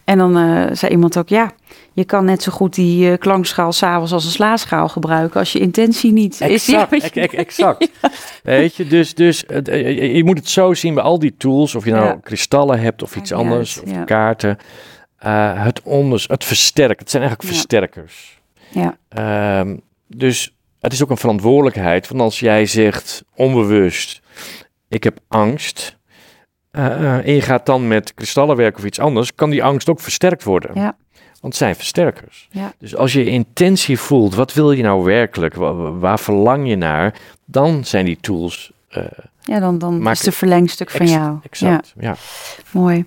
En 0.07 0.17
dan 0.17 0.37
eh, 0.37 0.65
zei 0.71 0.91
iemand 0.91 1.17
ook, 1.17 1.29
ja, 1.29 1.51
je 1.93 2.05
kan 2.05 2.25
net 2.25 2.43
zo 2.43 2.51
goed 2.51 2.75
die 2.75 3.11
eh, 3.11 3.17
klankschaal 3.17 3.71
s'avonds 3.71 4.11
als 4.11 4.25
een 4.25 4.31
slaaschaal 4.31 4.89
gebruiken 4.89 5.39
als 5.39 5.51
je 5.51 5.59
intentie 5.59 6.11
niet 6.11 6.41
is. 6.41 6.65
Ja, 6.65 6.89
Exact, 6.89 6.89
weet 8.41 8.75
je-. 8.75 8.83
Weet 8.83 8.89
dus, 8.89 9.13
dus 9.13 9.45
eh, 9.45 10.15
je, 10.15 10.23
moet 10.23 10.37
het 10.37 10.49
zo 10.49 10.73
zien 10.73 10.93
bij 10.93 11.03
al 11.03 11.19
die 11.19 11.35
tools, 11.37 11.75
of 11.75 11.85
je 11.85 11.91
nou 11.91 12.05
Ja. 12.05 12.19
kristallen 12.23 12.79
hebt 12.79 13.03
of 13.03 13.15
iets 13.15 13.31
anders, 13.31 13.81
of 13.81 14.03
kaarten. 14.05 14.57
Het 15.57 15.81
onders, 15.83 16.27
het 16.27 16.43
versterkt. 16.43 16.99
Het 16.99 17.09
zijn 17.09 17.23
eigenlijk 17.23 17.53
versterkers. 17.53 18.39
Ja, 18.69 18.97
Ehm, 19.09 19.77
dus 20.07 20.55
het 20.79 20.93
is 20.93 21.03
ook 21.03 21.09
een 21.09 21.17
verantwoordelijkheid. 21.17 22.07
Want 22.07 22.21
als 22.21 22.39
jij 22.39 22.65
zegt 22.65 23.23
onbewust, 23.35 24.21
ik 24.89 25.03
heb 25.03 25.19
angst. 25.27 25.96
Eh, 26.77 26.85
eh, 26.85 27.27
en 27.27 27.33
je 27.33 27.41
gaat 27.41 27.65
dan 27.65 27.87
met 27.87 28.13
kristallen 28.13 28.55
werken 28.55 28.79
of 28.79 28.85
iets 28.85 28.99
anders, 28.99 29.35
kan 29.35 29.49
die 29.49 29.63
angst 29.63 29.89
ook 29.89 29.99
versterkt 29.99 30.43
worden. 30.43 30.71
Ja. 30.73 30.95
Want 31.13 31.53
het 31.53 31.55
zijn 31.55 31.75
versterkers. 31.75 32.47
Ja. 32.51 32.73
Dus 32.79 32.95
als 32.95 33.13
je 33.13 33.25
intentie 33.25 33.99
voelt, 33.99 34.35
wat 34.35 34.53
wil 34.53 34.71
je 34.71 34.83
nou 34.83 35.03
werkelijk? 35.03 35.53
Wa- 35.55 35.73
wa- 35.73 35.91
Waar, 35.91 36.19
verlang 36.19 36.67
je 36.67 36.75
naar? 36.75 37.13
Dan 37.45 37.85
zijn 37.85 38.05
die 38.05 38.17
tools 38.21 38.71
eh, 38.89 39.03
ja 39.41 39.59
dan, 39.59 39.77
dan 39.77 40.07
is 40.09 40.17
het 40.17 40.27
een 40.27 40.33
verlengstuk 40.33 40.89
van 40.89 41.07
jou. 41.07 41.21
Ja. 41.21 41.39
exact. 41.43 41.93
Ja. 41.99 42.15
Mooi. 42.71 43.05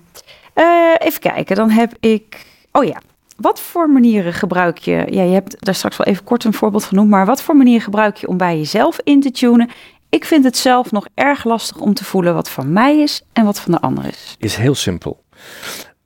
Even 0.97 1.19
kijken, 1.19 1.55
dan 1.55 1.69
heb 1.69 1.93
ik. 1.99 2.45
Oh 2.71 2.83
ja. 2.83 3.01
Wat 3.37 3.59
voor 3.59 3.89
manieren 3.89 4.33
gebruik 4.33 4.77
je? 4.77 5.05
Ja, 5.09 5.23
je 5.23 5.33
hebt 5.33 5.55
daar 5.65 5.75
straks 5.75 5.97
wel 5.97 6.07
even 6.07 6.23
kort 6.23 6.43
een 6.43 6.53
voorbeeld 6.53 6.83
genoemd, 6.83 7.09
maar 7.09 7.25
wat 7.25 7.41
voor 7.41 7.55
manieren 7.55 7.81
gebruik 7.81 8.17
je 8.17 8.27
om 8.27 8.37
bij 8.37 8.57
jezelf 8.57 8.99
in 9.03 9.21
te 9.21 9.31
tunen? 9.31 9.69
Ik 10.11 10.25
vind 10.25 10.43
het 10.43 10.57
zelf 10.57 10.91
nog 10.91 11.07
erg 11.13 11.43
lastig 11.43 11.77
om 11.77 11.93
te 11.93 12.03
voelen 12.03 12.33
wat 12.33 12.49
van 12.49 12.73
mij 12.73 12.99
is 12.99 13.21
en 13.33 13.45
wat 13.45 13.59
van 13.59 13.71
de 13.71 13.79
ander 13.79 14.05
is. 14.05 14.35
is 14.39 14.55
heel 14.55 14.75
simpel. 14.75 15.23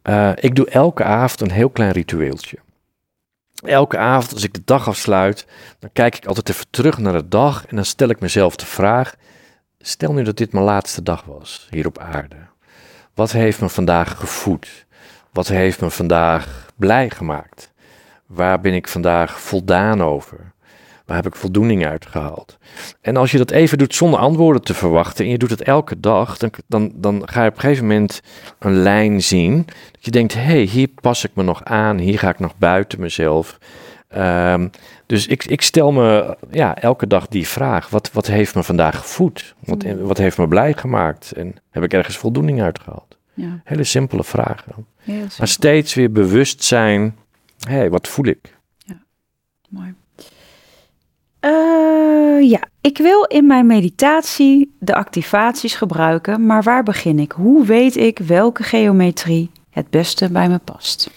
Eh, 0.01 0.31
ik 0.35 0.55
doe 0.55 0.69
elke 0.69 1.03
avond 1.03 1.41
een 1.41 1.51
heel 1.51 1.69
klein 1.69 1.91
ritueeltje. 1.91 2.57
Elke 3.63 3.97
avond 3.97 4.33
als 4.33 4.43
ik 4.43 4.53
de 4.53 4.61
dag 4.65 4.87
afsluit, 4.87 5.47
dan 5.79 5.89
kijk 5.93 6.15
ik 6.15 6.25
altijd 6.25 6.49
even 6.49 6.65
terug 6.69 6.97
naar 6.97 7.13
de 7.13 7.27
dag 7.27 7.65
en 7.65 7.75
dan 7.75 7.85
stel 7.85 8.09
ik 8.09 8.19
mezelf 8.19 8.55
de 8.55 8.65
vraag: 8.65 9.15
stel 9.79 10.13
nu 10.13 10.23
dat 10.23 10.37
dit 10.37 10.53
mijn 10.53 10.65
laatste 10.65 11.03
dag 11.03 11.23
was 11.23 11.67
hier 11.69 11.87
op 11.87 11.99
aarde. 11.99 12.37
Wat 13.13 13.31
heeft 13.31 13.61
me 13.61 13.69
vandaag 13.69 14.17
gevoed? 14.17 14.85
Wat 15.31 15.47
heeft 15.47 15.81
me 15.81 15.89
vandaag 15.89 16.71
blij 16.75 17.09
gemaakt? 17.09 17.71
Waar 18.25 18.61
ben 18.61 18.73
ik 18.73 18.87
vandaag 18.87 19.41
voldaan 19.41 20.03
over? 20.03 20.53
Waar 21.05 21.15
heb 21.15 21.25
ik 21.25 21.35
voldoening 21.35 21.85
uit 21.85 22.05
gehaald? 22.05 22.57
En 23.01 23.17
als 23.17 23.31
je 23.31 23.37
dat 23.37 23.51
even 23.51 23.77
doet 23.77 23.95
zonder 23.95 24.19
antwoorden 24.19 24.61
te 24.61 24.73
verwachten 24.73 25.25
en 25.25 25.31
je 25.31 25.37
doet 25.37 25.49
het 25.49 25.61
elke 25.61 25.99
dag, 25.99 26.37
dan, 26.37 26.51
dan, 26.67 26.91
dan 26.95 27.21
ga 27.25 27.43
je 27.43 27.49
op 27.49 27.55
een 27.55 27.61
gegeven 27.61 27.87
moment 27.87 28.21
een 28.59 28.73
lijn 28.75 29.23
zien. 29.23 29.65
Dat 29.65 30.05
je 30.05 30.11
denkt, 30.11 30.33
hé, 30.33 30.41
hey, 30.41 30.61
hier 30.61 30.87
pas 31.01 31.23
ik 31.23 31.31
me 31.33 31.43
nog 31.43 31.63
aan, 31.63 31.97
hier 31.97 32.19
ga 32.19 32.29
ik 32.29 32.39
nog 32.39 32.57
buiten 32.57 32.99
mezelf. 32.99 33.57
Ehm, 34.07 34.67
dus 35.05 35.27
ik, 35.27 35.45
ik 35.45 35.61
stel 35.61 35.91
me 35.91 36.37
ja, 36.51 36.75
elke 36.77 37.07
dag 37.07 37.27
die 37.27 37.47
vraag, 37.47 37.89
wat, 37.89 38.11
wat 38.11 38.27
heeft 38.27 38.55
me 38.55 38.63
vandaag 38.63 38.97
gevoed? 38.99 39.55
Wat, 39.59 39.83
Mm. 39.83 39.99
wat 40.01 40.17
heeft 40.17 40.37
me 40.37 40.47
blij 40.47 40.73
gemaakt? 40.73 41.31
En 41.31 41.55
heb 41.69 41.83
ik 41.83 41.93
ergens 41.93 42.17
voldoening 42.17 42.61
uit 42.61 42.79
gehaald? 42.79 43.17
Ja, 43.33 43.61
Hele 43.63 43.83
simpele 43.83 44.23
vragen. 44.23 44.85
heel 44.97 45.25
Maar 45.37 45.47
steeds 45.47 45.93
weer 45.93 46.11
bewust 46.11 46.63
zijn, 46.63 47.15
hé, 47.59 47.73
hey, 47.75 47.89
wat 47.89 48.07
voel 48.07 48.25
ik? 48.25 48.57
Mooi. 49.69 49.93
Eh, 51.45 52.49
ja, 52.49 52.59
ik 52.81 52.97
wil 52.97 53.23
in 53.23 53.47
mijn 53.47 53.65
meditatie 53.65 54.75
de 54.79 54.93
activaties 54.95 55.75
gebruiken, 55.75 56.45
maar 56.45 56.63
waar 56.63 56.83
begin 56.83 57.19
ik? 57.19 57.31
Hoe 57.31 57.65
weet 57.65 57.95
ik 57.95 58.19
welke 58.19 58.63
geometrie 58.63 59.51
het 59.69 59.89
beste 59.89 60.31
bij 60.31 60.49
me 60.49 60.57
past? 60.57 61.11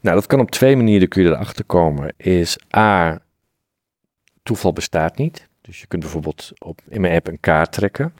Nou, 0.00 0.16
dat 0.16 0.26
kan 0.26 0.40
op 0.40 0.50
twee 0.50 0.76
manieren 0.76 1.08
kun 1.08 1.22
je 1.22 1.28
erachter 1.28 1.64
komen. 1.64 2.14
Is 2.16 2.58
A, 2.76 3.18
toeval 4.42 4.72
bestaat 4.72 5.16
niet. 5.16 5.48
Dus 5.60 5.80
je 5.80 5.86
kunt 5.86 6.02
bijvoorbeeld 6.02 6.50
op, 6.58 6.80
in 6.88 7.00
mijn 7.00 7.14
app 7.14 7.26
een 7.26 7.40
kaart 7.40 7.72
trekken. 7.72 8.12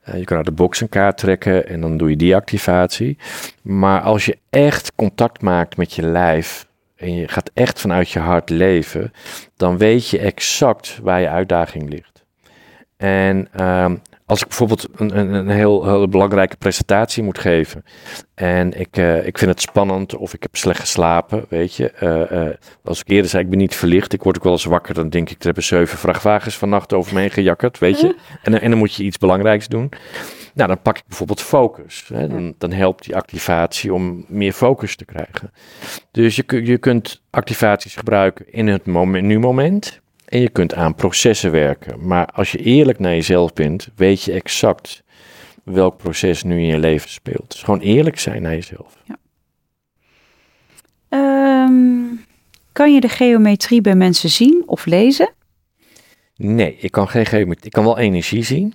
Eh, 0.00 0.18
je 0.18 0.24
kan 0.24 0.36
uit 0.36 0.46
de 0.46 0.52
box 0.52 0.80
een 0.80 0.88
kaart 0.88 1.18
trekken 1.18 1.68
en 1.68 1.80
dan 1.80 1.96
doe 1.96 2.10
je 2.10 2.16
die 2.16 2.36
activatie. 2.36 3.18
Maar 3.62 4.00
als 4.00 4.24
je 4.24 4.38
echt 4.50 4.92
contact 4.94 5.42
maakt 5.42 5.76
met 5.76 5.92
je 5.92 6.02
lijf 6.02 6.67
en 6.98 7.14
je 7.14 7.28
gaat 7.28 7.50
echt 7.54 7.80
vanuit 7.80 8.10
je 8.10 8.18
hart 8.18 8.50
leven, 8.50 9.12
dan 9.56 9.78
weet 9.78 10.08
je 10.08 10.18
exact 10.18 10.98
waar 11.02 11.20
je 11.20 11.28
uitdaging 11.28 11.88
ligt. 11.88 12.24
En 12.96 13.48
ehm, 13.52 13.96
als 14.28 14.40
ik 14.40 14.48
bijvoorbeeld 14.48 14.88
een, 14.96 15.18
een, 15.18 15.32
een 15.32 15.48
heel, 15.48 15.86
heel 15.86 16.08
belangrijke 16.08 16.56
presentatie 16.56 17.22
moet 17.22 17.38
geven 17.38 17.84
en 18.34 18.80
ik, 18.80 18.96
eh, 18.96 19.26
ik 19.26 19.38
vind 19.38 19.50
het 19.50 19.60
spannend 19.60 20.16
of 20.16 20.34
ik 20.34 20.42
heb 20.42 20.56
slecht 20.56 20.80
geslapen, 20.80 21.44
weet 21.48 21.74
je. 21.74 21.90
Eh, 21.90 22.46
eh, 22.46 22.54
als 22.84 23.00
ik 23.00 23.08
eerder 23.08 23.30
zei, 23.30 23.42
ik 23.44 23.50
ben 23.50 23.58
niet 23.58 23.74
verlicht, 23.76 24.12
ik 24.12 24.22
word 24.22 24.36
ook 24.36 24.42
wel 24.42 24.52
eens 24.52 24.64
wakker, 24.64 24.94
dan 24.94 25.08
denk 25.08 25.30
ik, 25.30 25.38
er 25.38 25.44
hebben 25.44 25.62
zeven 25.62 25.98
vrachtwagens 25.98 26.56
vannacht 26.56 26.92
over 26.92 27.14
me 27.14 27.20
heen 27.20 27.30
gejakkerd, 27.30 27.78
weet 27.78 28.00
je. 28.00 28.16
En, 28.42 28.52
dan- 28.52 28.60
en 28.60 28.70
dan 28.70 28.78
moet 28.78 28.94
je 28.94 29.02
iets 29.04 29.18
belangrijks 29.18 29.68
doen. 29.68 29.88
Nou, 30.54 30.68
dan 30.68 30.82
pak 30.82 30.98
ik 30.98 31.04
bijvoorbeeld 31.06 31.42
focus. 31.42 32.04
Hè. 32.12 32.28
Dan, 32.28 32.54
dan 32.58 32.72
helpt 32.72 33.04
die 33.04 33.16
activatie 33.16 33.94
om 33.94 34.24
meer 34.28 34.52
focus 34.52 34.96
te 34.96 35.04
krijgen. 35.04 35.52
Dus 36.10 36.36
je, 36.36 36.64
je 36.64 36.78
kunt 36.78 37.22
activaties 37.30 37.94
gebruiken 37.96 38.52
in 38.52 38.66
het 38.66 38.86
nu 38.86 39.38
moment. 39.38 40.00
En 40.28 40.40
je 40.40 40.48
kunt 40.48 40.74
aan 40.74 40.94
processen 40.94 41.50
werken. 41.50 42.06
Maar 42.06 42.26
als 42.26 42.52
je 42.52 42.58
eerlijk 42.58 42.98
naar 42.98 43.14
jezelf 43.14 43.52
bent, 43.52 43.88
weet 43.96 44.22
je 44.22 44.32
exact 44.32 45.02
welk 45.64 45.96
proces 45.96 46.42
nu 46.42 46.56
in 46.56 46.66
je 46.66 46.78
leven 46.78 47.10
speelt. 47.10 47.50
Dus 47.50 47.62
gewoon 47.62 47.80
eerlijk 47.80 48.18
zijn 48.18 48.42
naar 48.42 48.54
jezelf. 48.54 48.96
Ehm, 51.08 52.04
kan 52.72 52.94
je 52.94 53.00
de 53.00 53.08
geometrie 53.08 53.80
bij 53.80 53.94
mensen 53.94 54.30
zien 54.30 54.62
of 54.66 54.86
lezen? 54.86 55.32
Nee, 56.36 56.76
ik 56.78 56.90
kan 56.90 57.08
geen 57.08 57.26
geometrie. 57.26 57.66
Ik 57.66 57.72
kan 57.72 57.84
wel 57.84 57.98
energie 57.98 58.42
zien. 58.42 58.74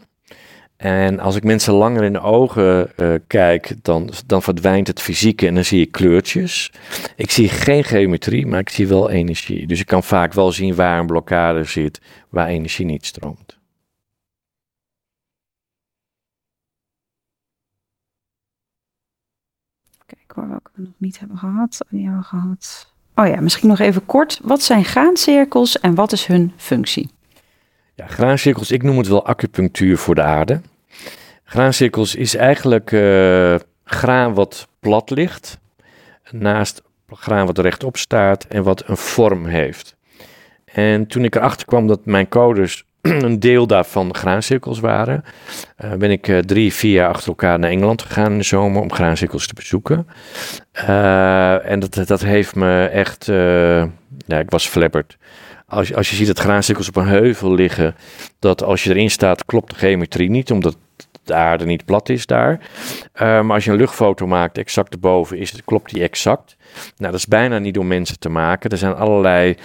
En 0.78 1.20
als 1.20 1.36
ik 1.36 1.44
mensen 1.44 1.74
langer 1.74 2.04
in 2.04 2.14
de 2.14 2.22
ogen 2.22 2.98
eh, 2.98 3.14
kijk, 3.28 3.76
dan, 3.82 4.10
dan 4.26 4.42
verdwijnt 4.42 4.88
het 4.88 5.02
fysieke 5.02 5.48
en 5.48 5.54
dan 5.54 5.66
zie 5.66 5.80
je 5.80 5.86
kleurtjes. 5.86 6.72
Ik 7.16 7.32
zie 7.32 7.50
geen 7.50 7.84
geometrie, 7.84 8.48
maar 8.48 8.60
ik 8.60 8.70
zie 8.70 8.88
wel 8.88 9.10
energie. 9.10 9.68
Dus 9.68 9.80
ik 9.80 9.86
kan 9.86 10.04
vaak 10.04 10.34
wel 10.34 10.52
zien 10.52 10.76
waar 10.76 11.00
een 11.00 11.06
blokkade 11.06 11.64
zit, 11.64 12.02
waar 12.30 12.48
energie 12.48 12.86
niet 12.86 13.06
stroomt. 13.06 13.60
Kijk 20.06 20.32
hoor, 20.36 20.48
welke 20.50 20.70
we 20.74 20.82
nog 20.82 20.94
niet 20.98 21.20
hebben 21.20 21.38
gehad. 21.38 21.80
Oh, 21.86 21.92
Die 21.92 22.06
hebben 22.06 22.24
gehad. 22.24 22.94
Oh 23.16 23.28
ja, 23.28 23.42
misschien 23.42 23.70
nog 23.70 23.80
even 23.80 24.06
kort. 24.06 24.40
Wat 24.44 24.62
zijn 24.62 24.86
graancirkels 24.86 25.80
en 25.80 25.96
wat 25.96 26.12
is 26.12 26.26
hun 26.26 26.54
functie? 26.56 27.10
Ja, 27.96 28.08
graancirkels, 28.08 28.72
ik 28.72 28.84
noem 28.84 28.98
het 28.98 29.08
wel 29.08 29.26
acupunctuur 29.26 29.98
voor 29.98 30.16
de 30.16 30.22
aarde. 30.22 30.62
Graancirkels 31.44 32.16
is 32.16 32.36
eigenlijk 32.36 32.92
eh, 32.92 33.56
graan 33.84 34.34
wat 34.34 34.68
plat 34.80 35.10
ligt, 35.10 35.60
naast 36.32 36.82
graan 37.10 37.46
wat 37.46 37.58
rechtop 37.58 37.98
staat 37.98 38.44
en 38.44 38.64
wat 38.64 38.88
een 38.88 38.98
vorm 38.98 39.46
heeft. 39.46 39.96
En 40.66 41.08
toen 41.08 41.24
ik 41.24 41.36
erachter 41.36 41.66
kwam 41.68 41.88
dat 41.88 42.06
mijn 42.06 42.28
codes 42.28 42.84
een 43.02 43.40
deel 43.40 43.68
daarvan 43.68 44.16
graancirkels 44.16 44.80
waren, 44.80 45.24
eh, 45.76 45.94
ben 45.94 46.12
ik 46.12 46.28
eh, 46.28 46.38
drie, 46.38 46.74
vier 46.74 46.94
jaar 46.94 47.10
achter 47.10 47.28
elkaar 47.28 47.60
naar 47.60 47.70
Engeland 47.70 48.02
gegaan 48.02 48.32
in 48.32 48.38
de 48.38 48.44
zomer 48.44 48.82
om 48.82 48.94
graancirkels 48.94 49.48
te 49.48 49.54
bezoeken. 49.54 50.08
En 51.64 51.80
dat, 51.80 52.08
dat 52.08 52.22
heeft 52.22 52.56
me 52.56 52.86
echt, 52.86 53.26
ja, 54.26 54.40
ik 54.40 54.50
was 54.50 54.68
flapperd. 54.68 55.18
Als 55.74 55.94
als 55.94 56.10
je 56.10 56.16
ziet 56.16 56.28
dat 56.28 56.40
graancirkels 56.40 56.88
op 56.88 56.96
een 56.96 57.08
heuvel 57.08 57.54
liggen, 57.54 57.96
dat 58.40 58.64
als 58.64 58.84
je 58.84 58.90
erin 58.90 59.12
staat, 59.12 59.46
klopt 59.46 59.70
de 59.70 59.76
geometrie 59.76 60.30
niet, 60.30 60.52
omdat 60.52 60.78
de 61.24 61.34
aarde 61.34 61.66
niet 61.66 61.86
plat 61.86 62.10
is 62.10 62.26
daar. 62.26 62.60
Eh, 63.14 63.42
maar 63.42 63.56
als 63.56 63.66
je 63.66 63.72
een 63.72 63.78
luchtfoto 63.78 64.28
maakt, 64.28 64.58
exact 64.58 64.94
erboven, 64.94 65.38
is 65.38 65.52
het, 65.52 65.64
klopt 65.66 65.94
die 65.94 66.04
exact. 66.04 66.56
Nou, 66.98 67.12
dat 67.12 67.20
is 67.20 67.28
bijna 67.28 67.58
niet 67.58 67.74
door 67.74 67.86
mensen 67.86 68.20
te 68.20 68.30
maken. 68.30 68.70
Er 68.70 68.78
zijn 68.78 68.96
allerlei 68.96 69.56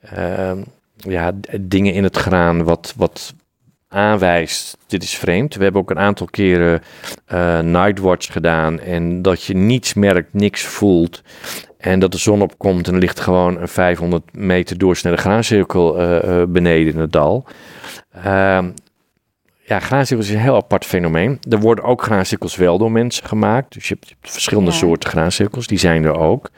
ehm, 0.00 0.62
ja, 0.96 1.32
dingen 1.60 1.94
in 1.94 2.04
het 2.04 2.16
graan 2.16 2.64
wat, 2.64 2.94
wat 2.96 3.34
aanwijst, 3.88 4.76
dit 4.86 5.02
is 5.02 5.14
vreemd. 5.14 5.54
We 5.54 5.62
hebben 5.62 5.80
ook 5.80 5.90
een 5.90 5.98
aantal 5.98 6.26
keren 6.26 6.82
eh 7.26 7.60
Nightwatch 7.60 8.32
gedaan 8.32 8.80
en 8.80 9.22
dat 9.22 9.42
je 9.42 9.54
niets 9.54 9.94
merkt, 9.94 10.34
niks 10.34 10.62
voelt. 10.62 11.22
En 11.82 11.98
dat 11.98 12.12
de 12.12 12.18
zon 12.18 12.42
opkomt 12.42 12.88
en 12.88 12.94
er 12.94 13.00
ligt 13.00 13.20
gewoon 13.20 13.60
een 13.60 13.68
500 13.68 14.22
meter 14.34 14.78
doorsnede 14.78 15.16
graancirkel 15.16 15.98
eh, 15.98 16.40
eh, 16.42 16.48
beneden 16.48 16.92
in 16.94 17.00
het 17.00 17.12
dal. 17.12 17.44
Ehm, 18.12 18.70
ja, 19.64 19.80
graancirkels 19.80 20.28
is 20.28 20.34
een 20.34 20.40
heel 20.40 20.56
apart 20.56 20.84
fenomeen. 20.84 21.38
Er 21.50 21.60
worden 21.60 21.84
ook 21.84 22.02
graancirkels 22.02 22.56
wel 22.56 22.78
door 22.78 22.92
mensen 22.92 23.26
gemaakt. 23.26 23.72
Dus 23.72 23.88
je 23.88 23.94
hebt, 23.94 24.08
je 24.08 24.14
hebt 24.20 24.32
verschillende 24.32 24.70
Ja. 24.70 24.76
soorten 24.76 25.10
graancirkels, 25.10 25.66
die 25.66 25.78
zijn 25.78 26.04
er 26.04 26.18
ook. 26.18 26.50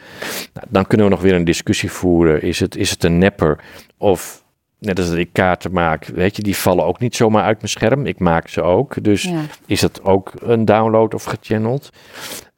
Nou, 0.53 0.67
dan 0.71 0.87
kunnen 0.87 1.07
we 1.07 1.13
nog 1.13 1.23
weer 1.23 1.35
een 1.35 1.45
discussie 1.45 1.91
voeren. 1.91 2.43
Is 2.43 2.61
het, 2.61 2.77
is 2.77 2.91
het 2.91 3.05
een 3.05 3.19
nepper 3.19 3.59
of... 3.99 4.43
Net 4.79 4.99
als 4.99 5.09
dat 5.09 5.19
ik 5.19 5.33
kaarten 5.33 5.73
maak, 5.73 6.05
weet 6.05 6.37
je, 6.37 6.43
die 6.43 6.57
vallen 6.57 6.85
ook 6.85 6.99
niet 7.01 7.17
zomaar 7.17 7.43
uit 7.43 7.57
mijn 7.57 7.69
scherm. 7.69 8.07
Ik 8.07 8.19
maak 8.19 8.49
ze 8.49 8.63
ook. 8.63 9.05
Dus 9.05 9.23
Ja. 9.23 9.41
is 9.67 9.81
het 9.83 10.03
ook 10.05 10.33
een 10.41 10.65
download 10.65 11.15
of 11.15 11.25
gechanneld? 11.25 11.91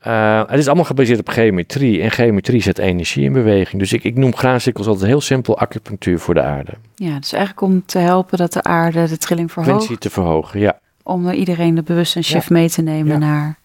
Eh, 0.07 0.43
het 0.47 0.59
is 0.59 0.67
allemaal 0.67 0.85
gebaseerd 0.85 1.19
op 1.19 1.29
geometrie. 1.29 2.03
En 2.03 2.11
geometrie 2.11 2.63
zet 2.63 2.79
energie 2.79 3.25
in 3.25 3.33
beweging. 3.33 3.81
Dus 3.81 3.93
ik, 3.93 4.05
ik 4.05 4.17
noem 4.17 4.37
graancirkels 4.37 4.87
altijd 4.87 5.07
heel 5.07 5.21
simpel 5.21 5.59
acupunctuur 5.59 6.19
voor 6.19 6.35
de 6.35 6.43
aarde. 6.43 6.73
ja, 6.95 7.19
dus 7.19 7.33
eigenlijk 7.33 7.61
om 7.63 7.83
te 7.87 7.99
helpen 7.99 8.39
dat 8.39 8.53
de 8.53 8.63
aarde 8.63 9.09
de 9.09 9.17
trilling 9.17 9.53
verhoogt. 9.53 9.77
Frequentie 9.77 10.09
te 10.09 10.15
verhogen, 10.15 10.61
ja. 10.61 10.79
Om 11.03 11.31
iedereen 11.31 11.75
de 11.75 11.83
bewust 11.83 12.17
een 12.17 12.25
shift 12.25 12.51
mee 12.51 12.71
te 12.71 12.83
nemen 12.83 13.13
Ja. 13.13 13.19
naar 13.19 13.59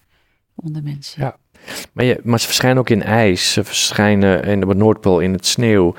onder 0.54 0.82
mensen. 0.82 1.22
Ja. 1.22 1.36
Maar, 1.92 2.04
je, 2.04 2.20
maar 2.22 2.40
ze 2.40 2.46
verschijnen 2.46 2.78
ook 2.78 2.90
in 2.90 3.02
ijs. 3.02 3.52
Ze 3.52 3.64
verschijnen 3.64 4.44
in 4.44 4.60
de 4.60 4.66
Noordpool 4.74 5.20
in 5.20 5.32
het 5.32 5.46
sneeuw. 5.46 5.94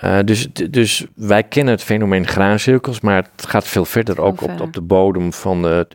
Eh, 0.00 0.18
dus, 0.24 0.52
dus 0.70 1.06
wij 1.14 1.42
kennen 1.42 1.74
het 1.74 1.82
fenomeen 1.82 2.26
graancirkels, 2.26 3.00
maar 3.00 3.16
het 3.36 3.46
gaat 3.46 3.66
veel 3.66 3.84
verder. 3.84 4.20
Ook 4.20 4.42
op, 4.42 4.60
op 4.60 4.72
de 4.72 4.80
bodem 4.80 5.32
van 5.32 5.62
de, 5.62 5.86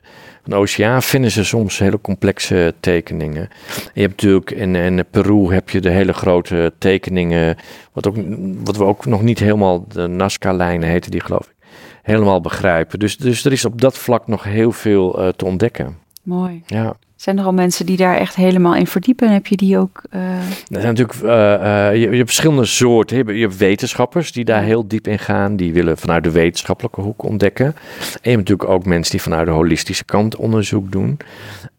van 0.41 0.51
de 0.51 0.55
oceaan 0.55 1.01
vinden 1.01 1.31
ze 1.31 1.43
soms 1.43 1.79
hele 1.79 2.01
complexe 2.01 2.73
tekeningen. 2.79 3.49
Je 3.93 4.01
hebt 4.01 4.21
natuurlijk 4.21 4.51
in, 4.51 4.75
in 4.75 5.05
Peru 5.11 5.53
heb 5.53 5.69
je 5.69 5.81
de 5.81 5.89
hele 5.89 6.13
grote 6.13 6.73
tekeningen, 6.77 7.57
wat, 7.91 8.07
ook, 8.07 8.15
wat 8.63 8.77
we 8.77 8.83
ook 8.83 9.05
nog 9.05 9.21
niet 9.21 9.39
helemaal, 9.39 9.85
de 9.87 10.07
Nazca-lijnen 10.07 10.89
heten 10.89 11.11
die 11.11 11.21
geloof 11.21 11.47
ik, 11.47 11.55
helemaal 12.01 12.41
begrijpen. 12.41 12.99
Dus, 12.99 13.17
dus 13.17 13.45
er 13.45 13.51
is 13.51 13.65
op 13.65 13.81
dat 13.81 13.97
vlak 13.97 14.27
nog 14.27 14.43
heel 14.43 14.71
veel 14.71 15.19
eh, 15.19 15.27
te 15.27 15.45
ontdekken. 15.45 15.97
Mooi. 16.23 16.63
Ja. 16.65 16.95
Zijn 17.15 17.37
er 17.39 17.45
al 17.45 17.53
mensen 17.53 17.85
die 17.85 17.97
daar 17.97 18.15
echt 18.17 18.35
helemaal 18.35 18.75
in 18.75 18.87
verdiepen? 18.87 19.31
Heb 19.31 19.47
je 19.47 19.55
die 19.55 19.77
ook? 19.77 20.01
eh, 20.09 20.21
Er 20.37 20.41
zijn 20.69 20.95
natuurlijk 20.95 21.21
eh, 21.21 21.87
eh, 21.87 21.93
je, 21.95 21.99
je 22.09 22.15
hebt 22.15 22.25
verschillende 22.29 22.65
soorten. 22.65 23.17
Je 23.17 23.23
hebt, 23.23 23.35
je 23.35 23.41
hebt 23.41 23.57
wetenschappers 23.57 24.31
die 24.31 24.45
daar 24.45 24.63
heel 24.63 24.87
diep 24.87 25.07
in 25.07 25.19
gaan. 25.19 25.55
Die 25.55 25.73
willen 25.73 25.97
vanuit 25.97 26.23
de 26.23 26.31
wetenschappelijke 26.31 27.01
hoek 27.01 27.23
ontdekken. 27.23 27.65
En 27.65 27.73
je 28.21 28.29
hebt 28.29 28.37
natuurlijk 28.49 28.69
ook 28.69 28.85
mensen 28.85 29.11
die 29.11 29.21
vanuit 29.21 29.45
de 29.45 29.51
holistische 29.51 30.05
kant 30.05 30.35
onderzoek 30.35 30.91
doen. 30.91 31.17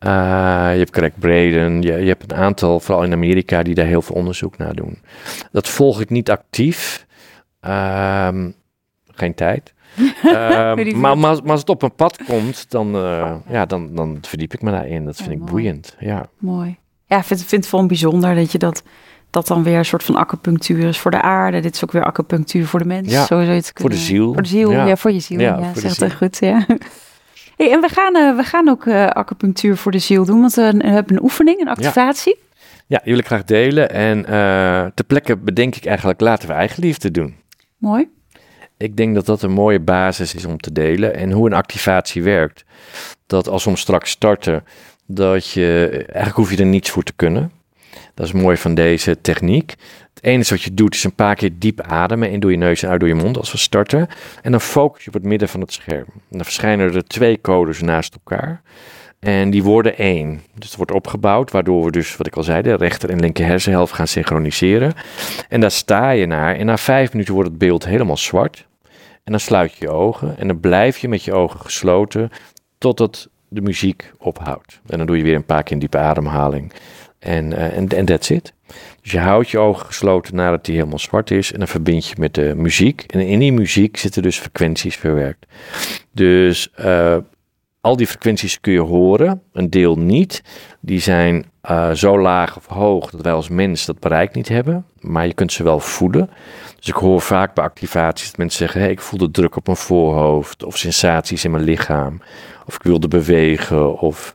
Je 0.01 0.09
hebt 0.79 0.97
Greg 0.97 1.13
Braden. 1.19 1.83
Je, 1.83 1.93
je 1.93 2.09
hebt 2.09 2.33
een 2.33 2.37
aantal, 2.39 2.81
vooral 2.81 3.05
in 3.05 3.13
Amerika, 3.13 3.63
die 3.63 3.75
daar 3.75 3.87
heel 3.87 4.03
veel 4.03 4.17
onderzoek 4.17 4.57
naar 4.59 4.75
doen. 4.75 4.99
Dat 5.53 5.69
volg 5.69 6.01
ik 6.01 6.11
niet 6.11 6.31
actief. 6.31 7.07
Ehm, 7.61 8.51
geen 9.19 9.35
tijd. 9.35 9.75
Ehm, 10.25 11.01
maar, 11.01 11.19
maar, 11.19 11.31
als- 11.45 11.61
het 11.61 11.69
op 11.69 11.81
mijn 11.81 11.95
pad 11.95 12.19
komt, 12.25 12.71
dan, 12.71 12.95
eh, 12.95 13.35
ja, 13.49 13.67
dan, 13.67 13.95
dan 13.95 14.19
verdiep 14.21 14.53
ik 14.55 14.63
me 14.63 14.71
daarin. 14.71 15.05
Dat 15.05 15.19
Ja, 15.19 15.25
vind 15.25 15.35
ik 15.37 15.41
mooi. 15.41 15.51
boeiend. 15.53 15.97
Ja. 15.99 16.27
mooi. 16.39 16.77
Ja, 17.07 17.17
ik 17.19 17.25
vind, 17.25 17.45
vind 17.45 17.63
het 17.63 17.73
wel 17.73 17.87
bijzonder 17.87 18.35
dat 18.35 18.53
je 18.53 18.59
dat, 18.59 18.83
dat 19.31 19.47
dan 19.47 19.63
weer 19.63 19.79
een 19.79 19.85
soort 19.85 20.03
van 20.05 20.17
acupunctuur 20.17 20.85
is 20.89 20.99
voor 20.99 21.11
de 21.11 21.23
aarde. 21.23 21.61
Dit 21.61 21.75
is 21.75 21.85
ook 21.85 21.93
weer 21.93 22.05
acupunctuur 22.05 22.67
voor 22.67 22.79
de 22.79 22.85
mens. 22.87 23.11
Ja, 23.13 23.21
Zo 23.21 23.27
zou 23.27 23.43
je 23.43 23.49
het 23.51 23.71
voor 23.75 23.91
de 23.91 23.97
ziel. 23.97 24.33
Voor 24.33 24.43
de 24.43 24.49
ziel, 24.49 24.71
ja, 24.73 24.87
Ja. 24.87 24.97
voor 24.97 25.13
je 25.13 25.21
ziel. 25.21 25.41
Ja, 25.41 25.47
Ja, 25.59 25.63
voor 25.65 25.73
de 25.75 25.81
zeg 25.81 25.89
het 25.91 25.99
ziel. 25.99 26.07
echt 26.07 26.17
goed, 26.17 26.39
ja. 26.41 26.67
Hey, 27.57 27.73
en 27.73 27.81
we 27.81 27.89
gaan, 27.89 28.17
eh, 28.17 28.37
we 28.37 28.43
gaan 28.43 28.69
ook 28.69 28.87
eh, 28.87 29.07
acupunctuur 29.07 29.77
voor 29.77 29.93
de 29.93 29.99
ziel 29.99 30.25
doen, 30.25 30.41
want 30.41 30.55
we 30.55 30.63
hebben 30.63 31.17
een 31.17 31.23
oefening, 31.23 31.61
een 31.61 31.69
activatie. 31.69 32.37
Ja, 32.87 33.01
ik 33.05 33.27
graag 33.27 33.45
delen. 33.45 33.91
En 33.91 34.23
ter 34.95 35.05
plekke 35.07 35.37
bedenk 35.37 35.77
ik 35.77 35.85
eigenlijk, 35.85 36.21
laten 36.21 36.49
we 36.49 36.55
eigenliefde 36.55 37.11
doen. 37.11 37.35
Mooi. 37.77 38.09
Ik 38.79 38.97
denk 38.97 39.15
dat 39.15 39.27
dat 39.27 39.43
een 39.43 39.53
mooie 39.53 39.81
basis 39.81 40.35
is 40.35 40.45
om 40.45 40.61
te 40.61 40.73
delen. 40.73 41.15
En 41.15 41.31
hoe 41.31 41.47
een 41.47 41.53
activatie 41.53 42.23
werkt. 42.23 42.65
Dat 43.27 43.49
als 43.49 43.65
we 43.65 43.77
straks 43.77 44.11
starten, 44.11 44.65
dat 45.07 45.51
je, 45.51 45.89
eigenlijk 45.91 46.37
hoef 46.37 46.51
je 46.51 46.57
er 46.57 46.67
niets 46.67 46.91
voor 46.91 47.03
te 47.03 47.13
kunnen. 47.17 47.53
Dat 48.15 48.27
is 48.27 48.33
mooi 48.33 48.57
van 48.57 48.75
deze 48.75 49.21
techniek. 49.21 49.75
Het 50.15 50.25
enige 50.25 50.55
wat 50.55 50.63
je 50.63 50.75
doet 50.75 50.95
is 50.95 51.05
een 51.05 51.15
paar 51.15 51.35
keer 51.35 51.51
diep 51.59 51.81
ademen 51.81 52.31
in 52.31 52.41
door 52.41 52.51
je 52.51 52.57
neus 52.57 52.83
en 52.83 52.89
uit 52.89 53.01
door 53.01 53.09
je 53.09 53.15
mond 53.15 53.37
als 53.37 53.53
we 53.53 53.59
starten. 53.59 54.09
En 54.43 54.51
dan 54.51 54.61
focus 54.61 55.03
je 55.03 55.09
op 55.09 55.15
het 55.15 55.23
midden 55.23 55.49
van 55.49 55.61
het 55.61 55.73
scherm. 55.73 56.07
En 56.15 56.23
dan 56.31 56.45
verschijnen 56.45 56.95
er 56.95 57.05
twee 57.05 57.41
codes 57.41 57.81
naast 57.81 58.15
elkaar. 58.15 58.63
En 59.19 59.51
die 59.51 59.63
worden 59.63 59.99
één. 59.99 60.43
Dus 60.55 60.69
het 60.69 60.77
wordt 60.77 60.93
opgebouwd, 60.93 61.51
waardoor 61.51 61.85
we 61.85 61.91
dus, 61.91 62.17
wat 62.17 62.27
ik 62.27 62.37
al 62.37 62.43
zei, 62.43 62.63
de 62.63 62.77
rechter 62.77 63.11
en 63.11 63.21
linker 63.21 63.47
hersenhelft 63.47 63.93
gaan 63.93 64.09
synchroniseren. 64.09 64.93
En 65.49 65.61
daar 65.61 65.71
sta 65.71 66.11
je 66.11 66.27
naar. 66.27 66.57
En 66.57 66.67
na 66.67 66.77
vijf 66.77 67.13
minuten 67.13 67.35
wordt 67.35 67.49
het 67.49 67.59
beeld 67.59 67.85
helemaal 67.85 68.17
zwart. 68.17 68.67
En 69.25 69.33
dan 69.33 69.41
sluit 69.41 69.73
je 69.73 69.85
je 69.85 69.93
ogen. 69.93 70.39
En 70.39 70.47
dan 70.47 70.61
blijf 70.61 70.99
je 70.99 71.09
met 71.09 71.25
je 71.25 71.33
ogen 71.33 71.61
gesloten 71.61 72.31
totdat 72.79 73.29
de 73.49 73.61
muziek 73.61 74.13
ophoudt. 74.19 74.81
En 74.87 74.99
dan 74.99 75.07
doe 75.07 75.17
je 75.17 75.23
weer 75.23 75.35
een 75.35 75.45
paar 75.45 75.63
keer 75.63 75.73
een 75.73 75.79
diepe 75.79 75.99
ademhaling. 75.99 76.73
En 77.19 77.53
eh, 77.53 77.77
en 77.77 77.89
en 77.89 78.05
that's 78.05 78.31
it. 78.31 78.53
Dus 79.03 79.13
je 79.13 79.19
houdt 79.19 79.51
je 79.51 79.59
ogen 79.59 79.87
gesloten 79.87 80.35
nadat 80.35 80.65
die 80.65 80.75
helemaal 80.75 80.99
zwart 80.99 81.31
is. 81.31 81.53
En 81.53 81.59
dan 81.59 81.69
verbind 81.69 82.07
je 82.07 82.15
met 82.19 82.35
de 82.35 82.55
muziek. 82.57 83.05
En 83.07 83.21
in 83.21 83.39
die 83.39 83.53
muziek 83.53 83.97
zitten 83.97 84.23
dus 84.23 84.39
frequenties 84.39 84.97
verwerkt. 84.97 85.47
Dus 86.13 86.71
eh, 86.75 87.17
al 87.87 87.97
die 87.97 88.07
frequenties 88.07 88.61
kun 88.61 88.73
je 88.73 88.81
horen, 88.81 89.43
een 89.53 89.71
deel 89.71 89.97
niet. 89.99 90.43
Die 90.81 91.01
zijn 91.01 91.51
eh, 91.61 91.91
zo 91.91 92.19
laag 92.19 92.57
of 92.57 92.67
hoog 92.67 93.11
dat 93.11 93.21
wij 93.21 93.33
als 93.33 93.49
mens 93.49 93.87
dat 93.87 94.01
bereik 94.01 94.35
niet 94.35 94.49
hebben. 94.49 94.87
Maar 95.01 95.27
je 95.27 95.35
kunt 95.35 95.53
ze 95.53 95.63
wel 95.63 95.81
voelen. 95.81 96.31
Dus 96.77 96.89
ik 96.89 96.95
hoor 96.95 97.21
vaak 97.21 97.55
bij 97.55 97.65
activaties 97.65 98.27
dat 98.27 98.37
mensen 98.37 98.59
zeggen: 98.59 98.81
hey, 98.81 98.91
ik 98.91 99.01
voel 99.01 99.19
de 99.19 99.31
druk 99.31 99.57
op 99.57 99.67
mijn 99.67 99.79
voorhoofd. 99.79 100.65
Of 100.65 100.77
sensaties 100.77 101.45
in 101.45 101.51
mijn 101.51 101.65
lichaam. 101.65 102.21
Of 102.67 102.75
ik 102.75 102.83
wilde 102.83 103.09
bewegen. 103.09 103.99
Of 103.99 104.35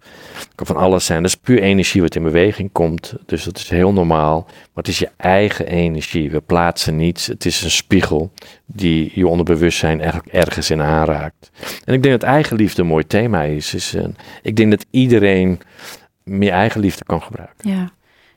kan 0.66 0.76
van 0.76 0.84
alles 0.86 1.06
zijn. 1.06 1.22
Dat 1.22 1.32
is 1.32 1.38
puur 1.38 1.62
energie 1.62 2.02
wat 2.02 2.16
in 2.16 2.24
beweging 2.24 2.72
komt. 2.72 3.14
Dus 3.26 3.44
dat 3.44 3.58
is 3.58 3.70
heel 3.70 3.94
normaal. 3.94 4.42
Maar 4.48 4.56
het 4.74 4.88
is 4.88 5.00
je 5.00 5.10
eigen 5.18 5.68
energie. 5.68 6.32
We 6.32 6.42
plaatsen 6.42 6.96
niets. 6.96 7.28
Het 7.28 7.46
is 7.46 7.64
een 7.64 7.72
spiegel 7.72 8.32
die 8.66 9.12
je 9.14 9.28
onderbewustzijn 9.28 10.02
eigenlijk 10.02 10.34
ergens 10.34 10.70
in 10.70 10.82
aanraakt. 10.82 11.52
En 11.86 11.94
ik 11.94 12.04
denk 12.04 12.20
dat 12.20 12.30
eigenliefde 12.30 12.82
een 12.82 12.88
mooi 12.88 13.08
thema 13.08 13.42
is. 13.42 13.74
is 13.74 13.94
een, 13.94 14.16
ik 14.42 14.56
denk 14.56 14.72
dat 14.72 14.86
iedereen 14.90 15.60
meer 16.24 16.52
eigenliefde 16.52 17.04
kan 17.04 17.22
gebruiken. 17.22 17.70
Ja, 17.70 17.84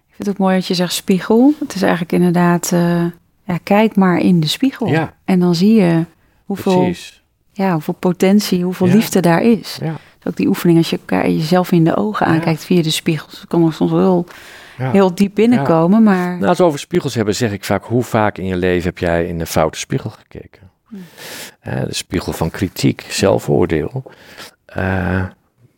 ik 0.09 0.15
vind 0.15 0.19
het 0.19 0.29
ook 0.29 0.39
mooi 0.39 0.57
dat 0.57 0.67
je 0.67 0.75
zegt 0.75 0.93
spiegel. 0.93 1.55
Het 1.59 1.75
is 1.75 1.83
eigenlijk 1.83 2.13
inderdaad, 2.13 2.73
eh, 2.73 3.05
ja, 3.45 3.59
kijk 3.63 3.97
maar 3.97 4.19
in 4.19 4.41
de 4.41 4.47
spiegel. 4.47 4.87
Ja. 4.89 5.15
En 5.25 5.41
dan 5.41 5.55
zie 5.55 5.75
je 5.75 6.05
hoeveel, 6.45 6.79
Precies. 6.79 7.23
ja, 7.53 7.73
hoeveel 7.73 7.95
potentie, 7.95 8.65
hoeveel 8.65 8.87
Ja. 8.87 8.95
liefde 8.95 9.21
daar 9.21 9.43
is. 9.43 9.79
Ja. 9.83 9.95
Ook 10.25 10.37
die 10.37 10.47
oefening, 10.49 10.79
als 10.79 10.91
je 10.91 10.97
elkaar 10.99 11.31
jezelf 11.31 11.73
in 11.73 11.85
de 11.85 11.97
ogen 11.97 12.27
Ja. 12.27 12.33
aankijkt 12.33 12.65
via 12.65 12.83
de 12.83 12.91
spiegels. 12.91 13.33
Dat 13.39 13.47
kan 13.49 13.67
er 13.67 13.73
soms 13.73 13.91
wel 13.91 14.01
heel, 14.01 14.27
Ja. 14.79 14.91
heel 14.91 15.15
diep 15.15 15.35
binnenkomen, 15.35 16.03
maar 16.03 16.37
Nou, 16.37 16.47
als 16.47 16.59
we 16.59 16.65
over 16.65 16.79
spiegels 16.79 17.15
hebben, 17.15 17.35
zeg 17.35 17.53
ik 17.53 17.65
vaak: 17.65 17.85
hoe 17.85 18.03
vaak 18.03 18.39
in 18.39 18.47
je 18.47 18.57
leven 18.57 18.85
heb 18.85 18.99
jij 18.99 19.27
in 19.27 19.39
de 19.39 19.47
foute 19.47 19.79
spiegel 19.79 20.11
gekeken? 20.11 20.63
Eh, 21.61 21.83
de 21.83 21.95
spiegel 21.95 22.33
van 22.33 22.51
kritiek, 22.51 23.07
zelfoordeel. 23.09 24.03
Eh, 24.67 25.25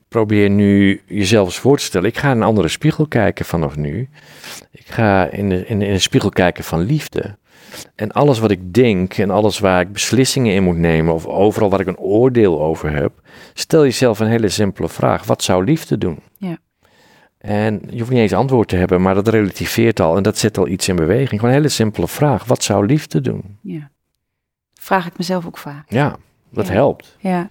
probeer 0.09 0.51
nu 0.51 1.01
jezelf 1.07 1.47
eens 1.47 1.59
voor 1.59 1.77
te 1.77 1.85
stellen. 1.85 2.09
Ik 2.09 2.19
ga 2.19 2.31
in 2.31 2.37
een 2.37 2.43
andere 2.43 2.69
spiegel 2.69 3.07
kijken 3.07 3.45
vanaf 3.45 3.77
nu. 3.77 4.09
Ik 4.71 4.87
ga 4.87 5.25
in 5.31 5.49
de, 5.49 5.67
in, 5.67 5.83
in 5.83 5.91
een 5.93 6.01
spiegel 6.01 6.31
kijken 6.31 6.65
van 6.65 6.81
liefde. 6.81 7.37
En 7.95 8.13
alles 8.13 8.39
wat 8.39 8.51
ik 8.51 8.75
denk 8.75 9.15
en 9.19 9.31
alles 9.31 9.59
waar 9.59 9.81
ik 9.81 9.93
beslissingen 9.93 10.55
in 10.55 10.63
moet 10.63 10.77
nemen, 10.77 11.15
of 11.15 11.27
overal 11.27 11.71
waar 11.71 11.81
ik 11.81 11.87
een 11.87 11.99
oordeel 11.99 12.61
over 12.63 12.93
heb, 12.93 13.13
stel 13.59 13.83
jezelf 13.83 14.21
een 14.21 14.27
hele 14.29 14.49
simpele 14.49 14.89
vraag: 14.89 15.25
wat 15.25 15.43
zou 15.43 15.65
liefde 15.65 15.99
doen? 15.99 16.19
Ja. 16.39 16.57
En 17.39 17.83
je 17.91 17.99
hoeft 17.99 18.11
niet 18.11 18.21
eens 18.21 18.33
antwoord 18.33 18.69
te 18.69 18.77
hebben, 18.77 19.03
maar 19.03 19.15
dat 19.15 19.29
relativeert 19.29 20.01
al 20.01 20.17
en 20.17 20.23
dat 20.23 20.39
zet 20.39 20.59
al 20.59 20.69
iets 20.69 20.89
in 20.89 20.97
beweging. 20.97 21.29
Gewoon 21.31 21.49
een 21.51 21.57
hele 21.61 21.69
simpele 21.69 22.09
vraag: 22.09 22.45
wat 22.45 22.63
zou 22.63 22.87
liefde 22.87 23.21
doen? 23.21 23.59
ja. 23.63 23.91
Vraag 24.81 25.07
ik 25.07 25.19
mezelf 25.19 25.47
ook 25.47 25.59
vaak. 25.59 25.85
Ja, 25.89 26.17
dat 26.51 26.67
Ja. 26.67 26.73
helpt. 26.73 27.17
Ja, 27.21 27.49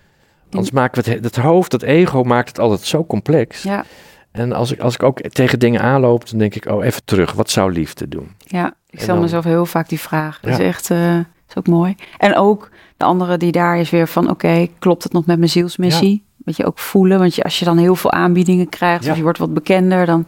Anders 0.52 0.72
maken 0.72 1.04
we 1.04 1.12
het, 1.12 1.24
het 1.24 1.36
hoofd, 1.36 1.72
dat 1.72 1.82
ego 1.82 2.24
maakt 2.24 2.48
het 2.48 2.60
altijd 2.60 2.82
zo 2.82 3.06
complex. 3.06 3.64
ja, 3.64 3.86
En 4.32 4.52
als 4.52 4.72
ik, 4.72 4.80
als 4.80 4.94
ik 4.94 5.04
ook 5.04 5.22
tegen 5.22 5.60
dingen 5.60 5.82
aanloop, 5.82 6.30
dan 6.30 6.40
denk 6.40 6.56
ik, 6.56 6.66
oh, 6.66 6.86
even 6.86 7.04
terug. 7.06 7.32
Wat 7.34 7.50
zou 7.50 7.72
liefde 7.72 8.08
doen? 8.08 8.32
ja. 8.40 8.74
Ik 8.90 9.00
stel 9.02 9.14
dan- 9.14 9.24
mezelf 9.24 9.44
heel 9.44 9.66
vaak 9.66 9.90
die 9.90 10.00
vraag. 10.00 10.40
Dat 10.40 10.52
is 10.52 10.66
echt, 10.66 10.90
eh, 10.92 11.18
is 11.18 11.56
ook 11.56 11.68
mooi. 11.68 11.96
En 12.18 12.36
ook 12.36 12.70
de 12.98 13.06
andere 13.06 13.38
die 13.38 13.52
daar 13.52 13.80
is 13.80 13.90
weer 13.90 14.08
van, 14.08 14.30
oké, 14.30 14.68
klopt 14.80 15.04
het 15.04 15.14
nog 15.14 15.26
met 15.26 15.38
mijn 15.38 15.50
zielsmissie? 15.50 16.24
Weet 16.46 16.58
je, 16.58 16.66
ook 16.66 16.80
voelen. 16.80 17.20
Want 17.20 17.36
je, 17.36 17.44
als 17.44 17.60
je 17.60 17.66
dan 17.66 17.78
heel 17.78 17.96
veel 17.96 18.12
aanbiedingen 18.12 18.70
krijgt, 18.70 19.04
Ja. 19.04 19.12
of 19.12 19.18
je 19.18 19.24
wordt 19.24 19.38
wat 19.38 19.54
bekender, 19.54 20.06
dan 20.06 20.26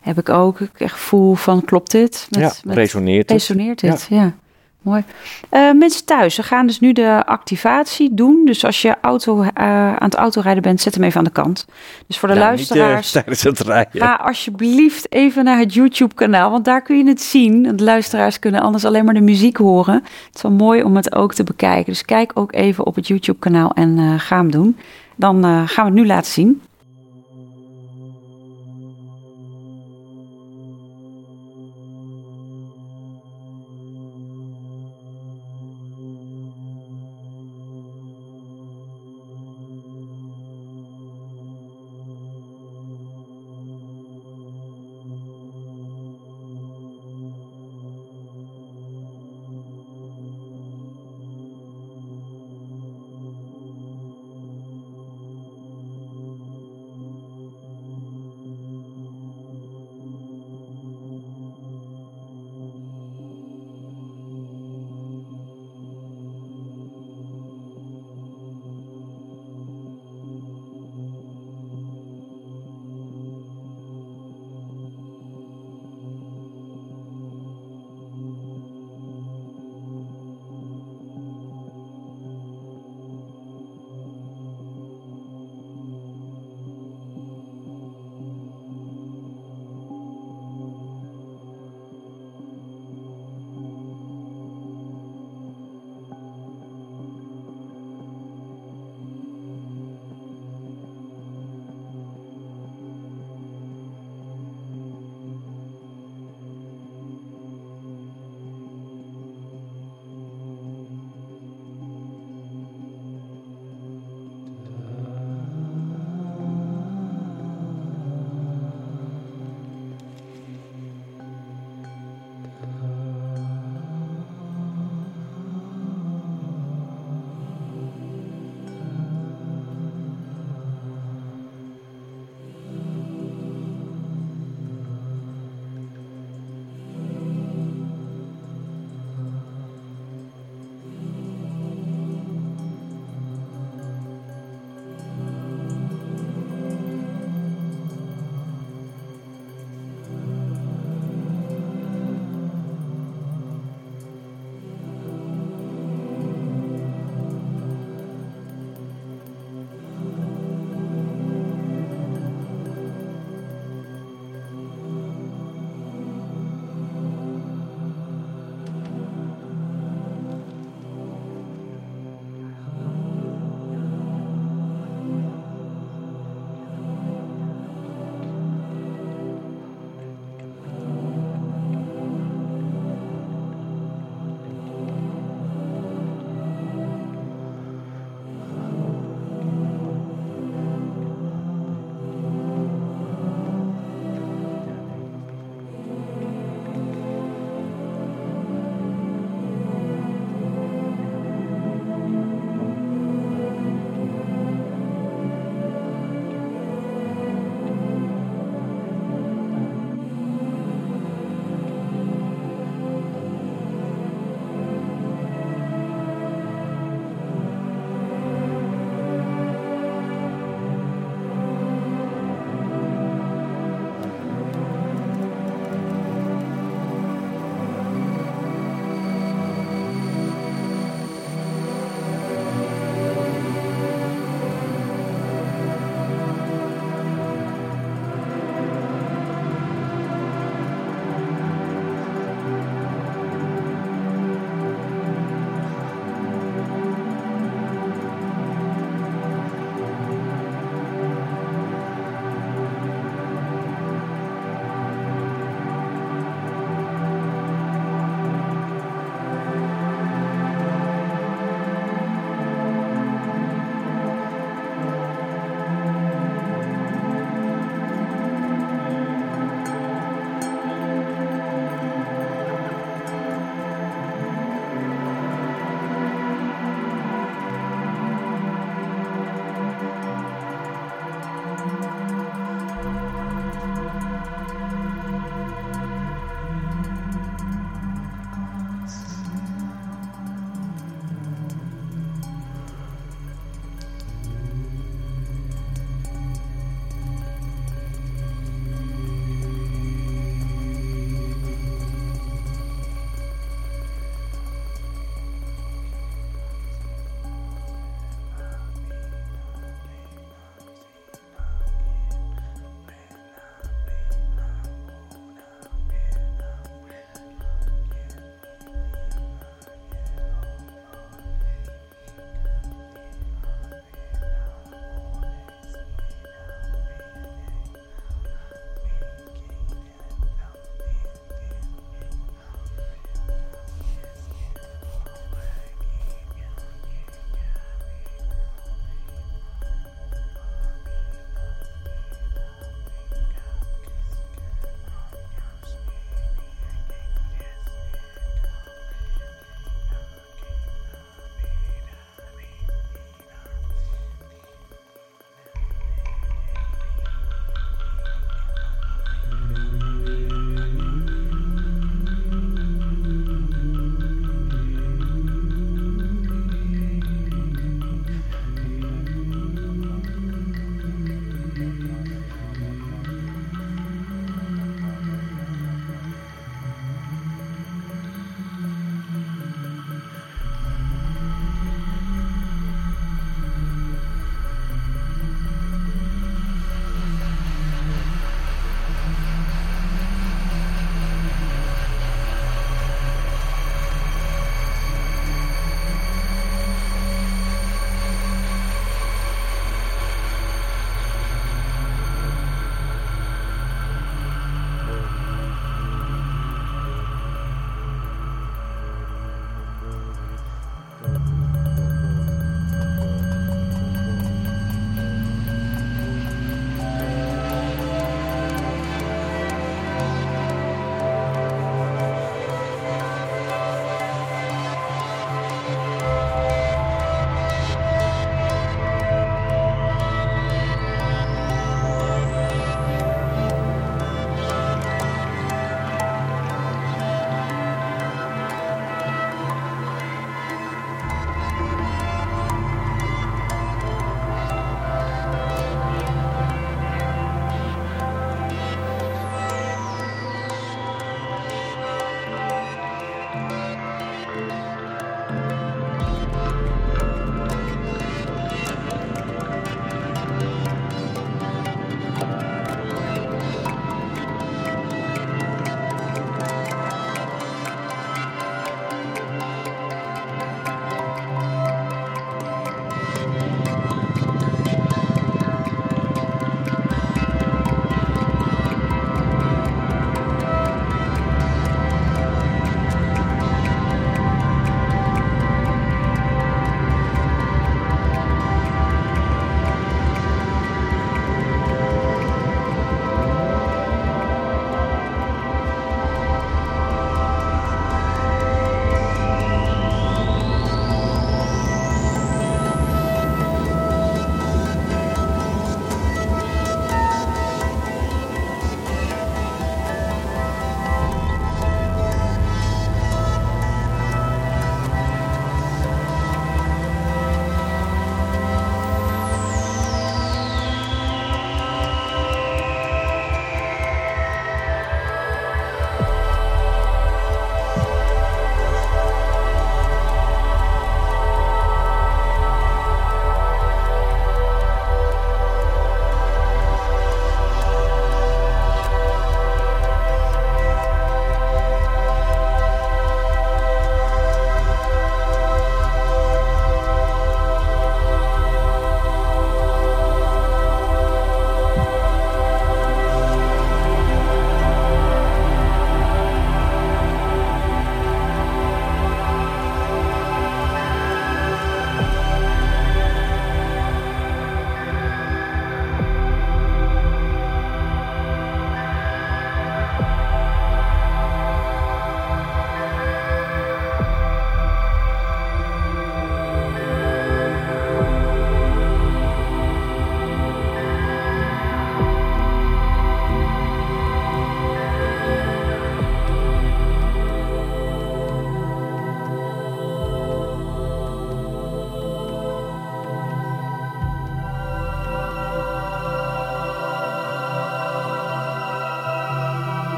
heb 0.00 0.18
ik 0.18 0.28
ook 0.28 0.60
ik 0.60 0.80
echt 0.80 0.92
gevoel 0.92 1.34
van, 1.34 1.64
klopt 1.64 1.90
dit? 1.90 2.26
Met, 2.30 2.40
ja, 2.40 2.52
met- 2.64 2.76
resoneert 2.76 3.28
het? 3.28 3.30
resoneert 3.30 3.80
dit? 3.80 4.06
Ja. 4.10 4.34
Mooi. 4.82 5.04
Eh, 5.48 5.72
mensen 5.72 6.04
thuis, 6.04 6.36
we 6.36 6.42
gaan 6.42 6.66
dus 6.66 6.80
nu 6.80 6.92
de 6.92 7.22
activatie 7.26 8.14
doen. 8.14 8.42
Dus 8.44 8.64
als 8.64 8.82
je 8.82 8.96
auto, 9.00 9.42
eh, 9.42 9.52
aan 9.94 10.04
het 10.04 10.14
autorijden 10.14 10.62
bent, 10.62 10.80
zet 10.80 10.94
hem 10.94 11.04
even 11.04 11.18
aan 11.18 11.24
de 11.24 11.30
kant. 11.30 11.66
Dus 12.06 12.18
voor 12.18 12.28
de 12.28 12.34
Ja, 12.34 12.40
luisteraars, 12.40 13.14
Niet, 13.14 13.16
eh, 13.16 13.22
tijdens 13.22 13.42
het 13.42 13.60
rijden. 13.60 14.00
Ga 14.00 14.14
alsjeblieft 14.14 15.12
even 15.12 15.44
naar 15.44 15.58
het 15.58 15.74
YouTube-kanaal, 15.74 16.50
want 16.50 16.64
daar 16.64 16.82
kun 16.82 16.96
je 16.96 17.04
het 17.04 17.20
zien. 17.22 17.76
De 17.76 17.84
luisteraars 17.84 18.38
kunnen 18.38 18.60
anders 18.60 18.84
alleen 18.84 19.04
maar 19.04 19.14
de 19.14 19.20
muziek 19.20 19.56
horen. 19.56 19.94
Het 19.94 20.34
is 20.34 20.42
wel 20.42 20.52
mooi 20.52 20.82
om 20.82 20.96
het 20.96 21.14
ook 21.14 21.34
te 21.34 21.44
bekijken. 21.44 21.92
Dus 21.92 22.04
kijk 22.04 22.32
ook 22.34 22.52
even 22.52 22.86
op 22.86 22.94
het 22.94 23.06
YouTube-kanaal 23.06 23.72
en 23.72 23.98
eh, 23.98 24.14
ga 24.16 24.36
hem 24.36 24.50
doen. 24.50 24.76
dan 25.16 25.42
gaan 25.68 25.84
we 25.84 25.90
het 25.90 26.00
nu 26.00 26.06
laten 26.06 26.32
zien. 26.32 26.62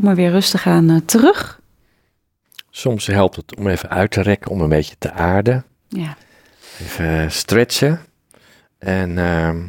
Kom 0.00 0.08
maar 0.08 0.18
weer 0.18 0.30
rustig 0.30 0.66
aan 0.66 0.90
eh, 0.90 0.96
terug. 1.04 1.60
Soms 2.70 3.06
helpt 3.06 3.36
het 3.36 3.56
om 3.56 3.66
even 3.68 3.90
uit 3.90 4.10
te 4.10 4.20
rekken, 4.22 4.50
om 4.50 4.60
een 4.60 4.68
beetje 4.68 4.94
te 4.98 5.12
aarden. 5.12 5.64
Ja. 5.88 6.16
Even 6.80 7.32
stretchen. 7.32 8.00
En 8.78 9.18
ehm, 9.18 9.64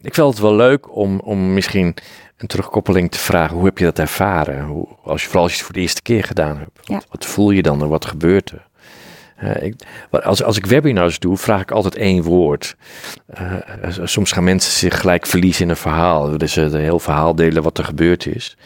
ik 0.00 0.14
vind 0.14 0.26
het 0.26 0.38
wel 0.38 0.54
leuk 0.54 0.96
om, 0.96 1.20
om 1.20 1.54
misschien 1.54 1.94
een 2.36 2.46
terugkoppeling 2.46 3.10
te 3.10 3.18
vragen. 3.18 3.56
Hoe 3.56 3.64
heb 3.64 3.78
je 3.78 3.84
dat 3.84 3.98
ervaren? 3.98 4.64
Hoe, 4.64 4.88
als 5.04 5.20
je, 5.22 5.26
vooral 5.26 5.42
als 5.42 5.52
je 5.52 5.56
het 5.58 5.66
voor 5.66 5.74
de 5.74 5.80
eerste 5.80 6.02
keer 6.02 6.24
gedaan 6.24 6.58
hebt. 6.58 6.76
Wat, 6.76 6.86
Ja. 6.86 7.00
wat 7.10 7.26
voel 7.26 7.50
je 7.50 7.62
dan 7.62 7.82
en 7.82 7.88
wat 7.88 8.04
gebeurt 8.04 8.50
er? 8.50 8.68
Eh, 9.40 9.62
ik, 9.62 9.74
als, 10.10 10.42
als 10.42 10.56
ik 10.56 10.66
webinars 10.66 11.18
doe, 11.18 11.36
vraag 11.36 11.60
ik 11.60 11.70
altijd 11.70 11.94
één 11.96 12.22
woord. 12.22 12.76
Eh, 13.26 13.52
eh, 13.82 13.90
soms 14.04 14.32
gaan 14.32 14.44
mensen 14.44 14.72
zich 14.72 15.00
gelijk 15.00 15.26
verliezen 15.26 15.64
in 15.64 15.70
een 15.70 15.76
verhaal. 15.76 16.38
Dus 16.38 16.52
ze 16.52 16.60
een 16.60 16.80
heel 16.80 16.98
verhaal 16.98 17.34
delen 17.34 17.62
wat 17.62 17.78
er 17.78 17.84
gebeurd 17.84 18.26
is. 18.26 18.56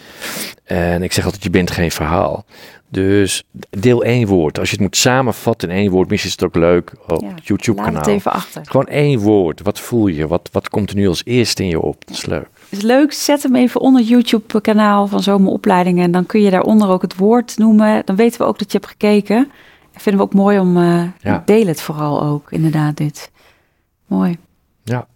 En 0.64 1.02
ik 1.02 1.12
zeg 1.12 1.24
altijd, 1.24 1.42
je 1.42 1.50
bent 1.50 1.70
geen 1.70 1.90
verhaal. 1.90 2.44
Dus 2.88 3.44
deel 3.70 4.04
één 4.04 4.26
woord. 4.26 4.58
Als 4.58 4.68
je 4.68 4.74
het 4.74 4.84
moet 4.84 4.96
samenvatten 4.96 5.70
in 5.70 5.76
één 5.76 5.90
woord, 5.90 6.08
misschien 6.08 6.30
is 6.30 6.36
het 6.40 6.44
ook 6.44 6.56
leuk 6.62 6.92
op 7.06 7.20
Ja, 7.20 7.26
Laat 7.26 7.46
YouTube-kanaal. 7.46 8.00
het 8.00 8.06
even 8.06 8.32
achter. 8.32 8.62
Gewoon 8.66 8.86
één 8.86 9.18
woord. 9.18 9.62
Wat 9.62 9.80
voel 9.80 10.06
je? 10.06 10.26
Wat, 10.26 10.48
wat 10.52 10.68
komt 10.68 10.90
er 10.90 10.96
nu 10.96 11.08
als 11.08 11.22
eerste 11.24 11.62
in 11.62 11.68
je 11.68 11.80
op? 11.80 12.06
Dat 12.06 12.16
is 12.16 12.26
leuk. 12.26 12.48
is 12.68 12.80
leuk. 12.80 13.12
Zet 13.12 13.42
hem 13.42 13.54
even 13.56 13.80
onder 13.80 14.00
het 14.00 14.10
YouTube-kanaal 14.10 15.06
van 15.06 15.22
Zomeropleidingen. 15.22 16.04
En 16.04 16.10
dan 16.10 16.26
kun 16.26 16.40
je 16.40 16.50
daaronder 16.50 16.88
ook 16.88 17.02
het 17.02 17.16
woord 17.16 17.58
noemen. 17.58 18.02
Dan 18.04 18.16
weten 18.16 18.40
we 18.40 18.46
ook 18.46 18.58
dat 18.58 18.72
je 18.72 18.78
hebt 18.78 18.90
gekeken. 18.90 19.50
Vinden 19.96 20.20
we 20.22 20.26
ook 20.26 20.34
mooi 20.34 20.58
om... 20.58 20.78
Ja. 21.20 21.42
Deel 21.44 21.66
het 21.66 21.80
vooral 21.80 22.22
ook, 22.22 22.52
inderdaad, 22.52 22.96
dit. 22.96 23.30
Mooi. 24.06 24.38
Ja. 24.84 25.06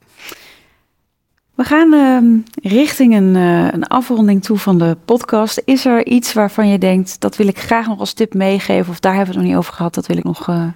We 1.54 1.64
gaan 1.64 1.92
ehm, 1.92 2.26
richting 2.74 3.14
een, 3.14 3.36
eh, 3.36 3.68
een 3.72 3.86
afronding 3.86 4.42
toe 4.44 4.58
van 4.58 4.78
de 4.78 4.96
podcast. 5.04 5.62
Is 5.64 5.84
er 5.86 6.06
iets 6.06 6.32
waarvan 6.32 6.68
je 6.68 6.78
denkt, 6.78 7.20
dat 7.20 7.36
wil 7.36 7.46
ik 7.48 7.58
graag 7.58 7.86
nog 7.86 7.98
als 7.98 8.12
tip 8.12 8.34
meegeven... 8.34 8.90
of 8.92 9.00
daar 9.00 9.14
hebben 9.14 9.32
we 9.34 9.38
het 9.38 9.46
nog 9.48 9.50
niet 9.54 9.64
over 9.64 9.74
gehad, 9.76 9.94
dat 9.94 10.06
wil 10.06 10.16
ik 10.16 10.24
nog 10.24 10.48
eh 10.48 10.66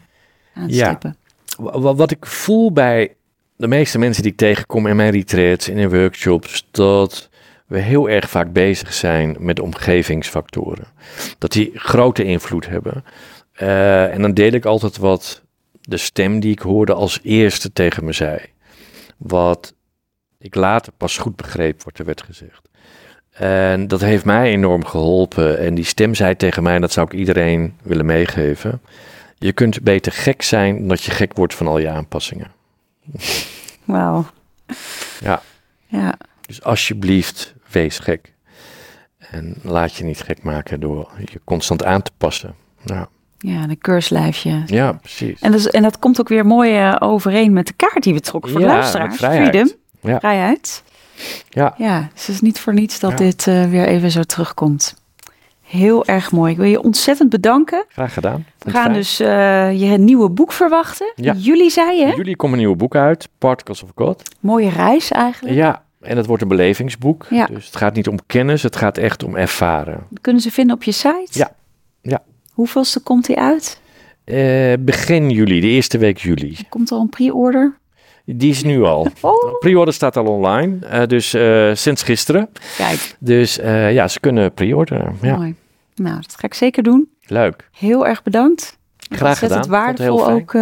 aanstippen? 0.55 1.17
Wa- 1.57 1.79
wa- 1.81 1.95
Wat 1.95 2.11
ik 2.11 2.27
voel 2.27 2.73
bij 2.73 3.15
de 3.57 3.69
meeste 3.69 3.99
mensen 3.99 4.23
die 4.23 4.33
ik 4.33 4.39
tegenkom 4.39 4.87
in 4.87 4.97
mijn 4.97 5.11
retreats, 5.13 5.69
in 5.69 5.77
de 5.77 5.89
workshops, 5.91 6.69
dat 6.71 7.29
we 7.67 7.79
heel 7.79 8.09
erg 8.09 8.31
vaak 8.31 8.53
bezig 8.53 8.93
zijn 8.95 9.37
met 9.39 9.61
omgevingsfactoren. 9.61 10.87
Dat 11.39 11.53
die 11.53 11.71
grote 11.75 12.25
invloed 12.25 12.69
hebben. 12.69 13.05
Eh, 13.63 14.15
en 14.15 14.23
dan 14.23 14.35
deel 14.35 14.53
ik 14.53 14.65
altijd 14.65 14.97
wat 14.97 15.43
de 15.81 15.97
stem 15.97 16.41
die 16.41 16.53
ik 16.53 16.59
hoorde 16.59 16.95
als 16.95 17.21
eerste 17.23 17.73
tegen 17.73 18.05
me 18.05 18.13
zei. 18.13 18.39
Wat 19.17 19.75
ik 20.39 20.55
later 20.55 20.93
pas 20.93 21.19
goed 21.19 21.37
begreep, 21.37 21.83
wordt 21.83 21.99
er 21.99 22.05
werd 22.05 22.23
gezegd. 22.23 22.69
En 23.31 23.89
dat 23.89 24.01
heeft 24.01 24.25
mij 24.25 24.51
enorm 24.51 24.85
geholpen. 24.85 25.59
En 25.59 25.75
die 25.75 25.85
stem 25.85 26.15
zei 26.15 26.37
tegen 26.37 26.63
mij, 26.63 26.75
en 26.75 26.81
dat 26.81 26.93
zou 26.93 27.07
ik 27.07 27.13
iedereen 27.13 27.77
willen 27.83 28.07
meegeven. 28.07 28.81
Je 29.39 29.53
kunt 29.53 29.83
beter 29.83 30.13
gek 30.13 30.43
zijn 30.43 30.79
dan 30.79 30.89
dat 30.89 31.03
je 31.03 31.11
gek 31.11 31.37
wordt 31.37 31.55
van 31.55 31.67
al 31.67 31.79
je 31.79 31.89
aanpassingen. 31.89 32.51
Wauw. 33.85 34.27
Ja. 35.21 35.43
Ja, 35.87 36.15
Dus 36.47 36.63
alsjeblieft, 36.63 37.55
wees 37.71 37.99
gek. 37.99 38.33
En 39.19 39.57
laat 39.63 39.95
je 39.95 40.05
niet 40.05 40.23
gek 40.23 40.43
maken 40.43 40.81
door 40.81 41.11
je 41.33 41.41
constant 41.45 41.85
aan 41.85 42.03
te 42.03 42.11
passen. 42.17 42.55
Nou, 42.83 43.07
ja, 43.43 43.63
een 43.63 43.79
keurslijfje. 43.79 44.63
ja, 44.67 44.93
precies. 44.93 45.41
En, 45.41 45.53
dus, 45.53 45.71
en 45.71 45.83
dat 45.83 45.99
komt 45.99 46.21
ook 46.21 46.29
weer 46.29 46.47
mooi 46.47 46.77
eh, 46.77 46.97
overeen 46.99 47.53
met 47.53 47.67
de 47.67 47.73
kaart 47.77 48.03
die 48.03 48.15
we 48.15 48.21
trokken 48.21 48.51
voor 48.51 48.61
de 48.61 48.67
luisteraars. 48.67 49.17
vrijheid. 49.17 49.49
Freedom, 49.49 49.73
Ja. 50.01 50.19
vrijheid. 50.19 50.83
Ja. 51.49 51.75
Ja, 51.77 52.09
dus 52.15 52.27
het 52.27 52.35
is 52.35 52.41
niet 52.41 52.61
voor 52.61 52.75
niets 52.75 53.01
dat 53.01 53.11
Ja. 53.11 53.17
dit 53.17 53.47
eh, 53.47 53.65
weer 53.65 53.87
even 53.87 54.11
zo 54.11 54.23
terugkomt. 54.23 54.95
Heel 55.63 56.05
erg 56.07 56.33
mooi. 56.33 56.53
Ik 56.53 56.59
wil 56.59 56.67
je 56.69 56.83
ontzettend 56.83 57.31
bedanken. 57.31 57.85
Graag 57.89 58.13
gedaan. 58.15 58.45
We 58.59 58.71
gaan 58.71 58.83
fijn. 58.83 58.95
dus 58.95 59.21
eh, 59.21 59.81
je 59.81 59.99
nieuwe 59.99 60.29
boek 60.31 60.53
verwachten. 60.53 61.13
Ja. 61.17 61.33
Jullie 61.37 61.71
zei 61.71 61.99
je? 61.99 62.13
Jullie 62.17 62.37
komen 62.37 62.59
een 62.59 62.65
nieuw 62.65 62.77
boek 62.77 62.95
uit, 62.97 63.29
Particles 63.39 63.83
of 63.83 63.91
God. 63.95 64.23
Mooie 64.41 64.69
reis 64.71 65.11
eigenlijk. 65.11 65.55
Ja, 65.55 65.83
en 66.01 66.17
het 66.17 66.27
wordt 66.27 66.43
een 66.43 66.49
belevingsboek. 66.49 67.27
Ja. 67.31 67.47
Dus 67.47 67.67
het 67.67 67.77
gaat 67.77 67.95
niet 67.95 68.09
om 68.09 68.19
kennis, 68.27 68.63
het 68.63 68.77
gaat 68.77 68.99
echt 68.99 69.23
om 69.23 69.37
ervaren. 69.37 70.07
Kunnen 70.21 70.43
ze 70.43 70.51
vinden 70.51 70.77
op 70.77 70.83
je 70.83 70.93
site? 70.93 71.27
Ja. 71.31 71.53
Ja. 72.03 72.23
Hoeveelste 72.53 73.01
komt 73.01 73.27
die 73.27 73.39
uit? 73.39 73.81
Eh, 74.25 74.73
begin 74.81 75.31
juli, 75.31 75.61
de 75.61 75.67
eerste 75.67 75.99
week 75.99 76.19
juli. 76.19 76.57
Komt 76.69 76.91
al 76.93 77.01
een 77.01 77.09
pre-order? 77.09 77.79
Die 78.25 78.51
is 78.51 78.63
nu 78.63 78.83
al. 78.83 79.07
Oh, 79.21 79.59
Pre-order 79.59 79.95
staat 79.95 80.17
al 80.17 80.25
online, 80.27 80.87
eh, 80.87 81.07
dus 81.07 81.35
eh, 81.35 81.71
sinds 81.75 82.03
gisteren. 82.03 82.49
kijk, 82.77 83.17
Dus 83.19 83.55
ja, 83.91 84.09
ze 84.09 84.21
kunnen 84.21 84.53
pre-orderen. 84.53 85.17
Ja, 85.23 85.37
mooi. 85.37 85.55
Nou, 85.95 86.17
dat 86.17 86.35
ga 86.39 86.47
ik 86.47 86.55
zeker 86.55 86.83
doen. 86.83 87.09
leuk. 87.27 87.69
Heel 87.73 88.07
erg 88.07 88.23
bedankt. 88.23 88.79
Graag 89.11 89.39
gedaan. 89.39 89.59
Het 89.59 89.67
waardevol 89.67 90.31
ook, 90.31 90.55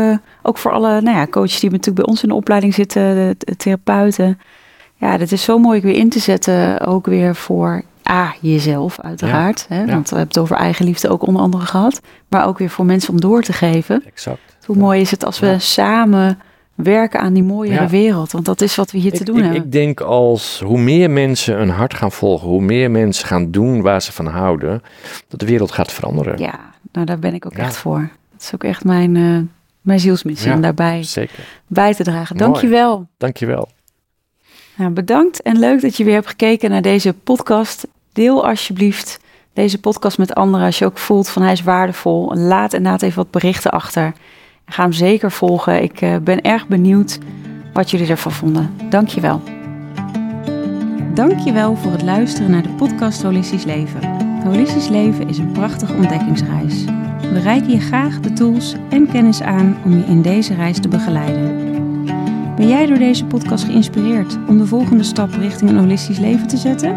ook 0.43 0.59
voor 0.59 0.71
alle 0.73 1.01
nou 1.01 1.17
ja, 1.17 1.27
coaches 1.27 1.61
die 1.61 1.71
natuurlijk 1.71 1.97
bij 1.97 2.07
ons 2.07 2.23
in 2.23 2.29
de 2.29 2.35
opleiding 2.35 2.75
zitten, 2.75 3.15
de, 3.15 3.35
de 3.39 3.57
therapeuten. 3.57 4.39
Ja, 4.97 5.17
dat 5.17 5.33
is 5.33 5.43
zo 5.43 5.59
mooi 5.59 5.81
weer 5.81 5.95
in 5.95 6.09
te 6.09 6.19
zetten, 6.19 6.81
ook 6.87 7.07
weer 7.07 7.35
voor 7.37 7.83
A, 8.11 8.35
jezelf 8.41 9.01
uiteraard. 9.01 9.67
Hè, 9.69 9.81
ja. 9.81 9.87
Want 9.87 10.11
we 10.11 10.17
hebben 10.17 10.35
het 10.35 10.39
over 10.39 10.57
eigenliefde 10.57 11.09
ook 11.09 11.27
onder 11.27 11.43
andere 11.43 11.67
gehad. 11.67 12.01
Maar 12.29 12.47
ook 12.47 12.59
weer 12.59 12.71
voor 12.71 12.85
mensen 12.85 13.13
om 13.13 13.21
door 13.21 13.43
te 13.43 13.53
geven. 13.53 14.03
Exact. 14.07 14.39
Hoe 14.67 14.77
mooi 14.77 15.01
is 15.01 15.11
het 15.11 15.25
als 15.25 15.39
we 15.39 15.57
samen 15.59 16.39
werken 16.75 17.21
aan 17.21 17.33
die 17.33 17.43
mooiere 17.43 17.87
wereld. 17.87 18.33
Want 18.33 18.45
dat 18.45 18.61
is 18.61 18.75
wat 18.75 18.91
we 18.91 18.99
hier 18.99 19.13
te 19.13 19.25
doen 19.25 19.37
ik, 19.37 19.43
hebben. 19.43 19.63
ik 19.63 19.73
denk 19.73 20.01
als 20.01 20.61
hoe 20.65 20.79
meer 20.79 21.11
mensen 21.11 21.57
hun 21.57 21.71
hart 21.71 21.95
gaan 21.95 22.13
volgen, 22.13 22.49
hoe 22.49 22.63
meer 22.63 22.91
mensen 22.91 23.27
gaan 23.27 23.51
doen 23.51 23.83
waar 23.83 24.03
ze 24.03 24.13
van 24.13 24.27
houden, 24.27 24.83
dat 25.29 25.41
de 25.41 25.47
wereld 25.47 25.73
gaat 25.73 25.93
veranderen. 25.93 26.39
Ja, 26.39 26.59
nou 26.93 27.07
daar 27.07 27.19
ben 27.19 27.35
ik 27.35 27.47
ook 27.47 27.53
echt 27.55 27.77
voor. 27.77 28.09
Dat 28.33 28.41
is 28.41 28.55
ook 28.55 28.65
echt 28.65 28.85
mijn, 28.85 29.17
eh, 29.17 29.39
mijn 29.81 30.01
zielsmissie 30.01 30.49
Ja. 30.49 30.55
om 30.55 30.61
daarbij 30.61 31.03
Zeker. 31.03 31.45
bij 31.67 31.95
te 31.95 32.03
dragen. 32.05 32.37
Mooi. 32.37 32.51
Dankjewel. 32.51 33.07
Dankjewel. 33.17 33.69
Nou, 34.77 34.93
bedankt 34.93 35.43
en 35.43 35.59
leuk 35.59 35.81
dat 35.81 35.97
je 35.97 36.05
weer 36.05 36.15
hebt 36.15 36.27
gekeken 36.27 36.71
naar 36.71 36.83
deze 36.83 37.13
podcast. 37.13 37.87
Deel 38.13 38.47
alsjeblieft 38.47 39.21
deze 39.53 39.81
podcast 39.81 40.19
met 40.19 40.35
anderen 40.35 40.67
als 40.67 40.79
je 40.79 40.85
ook 40.85 40.99
voelt 40.99 41.29
van 41.29 41.43
hij 41.43 41.53
is 41.53 41.63
waardevol. 41.63 42.35
Laat 42.35 42.73
inderdaad 42.73 43.03
even 43.03 43.17
wat 43.17 43.31
berichten 43.31 43.71
achter. 43.71 44.05
En 44.65 44.73
ga 44.73 44.83
hem 44.83 44.93
zeker 44.93 45.31
volgen. 45.31 45.83
Ik 45.83 46.01
eh, 46.01 46.17
ben 46.17 46.43
erg 46.43 46.69
benieuwd 46.69 47.19
wat 47.73 47.91
jullie 47.91 48.09
ervan 48.09 48.33
vonden. 48.33 48.77
Dankjewel. 48.89 49.43
Dankjewel 51.15 51.77
voor 51.77 51.93
het 51.93 52.03
luisteren 52.03 52.51
naar 52.51 52.63
de 52.63 52.69
podcast 52.69 53.23
Holistisch 53.23 53.65
Leven. 53.65 54.01
Holistisch 54.45 54.89
Leven 54.89 55.29
is 55.29 55.39
een 55.39 55.53
prachtige 55.53 55.95
ontdekkingsreis. 55.95 56.85
We 57.21 57.41
reiken 57.43 57.71
je 57.71 57.81
graag 57.81 58.21
de 58.21 58.33
tools 58.33 58.75
en 58.89 59.09
kennis 59.09 59.43
aan 59.43 59.77
om 59.85 59.97
je 59.99 60.05
in 60.05 60.23
deze 60.23 60.55
reis 60.55 60.81
te 60.81 60.89
begeleiden. 60.89 61.69
Ben 62.57 62.69
jij 62.69 62.87
door 62.87 62.99
deze 62.99 63.25
podcast 63.25 63.65
geïnspireerd 63.65 64.39
om 64.49 64.59
de 64.59 64.67
volgende 64.67 65.03
stap 65.03 65.33
richting 65.33 65.71
een 65.71 65.79
holistisch 65.79 66.19
leven 66.19 66.47
te 66.47 66.57
zetten? 66.57 66.97